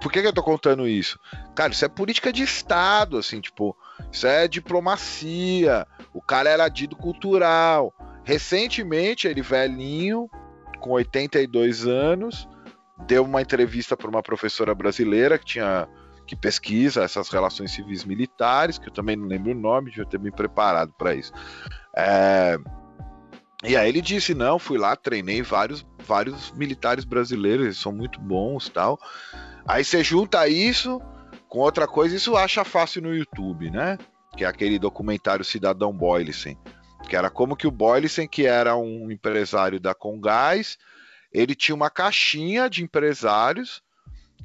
[0.00, 1.18] por que, que eu tô contando isso?
[1.56, 3.76] Cara, isso é política de Estado, assim, tipo,
[4.12, 7.92] isso é diplomacia, o cara era dito cultural.
[8.22, 10.30] Recentemente, ele velhinho,
[10.78, 12.48] com 82 anos,
[13.06, 15.88] deu uma entrevista para uma professora brasileira que tinha
[16.28, 20.20] que pesquisa essas relações civis militares, que eu também não lembro o nome, devia ter
[20.20, 21.32] me preparado para isso.
[21.96, 22.58] É...
[23.64, 28.20] E aí ele disse: não, fui lá, treinei vários, vários militares brasileiros, eles são muito
[28.20, 29.00] bons tal.
[29.66, 31.00] Aí você junta isso
[31.48, 33.98] com outra coisa, isso acha fácil no YouTube, né?
[34.36, 36.58] Que é aquele documentário Cidadão Boylicen,
[37.08, 40.76] que era como que o Boylicen, que era um empresário da Congás,
[41.32, 43.82] ele tinha uma caixinha de empresários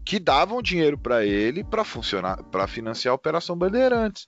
[0.04, 4.26] que davam dinheiro para ele para funcionar, para financiar a Operação Bandeirantes.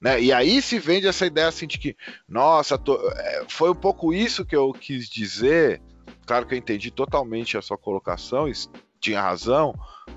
[0.00, 0.20] Né?
[0.20, 1.96] E aí se vende essa ideia assim de que,
[2.28, 2.96] nossa, tô...
[3.12, 5.80] É, foi um pouco isso que eu quis dizer.
[6.26, 8.50] Claro que eu entendi totalmente a sua colocação,
[9.00, 9.74] tinha razão,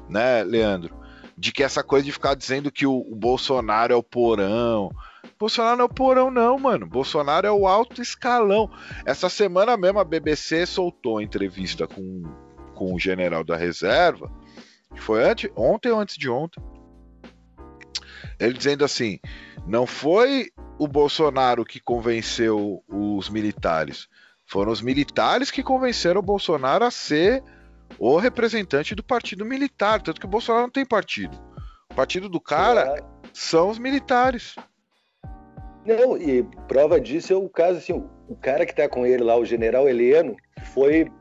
[0.09, 0.97] né, Leandro?
[1.37, 4.91] De que essa coisa de ficar dizendo que o, o Bolsonaro é o porão.
[5.39, 6.85] Bolsonaro não é o porão, não, mano.
[6.85, 8.69] Bolsonaro é o alto escalão.
[9.05, 12.23] Essa semana mesmo a BBC soltou entrevista com,
[12.75, 14.29] com o general da reserva
[14.95, 16.63] foi antes, ontem ou antes de ontem.
[18.39, 19.19] Ele dizendo assim:
[19.67, 24.07] não foi o Bolsonaro que convenceu os militares,
[24.45, 27.43] foram os militares que convenceram o Bolsonaro a ser
[27.97, 30.01] o representante do partido militar.
[30.01, 31.37] Tanto que o Bolsonaro não tem partido.
[31.91, 33.03] O partido do cara é.
[33.33, 34.55] são os militares.
[35.85, 37.93] Não, e prova disso é o caso assim,
[38.27, 40.35] o cara que tá com ele lá, o general Heleno,
[40.73, 41.11] foi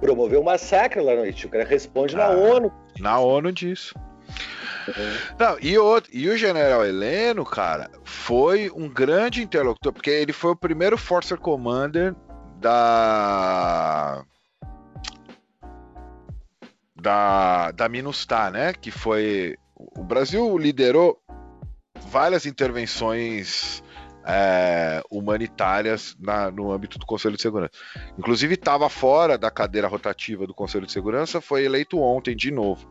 [0.00, 1.46] promover um massacre lá no Haiti.
[1.46, 2.72] O cara responde ah, na ONU.
[2.98, 3.94] Na ONU disso.
[4.88, 5.36] Uhum.
[5.38, 10.52] Não, e, o, e o general Heleno, cara, foi um grande interlocutor, porque ele foi
[10.52, 12.14] o primeiro Forcer Commander
[12.58, 14.24] da.
[16.96, 18.72] Da, da Minustah, né?
[18.72, 19.56] Que foi.
[19.76, 21.20] O Brasil liderou
[22.06, 23.82] várias intervenções
[24.26, 27.72] é, humanitárias na, no âmbito do Conselho de Segurança.
[28.18, 32.88] Inclusive, estava fora da cadeira rotativa do Conselho de Segurança, foi eleito ontem de novo.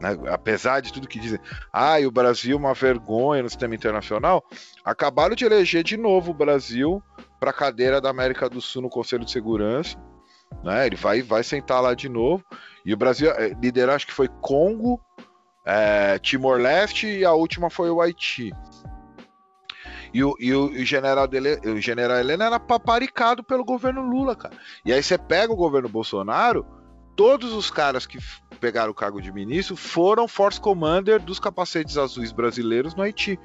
[0.00, 0.16] Né?
[0.28, 1.38] Apesar de tudo que dizem,
[1.72, 4.42] ah, o Brasil uma vergonha no sistema internacional,
[4.84, 7.02] acabaram de eleger de novo o Brasil
[7.38, 9.98] para a cadeira da América do Sul no Conselho de Segurança.
[10.64, 10.86] Né?
[10.86, 12.44] Ele vai, vai sentar lá de novo.
[12.84, 15.00] E o Brasil é, liderou, acho que foi Congo,
[15.64, 18.52] é, Timor-Leste e a última foi o Haiti.
[20.12, 24.02] E o, e o, e o general, dele, o general Helena era paparicado pelo governo
[24.02, 24.54] Lula, cara.
[24.84, 26.66] E aí você pega o governo Bolsonaro,
[27.16, 28.18] todos os caras que
[28.58, 33.38] pegaram o cargo de ministro foram Force Commander dos capacetes azuis brasileiros no Haiti.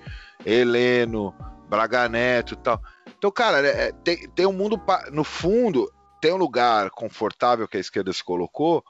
[0.46, 1.34] Heleno,
[1.70, 2.82] Braga Neto e tal.
[3.18, 4.82] Então, cara, é, tem, tem um mundo.
[5.12, 8.84] No fundo, tem um lugar confortável que a esquerda se colocou,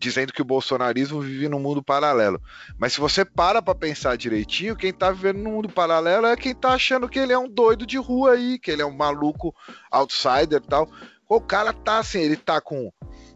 [0.00, 2.40] dizendo que o bolsonarismo vive num mundo paralelo.
[2.78, 6.54] Mas se você para para pensar direitinho, quem tá vivendo num mundo paralelo é quem
[6.54, 9.54] tá achando que ele é um doido de rua aí, que ele é um maluco
[9.90, 10.88] outsider tal.
[11.28, 12.90] O cara tá assim, ele tá com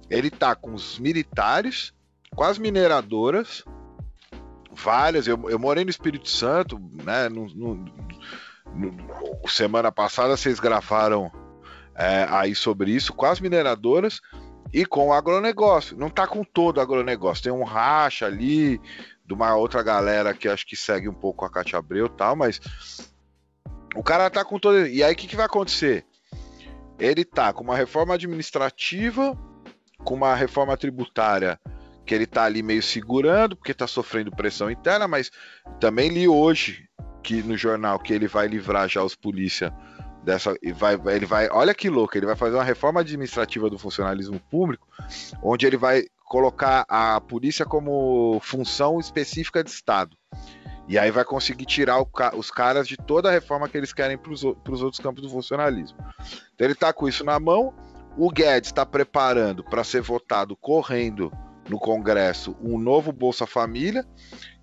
[0.08, 1.92] ele tá com os militares,
[2.34, 3.62] com as mineradoras,
[4.72, 5.26] várias.
[5.26, 7.28] Eu, eu morei no Espírito Santo, né?
[7.28, 7.74] No, no,
[8.74, 11.30] no, semana passada vocês gravaram
[11.94, 14.20] é, aí sobre isso, com as mineradoras
[14.74, 15.96] e com o agronegócio.
[15.96, 17.44] Não tá com todo o agronegócio.
[17.44, 18.80] Tem um racha ali
[19.24, 22.34] de uma outra galera que acho que segue um pouco a Cátia Abreu e tal,
[22.34, 22.60] mas
[23.94, 24.88] O cara tá com todo.
[24.88, 26.04] E aí o que, que vai acontecer?
[26.98, 29.38] Ele tá com uma reforma administrativa,
[29.98, 31.58] com uma reforma tributária
[32.04, 35.30] que ele tá ali meio segurando, porque tá sofrendo pressão interna, mas
[35.80, 36.86] também li hoje
[37.22, 39.72] que no jornal que ele vai livrar já os polícia
[40.24, 43.78] dessa e vai ele vai olha que louco ele vai fazer uma reforma administrativa do
[43.78, 44.88] funcionalismo público
[45.42, 50.16] onde ele vai colocar a polícia como função específica de estado.
[50.88, 52.02] E aí vai conseguir tirar
[52.36, 55.96] os caras de toda a reforma que eles querem para os outros campos do funcionalismo.
[56.54, 57.72] Então ele está com isso na mão
[58.16, 61.32] o Guedes está preparando para ser votado correndo
[61.68, 64.06] no Congresso um novo Bolsa Família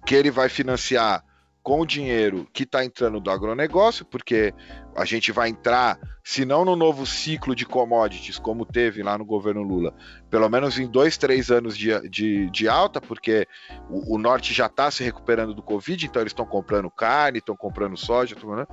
[0.05, 1.23] que ele vai financiar
[1.63, 4.53] com o dinheiro que está entrando do agronegócio, porque
[4.95, 9.25] a gente vai entrar, se não no novo ciclo de commodities, como teve lá no
[9.25, 9.93] governo Lula,
[10.29, 13.47] pelo menos em dois, três anos de, de, de alta, porque
[13.89, 17.55] o, o norte já está se recuperando do Covid, então eles estão comprando carne, estão
[17.55, 18.67] comprando soja, tudo?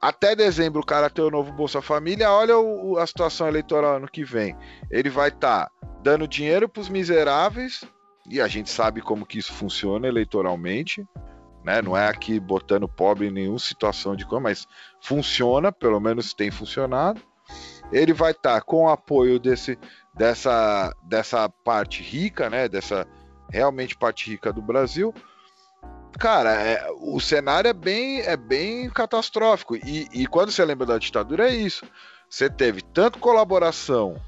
[0.00, 4.08] Até dezembro o cara ter o novo Bolsa Família, olha o, a situação eleitoral ano
[4.08, 4.56] que vem.
[4.90, 5.70] Ele vai estar tá
[6.02, 7.82] dando dinheiro para os miseráveis,
[8.28, 11.06] e a gente sabe como que isso funciona eleitoralmente,
[11.64, 11.80] né?
[11.80, 14.66] Não é aqui botando pobre em nenhuma situação de como, mas
[15.00, 17.20] funciona, pelo menos tem funcionado.
[17.90, 19.78] Ele vai estar tá com o apoio desse,
[20.14, 22.68] dessa, dessa parte rica, né?
[22.68, 23.06] Dessa
[23.50, 25.12] realmente parte rica do Brasil.
[26.18, 29.76] Cara, é, o cenário é bem, é bem catastrófico.
[29.76, 31.84] E, e quando você lembra da ditadura, é isso.
[32.28, 34.20] Você teve tanto colaboração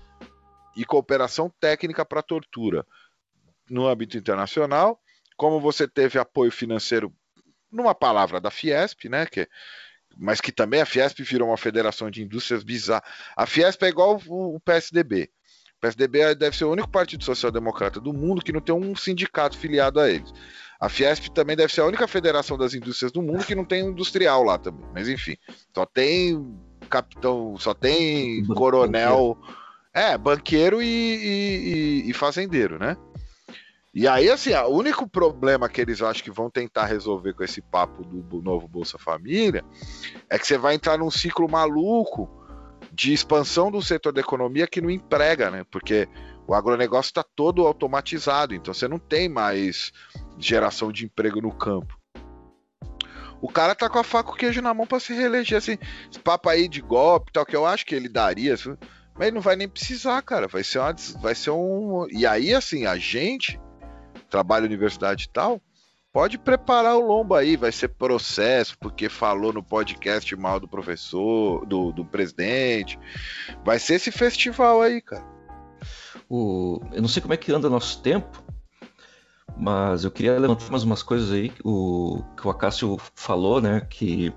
[0.76, 2.84] e cooperação técnica para tortura
[3.68, 5.00] no âmbito internacional,
[5.36, 7.12] como você teve apoio financeiro
[7.76, 9.26] numa palavra da Fiesp, né?
[9.26, 9.48] Que,
[10.16, 13.04] mas que também a Fiesp virou uma federação de indústrias bizarra.
[13.36, 15.30] A Fiesp é igual o, PSDB.
[15.76, 19.58] O PSDB deve ser o único partido social-democrata do mundo que não tem um sindicato
[19.58, 20.32] filiado a eles.
[20.80, 23.86] A Fiesp também deve ser a única federação das indústrias do mundo que não tem
[23.86, 24.86] industrial lá também.
[24.92, 25.36] Mas enfim,
[25.74, 26.56] só tem
[26.88, 29.38] capitão, só tem coronel,
[29.92, 32.96] é, banqueiro e, e, e fazendeiro, né?
[33.98, 37.62] E aí, assim, o único problema que eles acham que vão tentar resolver com esse
[37.62, 39.64] papo do, novo Bolsa Família
[40.28, 42.28] é que você vai entrar num ciclo maluco
[42.92, 45.64] de expansão do setor da economia que não emprega, né?
[45.70, 46.06] Porque
[46.46, 49.92] o agronegócio está todo automatizado, então você não tem mais
[50.36, 51.98] geração de emprego no campo.
[53.40, 55.78] O cara tá com a faca e o queijo na mão para se reeleger, assim,
[56.10, 58.76] esse papo aí de golpe tal, que eu acho que ele daria, assim,
[59.14, 62.52] mas ele não vai nem precisar, cara, vai ser uma, vai ser um, e aí,
[62.52, 63.58] assim, a gente
[64.28, 65.60] trabalho universidade e tal,
[66.12, 71.66] pode preparar o lombo aí, vai ser processo, porque falou no podcast mal do professor,
[71.66, 72.98] do, do presidente.
[73.64, 75.26] Vai ser esse festival aí, cara.
[76.28, 78.42] O, eu não sei como é que anda nosso tempo,
[79.56, 83.86] mas eu queria levantar mais umas coisas aí o, que o Acácio falou, né?
[83.88, 84.32] Que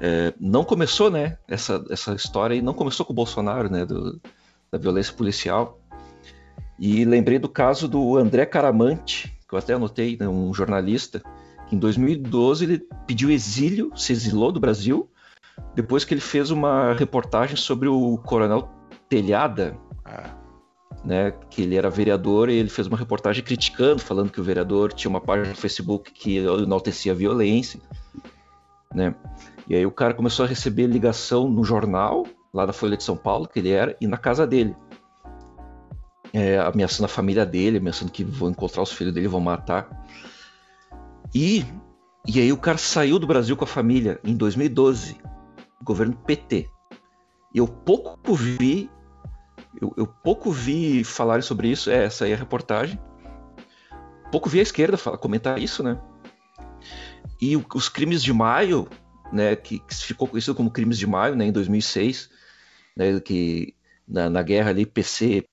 [0.00, 1.38] é, não começou, né?
[1.48, 3.84] Essa, essa história aí não começou com o Bolsonaro, né?
[3.84, 4.20] Do,
[4.70, 5.81] da violência policial.
[6.84, 11.22] E lembrei do caso do André Caramante, que eu até anotei, né, um jornalista,
[11.68, 15.08] que em 2012 ele pediu exílio, se exilou do Brasil,
[15.76, 18.68] depois que ele fez uma reportagem sobre o coronel
[19.08, 20.34] Telhada, ah.
[21.04, 24.92] né, que ele era vereador e ele fez uma reportagem criticando, falando que o vereador
[24.92, 27.78] tinha uma página no Facebook que enaltecia a violência,
[28.92, 29.14] né?
[29.68, 33.16] E aí o cara começou a receber ligação no jornal, lá da Folha de São
[33.16, 34.74] Paulo, que ele era, e na casa dele
[36.32, 39.88] é, ameaçando a família dele, ameaçando que vão encontrar os filhos dele, vão matar.
[41.34, 41.64] E,
[42.26, 45.18] e aí o cara saiu do Brasil com a família em 2012,
[45.82, 46.68] governo PT.
[47.54, 48.90] E eu pouco vi,
[49.80, 52.98] eu, eu pouco vi falarem sobre isso, é, essa aí é a reportagem.
[54.30, 56.00] Pouco vi a esquerda falar, comentar isso, né?
[57.38, 58.88] E o, os crimes de maio,
[59.30, 62.30] né, que, que ficou conhecido como crimes de maio, né, em 2006,
[62.96, 63.74] né, que
[64.06, 65.46] na, na guerra ali PC,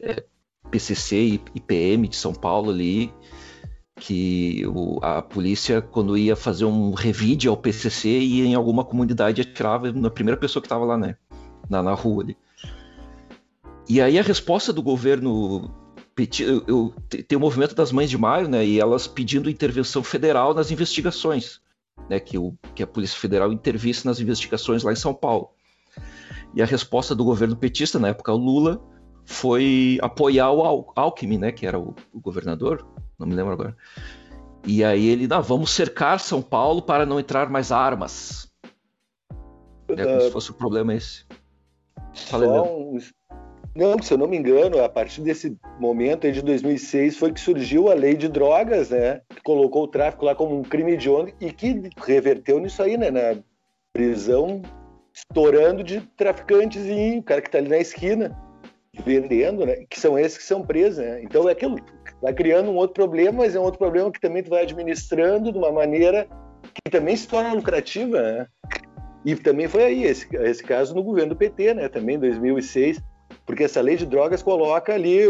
[0.00, 0.24] é,
[0.70, 3.12] PCC e PM de São Paulo ali,
[3.98, 9.40] que o, a polícia, quando ia fazer um revide ao PCC, ia em alguma comunidade
[9.40, 11.16] atirava na primeira pessoa que estava lá, né?
[11.68, 12.36] Na, na rua ali.
[13.88, 15.70] E aí a resposta do governo
[16.40, 16.94] eu, eu,
[17.26, 18.66] tem o movimento das mães de maio, né?
[18.66, 21.60] E elas pedindo intervenção federal nas investigações,
[22.08, 22.18] né?
[22.18, 25.50] Que, o, que a Polícia Federal intervisse nas investigações lá em São Paulo.
[26.54, 28.82] E a resposta do governo petista, na época o Lula,
[29.28, 32.86] foi apoiar o Al Alckmin, né, que era o, o, governador,
[33.18, 33.76] não me lembro agora.
[34.66, 38.50] E aí ele, não, vamos cercar São Paulo para não entrar mais armas.
[39.90, 41.26] É como se fosse o problema esse.
[42.14, 42.98] Falei, um...
[43.76, 47.38] Não, se eu não me engano, a partir desse momento aí de 2006 foi que
[47.38, 49.20] surgiu a lei de drogas, né?
[49.28, 52.96] Que colocou o tráfico lá como um crime de onda e que reverteu nisso aí,
[52.96, 53.10] né?
[53.10, 53.40] Na
[53.92, 54.62] prisão
[55.12, 58.47] estourando de traficantezinho, o cara que está ali na esquina
[59.04, 59.84] vendendo, né?
[59.88, 61.22] Que são esses que são presos, né?
[61.22, 61.76] Então é aquilo,
[62.20, 65.52] vai criando um outro problema, mas é um outro problema que também tu vai administrando
[65.52, 66.28] de uma maneira
[66.74, 68.46] que também se torna lucrativa, né?
[69.24, 71.88] E também foi aí esse, esse caso no governo do PT, né?
[71.88, 73.00] Também em 2006,
[73.44, 75.20] porque essa lei de drogas coloca ali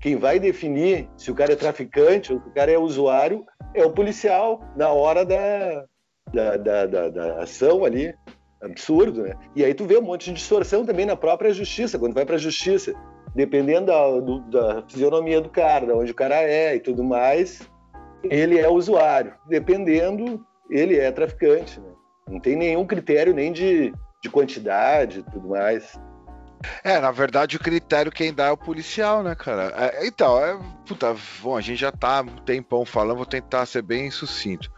[0.00, 3.44] quem vai definir se o cara é traficante ou se o cara é usuário
[3.74, 5.84] é o policial na hora da,
[6.32, 8.14] da, da, da, da ação ali.
[8.60, 9.36] Absurdo, né?
[9.54, 12.34] E aí tu vê um monte de distorção também na própria justiça, quando vai para
[12.34, 12.92] a justiça
[13.34, 17.68] dependendo da, do, da fisionomia do cara, de onde o cara é e tudo mais,
[18.24, 19.34] ele é usuário.
[19.46, 21.80] Dependendo, ele é traficante.
[21.80, 21.90] Né?
[22.28, 23.92] Não tem nenhum critério nem de,
[24.22, 25.98] de quantidade e tudo mais.
[26.82, 29.72] É, na verdade o critério quem dá é o policial, né, cara?
[29.76, 33.82] É, então, é, puta, bom, a gente já tá um tempão falando, vou tentar ser
[33.82, 34.70] bem sucinto.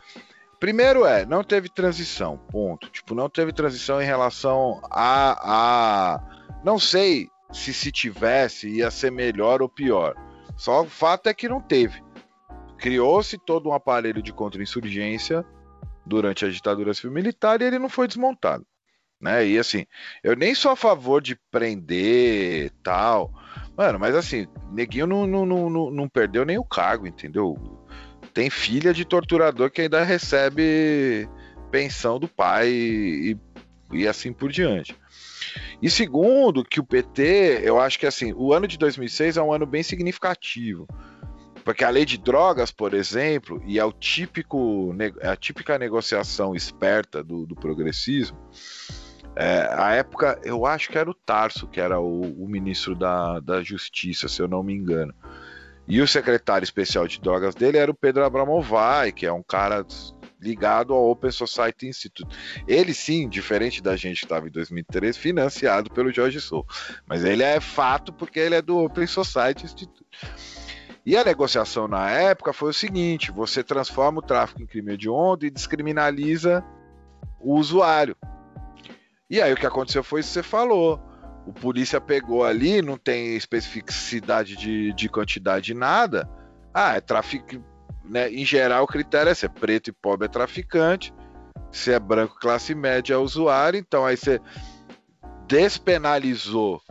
[0.58, 2.90] Primeiro é, não teve transição, ponto.
[2.90, 6.20] Tipo, não teve transição em relação a, a
[6.62, 10.14] não sei se se tivesse ia ser melhor ou pior.
[10.56, 12.02] Só o fato é que não teve.
[12.78, 15.44] Criou-se todo um aparelho de contra-insurgência
[16.04, 18.66] durante a ditadura civil militar e ele não foi desmontado.
[19.20, 19.46] Né?
[19.46, 19.86] E assim,
[20.24, 23.30] eu nem sou a favor de prender tal.
[23.76, 27.56] Mano, mas assim, Neguinho não, não, não, não perdeu nem o cargo, entendeu?
[28.32, 31.28] Tem filha de torturador que ainda recebe
[31.70, 33.38] pensão do pai e,
[33.92, 34.96] e assim por diante.
[35.82, 39.52] E segundo, que o PT, eu acho que assim, o ano de 2006 é um
[39.52, 40.86] ano bem significativo.
[41.64, 46.54] Porque a lei de drogas, por exemplo, e é, o típico, é a típica negociação
[46.54, 48.38] esperta do, do progressismo,
[49.36, 53.40] é, a época, eu acho que era o Tarso, que era o, o, ministro da,
[53.40, 55.14] da Justiça, se eu não me engano.
[55.86, 59.84] E o secretário especial de drogas dele era o Pedro Abramovay, que é um cara
[60.40, 62.34] ligado ao Open Society Institute.
[62.66, 66.66] Ele sim, diferente da gente que estava em 2013, financiado pelo Jorge Souza.
[67.06, 70.06] Mas ele é fato porque ele é do Open Society Institute.
[71.04, 75.46] E a negociação na época foi o seguinte: você transforma o tráfico em crime hediondo
[75.46, 76.64] e descriminaliza
[77.40, 78.16] o usuário.
[79.28, 81.00] E aí o que aconteceu foi isso que você falou.
[81.46, 86.28] O polícia pegou ali, não tem especificidade de, de quantidade nada.
[86.72, 87.64] Ah, é tráfico,
[88.10, 91.14] né, em geral, o critério é ser preto e pobre é traficante,
[91.70, 93.78] se é branco, classe média é usuário.
[93.78, 94.40] Então, aí você
[95.46, 96.82] despenalizou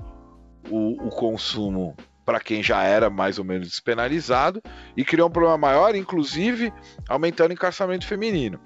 [0.70, 4.62] o, o consumo para quem já era mais ou menos despenalizado
[4.96, 6.72] e criou um problema maior, inclusive
[7.10, 8.60] aumentando o encarceramento feminino.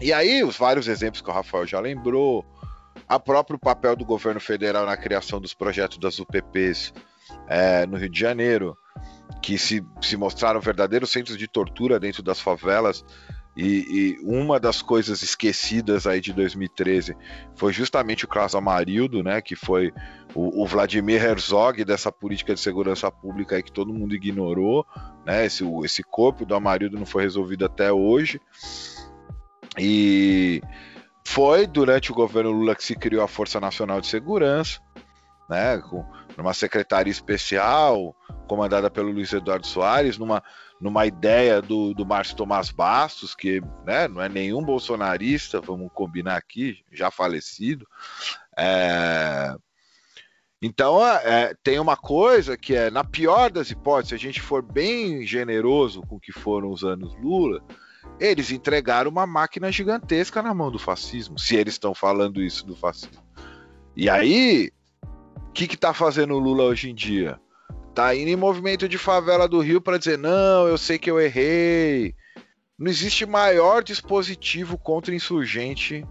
[0.00, 2.44] E aí, os vários exemplos que o Rafael já lembrou,
[3.08, 6.92] a próprio papel do governo federal na criação dos projetos das UPPs
[7.48, 8.76] é, no Rio de Janeiro,
[9.42, 13.04] que se, se mostraram verdadeiros centros de tortura dentro das favelas.
[13.56, 17.16] E, e, uma das coisas esquecidas aí de 2013
[17.56, 19.92] foi justamente o caso Amarildo, né, que foi
[20.34, 24.86] o, o, Vladimir Herzog dessa política de segurança pública aí que todo mundo ignorou,
[25.26, 28.40] né, esse, esse corpo do Amarildo não foi resolvido até hoje.
[29.76, 30.62] E
[31.26, 34.80] foi durante o governo Lula que se criou a Força Nacional de Segurança,
[35.48, 36.04] né, com
[36.40, 38.16] numa secretaria especial
[38.48, 40.42] comandada pelo Luiz Eduardo Soares, numa,
[40.80, 46.36] numa ideia do, do Márcio Tomás Bastos, que né, não é nenhum bolsonarista, vamos combinar
[46.36, 47.86] aqui, já falecido.
[48.56, 49.54] É...
[50.62, 54.62] Então, é, tem uma coisa que é, na pior das hipóteses, se a gente for
[54.62, 57.62] bem generoso com o que foram os anos Lula,
[58.18, 62.74] eles entregaram uma máquina gigantesca na mão do fascismo, se eles estão falando isso do
[62.74, 63.22] fascismo.
[63.96, 64.70] E aí,
[65.50, 67.38] o que está fazendo o Lula hoje em dia?
[67.92, 71.20] Tá indo em movimento de favela do Rio para dizer: não, eu sei que eu
[71.20, 72.14] errei.
[72.78, 76.06] Não existe maior dispositivo contra insurgente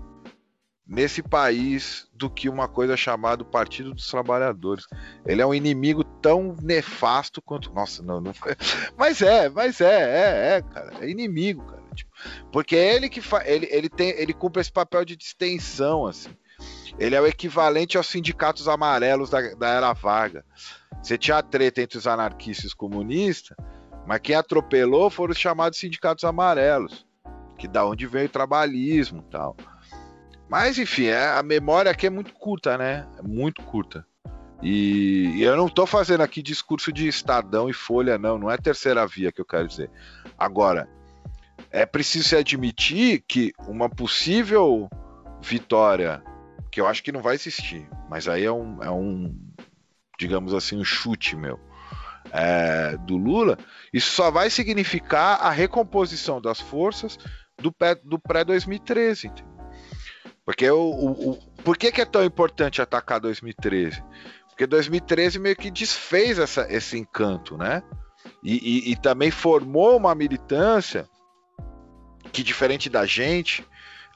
[0.85, 4.85] nesse país do que uma coisa chamada Partido dos Trabalhadores.
[5.25, 7.73] Ele é um inimigo tão nefasto quanto.
[7.73, 8.55] Nossa, não, não foi.
[8.97, 10.93] Mas é, mas é, é, é, cara.
[10.99, 11.79] É inimigo, cara.
[11.95, 12.11] Tipo,
[12.51, 13.41] porque é ele que fa...
[13.47, 16.29] ele, ele, tem, ele cumpre esse papel de distensão, assim.
[16.99, 20.43] Ele é o equivalente aos sindicatos amarelos da, da era vaga.
[21.01, 23.55] Você tinha treta entre os anarquistas e comunistas,
[24.05, 27.07] mas quem atropelou foram os chamados sindicatos amarelos,
[27.57, 29.55] que da onde veio o trabalhismo tal.
[30.49, 33.07] Mas enfim, é, a memória aqui é muito curta, né?
[33.17, 34.05] É muito curta.
[34.61, 38.37] E, e eu não estou fazendo aqui discurso de Estadão e Folha, não.
[38.37, 39.89] Não é terceira via que eu quero dizer.
[40.37, 40.89] Agora,
[41.71, 44.89] é preciso se admitir que uma possível
[45.41, 46.21] vitória
[46.71, 49.35] que eu acho que não vai existir, mas aí é um, é um
[50.19, 51.59] digamos assim, um chute meu.
[52.31, 53.57] É, do Lula,
[53.91, 57.17] isso só vai significar a recomposição das forças
[57.57, 57.73] do,
[58.03, 59.43] do pré-2013.
[60.45, 64.03] Porque o, o, o por que, que é tão importante atacar 2013?
[64.49, 67.81] Porque 2013 meio que desfez essa, esse encanto, né?
[68.43, 71.07] E, e, e também formou uma militância
[72.31, 73.65] que, diferente da gente,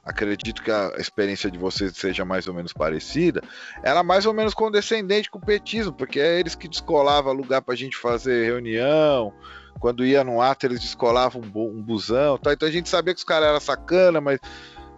[0.03, 3.41] acredito que a experiência de vocês seja mais ou menos parecida,
[3.81, 7.73] era mais ou menos condescendente com o petismo, porque é eles que descolavam lugar para
[7.73, 9.33] a gente fazer reunião,
[9.79, 12.51] quando ia no ato eles descolavam um, um busão, tá?
[12.53, 14.39] então a gente sabia que os caras eram sacana, mas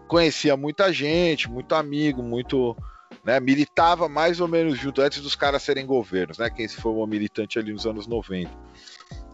[0.07, 2.75] conhecia muita gente, muito amigo, muito
[3.23, 6.49] né, militava mais ou menos junto antes dos caras serem governos, né?
[6.49, 8.51] Quem se formou militante ali nos anos 90.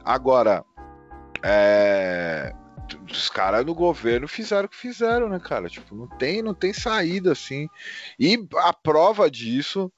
[0.04, 0.64] Agora,
[1.44, 2.54] é,
[3.10, 5.70] os caras no governo fizeram o que fizeram, né, cara?
[5.70, 7.68] Tipo, não tem, não tem saída assim.
[8.20, 9.92] E a prova disso,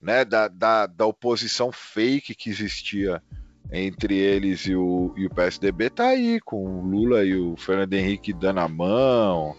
[0.00, 3.22] né, da, da, da oposição fake que existia
[3.70, 7.92] entre eles e o, e o PSDB tá aí, com o Lula e o Fernando
[7.92, 9.54] Henrique dando a mão,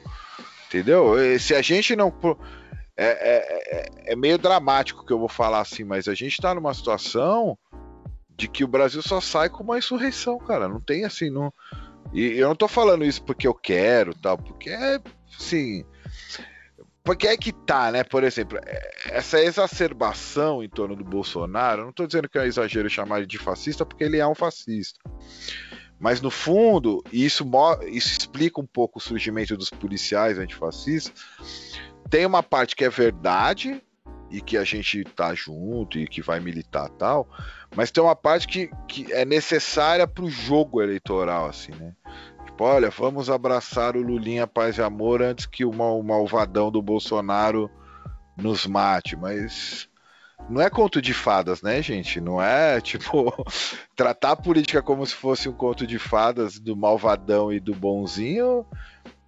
[0.67, 1.13] entendeu?
[1.39, 2.11] Se a gente não
[2.97, 6.53] é, é, é, é, meio dramático que eu vou falar assim, mas a gente está
[6.53, 7.57] numa situação
[8.35, 10.67] de que o Brasil só sai com uma insurreição, cara.
[10.67, 11.53] Não tem assim, não.
[12.13, 14.99] E eu não tô falando isso porque eu quero, tal, porque é
[15.37, 15.85] assim.
[17.03, 18.03] Porque é que tá, né?
[18.03, 22.45] Por exemplo, é, essa exacerbação em torno do Bolsonaro, não tô dizendo que é um
[22.45, 24.99] exagero chamar ele de fascista, porque ele é um fascista.
[25.99, 27.45] Mas no fundo, isso,
[27.87, 31.79] isso explica um pouco o surgimento dos policiais antifascistas
[32.09, 33.81] tem uma parte que é verdade
[34.29, 37.27] e que a gente tá junto e que vai militar tal,
[37.75, 41.93] mas tem uma parte que, que é necessária para o jogo eleitoral, assim, né?
[42.45, 46.71] Tipo, olha, vamos abraçar o Lulinha Paz e Amor antes que o, mal, o malvadão
[46.71, 47.69] do Bolsonaro
[48.37, 49.89] nos mate, mas
[50.49, 52.21] não é conto de fadas, né, gente?
[52.21, 53.33] Não é tipo
[53.95, 58.65] tratar a política como se fosse um conto de fadas do malvadão e do bonzinho.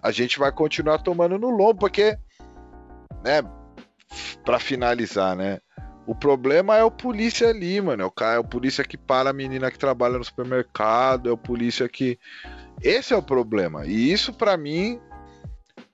[0.02, 2.18] A gente vai continuar tomando no lombo, porque
[3.24, 3.44] né,
[4.44, 5.60] para finalizar, né?
[6.06, 8.04] O problema é o polícia ali, mano.
[8.04, 11.32] É o cara, é o polícia que para a menina que trabalha no supermercado, é
[11.32, 12.20] o polícia que.
[12.82, 13.86] Esse é o problema.
[13.86, 15.00] E isso, para mim,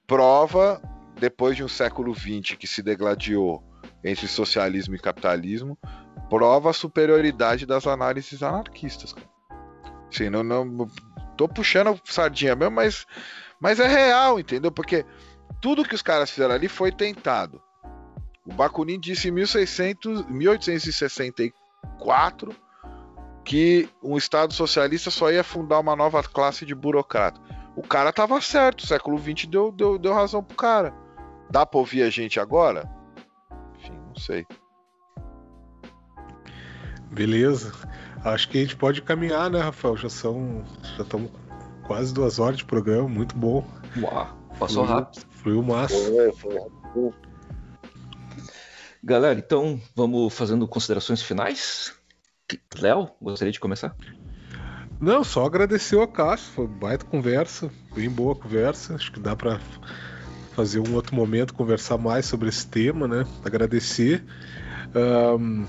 [0.08, 0.82] prova,
[1.20, 3.62] depois de um século XX que se degladiou
[4.04, 5.78] entre socialismo e capitalismo,
[6.30, 9.14] prova a superioridade das análises anarquistas.
[10.10, 10.88] Sim, não, não
[11.36, 13.06] tô puxando sardinha mesmo, mas,
[13.60, 14.72] mas é real, entendeu?
[14.72, 15.06] Porque
[15.62, 17.62] tudo que os caras fizeram ali foi tentado.
[18.48, 22.56] O Bakunin disse em 1600, 1864
[23.44, 27.40] que um Estado socialista só ia fundar uma nova classe de burocrata.
[27.76, 30.94] O cara tava certo, o século XX deu, deu, deu razão pro cara.
[31.50, 32.90] Dá pra ouvir a gente agora?
[33.78, 34.46] Enfim, não sei.
[37.12, 37.74] Beleza.
[38.24, 39.98] Acho que a gente pode caminhar, né, Rafael?
[39.98, 40.64] Já são.
[40.98, 41.32] Já estamos
[41.86, 43.66] quase duas horas de programa, muito bom.
[43.98, 44.28] Uau,
[44.60, 45.26] passou rápido.
[45.30, 45.96] Fluiu massa.
[45.96, 47.27] Foi, foi rápido.
[49.04, 51.94] Galera, então vamos fazendo considerações finais.
[52.80, 53.96] Léo, gostaria de começar?
[55.00, 58.96] Não, só agradecer o Cássio, foi baita conversa, bem boa conversa.
[58.96, 59.60] Acho que dá para
[60.56, 63.26] fazer um outro momento, conversar mais sobre esse tema, né?
[63.46, 64.24] Agradecer.
[64.96, 65.66] Um,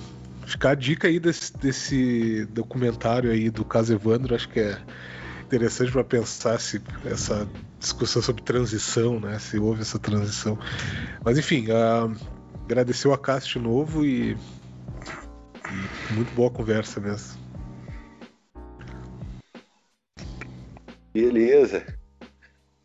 [0.47, 4.79] ficar a dica aí desse, desse documentário aí do caso Evandro, acho que é
[5.45, 7.47] interessante para pensar se essa
[7.79, 9.39] discussão sobre transição, né?
[9.39, 10.59] Se houve essa transição.
[11.23, 12.17] Mas enfim, uh,
[12.69, 17.39] agradecer o Acast de novo e, e muito boa conversa mesmo.
[21.15, 21.83] Beleza.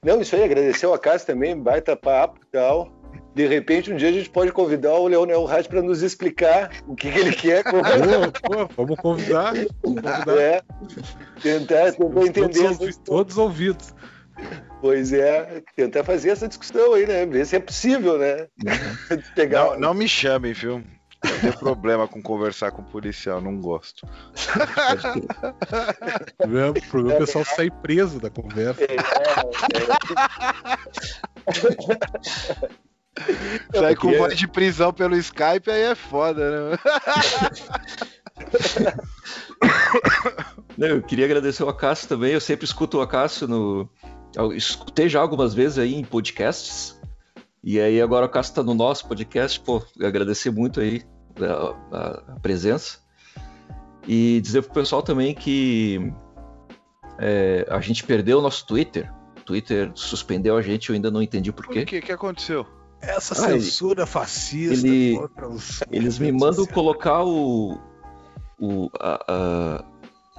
[0.04, 2.92] Não, isso aí, agradecer o Acácio também, baita papo e tal.
[3.36, 6.96] De repente, um dia a gente pode convidar o Leonel Reis para nos explicar o
[6.96, 7.64] que, que ele quer.
[7.70, 9.54] Pô, pô, vamos convidar.
[9.54, 10.38] Vamos convidar.
[10.38, 10.62] É,
[11.42, 12.78] tentar, tentar entender.
[12.78, 13.94] Todos, todos ouvidos.
[14.84, 17.26] Pois é, tentar fazer essa discussão aí, né?
[17.26, 18.50] Ver se é possível, né?
[19.34, 19.64] Pegar...
[19.64, 20.84] Não, não me chamem, viu?
[21.24, 24.06] Eu tenho problema com conversar com policial, não gosto.
[26.38, 28.84] O problema é o pessoal sair preso da conversa.
[28.84, 28.98] É,
[33.76, 36.78] é, Sair com voz de prisão pelo Skype aí é foda, né?
[40.78, 42.34] eu queria agradecer o Acácio também.
[42.34, 43.90] Eu sempre escuto o Acácio no.
[44.36, 47.00] Eu escutei já algumas vezes aí em podcasts.
[47.64, 49.60] E aí agora o Acácio está no nosso podcast.
[49.60, 51.04] Pô, agradecer muito aí
[51.40, 53.00] a, a, a presença.
[54.08, 56.12] E dizer pro pessoal também que
[57.20, 59.12] é, a gente perdeu o nosso Twitter.
[59.38, 61.84] O Twitter suspendeu a gente, eu ainda não entendi por quê.
[61.84, 62.66] O que, que aconteceu?
[63.02, 65.20] Essa ah, censura ele, fascista ele,
[65.50, 65.84] os...
[65.92, 67.78] Eles me mandam colocar o.
[68.60, 69.86] o a, a,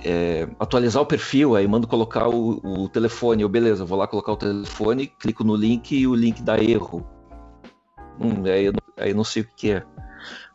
[0.05, 3.43] é, atualizar o perfil, aí mando colocar o, o telefone.
[3.43, 7.07] Eu, beleza, vou lá colocar o telefone, clico no link e o link dá erro.
[8.21, 9.83] Hum, aí, aí não sei o que é.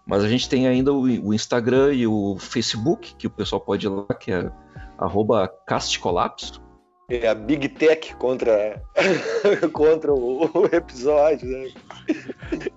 [0.06, 3.86] Mas a gente tem ainda o, o, Instagram e o Facebook, que o pessoal pode
[3.86, 4.52] ir lá, que é
[4.98, 6.62] arroba castcolapso.
[7.10, 8.82] É a Big Tech contra,
[9.74, 11.72] contra o, o, episódio, né?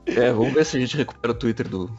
[0.06, 1.90] É, vamos ver se a gente recupera o Twitter do.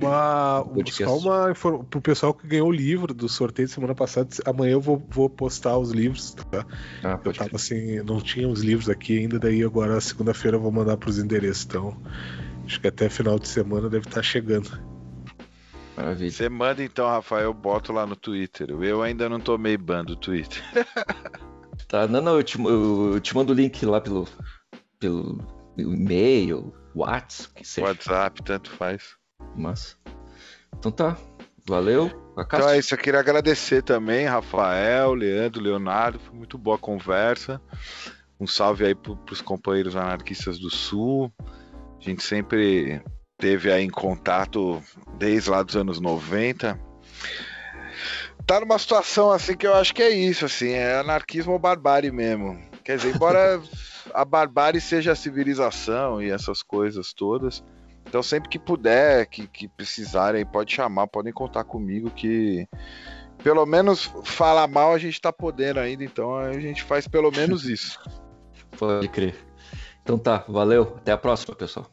[0.00, 4.28] Uma, só uma pro pessoal que ganhou o livro do sorteio de semana passada.
[4.44, 6.66] Amanhã eu vou, vou postar os livros, tá?
[7.02, 10.72] Ah, eu tava assim, não tinha os livros aqui ainda, daí agora segunda-feira eu vou
[10.72, 11.64] mandar pros endereços.
[11.64, 11.96] Então,
[12.66, 14.68] Acho que até final de semana deve estar chegando.
[15.96, 16.30] Maravilha.
[16.30, 18.70] Você manda então, Rafael, eu boto lá no Twitter.
[18.70, 20.60] Eu ainda não tomei ban do Twitter.
[21.88, 24.26] tá, não, não, eu te, eu te mando o link lá pelo,
[24.98, 25.38] pelo
[25.78, 27.86] e-mail, WhatsApp, que seja.
[27.86, 29.16] WhatsApp, tanto faz.
[29.54, 29.96] Mas.
[30.78, 31.16] Então tá.
[31.66, 32.10] Valeu.
[32.38, 36.18] Então é isso, eu queria agradecer também, Rafael, Leandro, Leonardo.
[36.18, 37.60] Foi muito boa a conversa.
[38.38, 41.32] Um salve aí para os companheiros anarquistas do Sul.
[41.98, 43.02] A gente sempre
[43.38, 44.82] teve aí em contato
[45.18, 46.78] desde lá dos anos 90.
[48.46, 52.12] Tá numa situação assim que eu acho que é isso, assim, é anarquismo ou barbárie
[52.12, 52.60] mesmo.
[52.84, 53.60] Quer dizer, embora
[54.14, 57.64] a barbárie seja a civilização e essas coisas todas,
[58.06, 62.68] então sempre que puder, que, que precisarem, pode chamar, podem contar comigo que
[63.42, 67.64] pelo menos falar mal a gente tá podendo ainda, então a gente faz pelo menos
[67.64, 67.98] isso.
[68.78, 69.34] Pode crer.
[70.02, 71.90] Então tá, valeu, até a próxima, pessoal.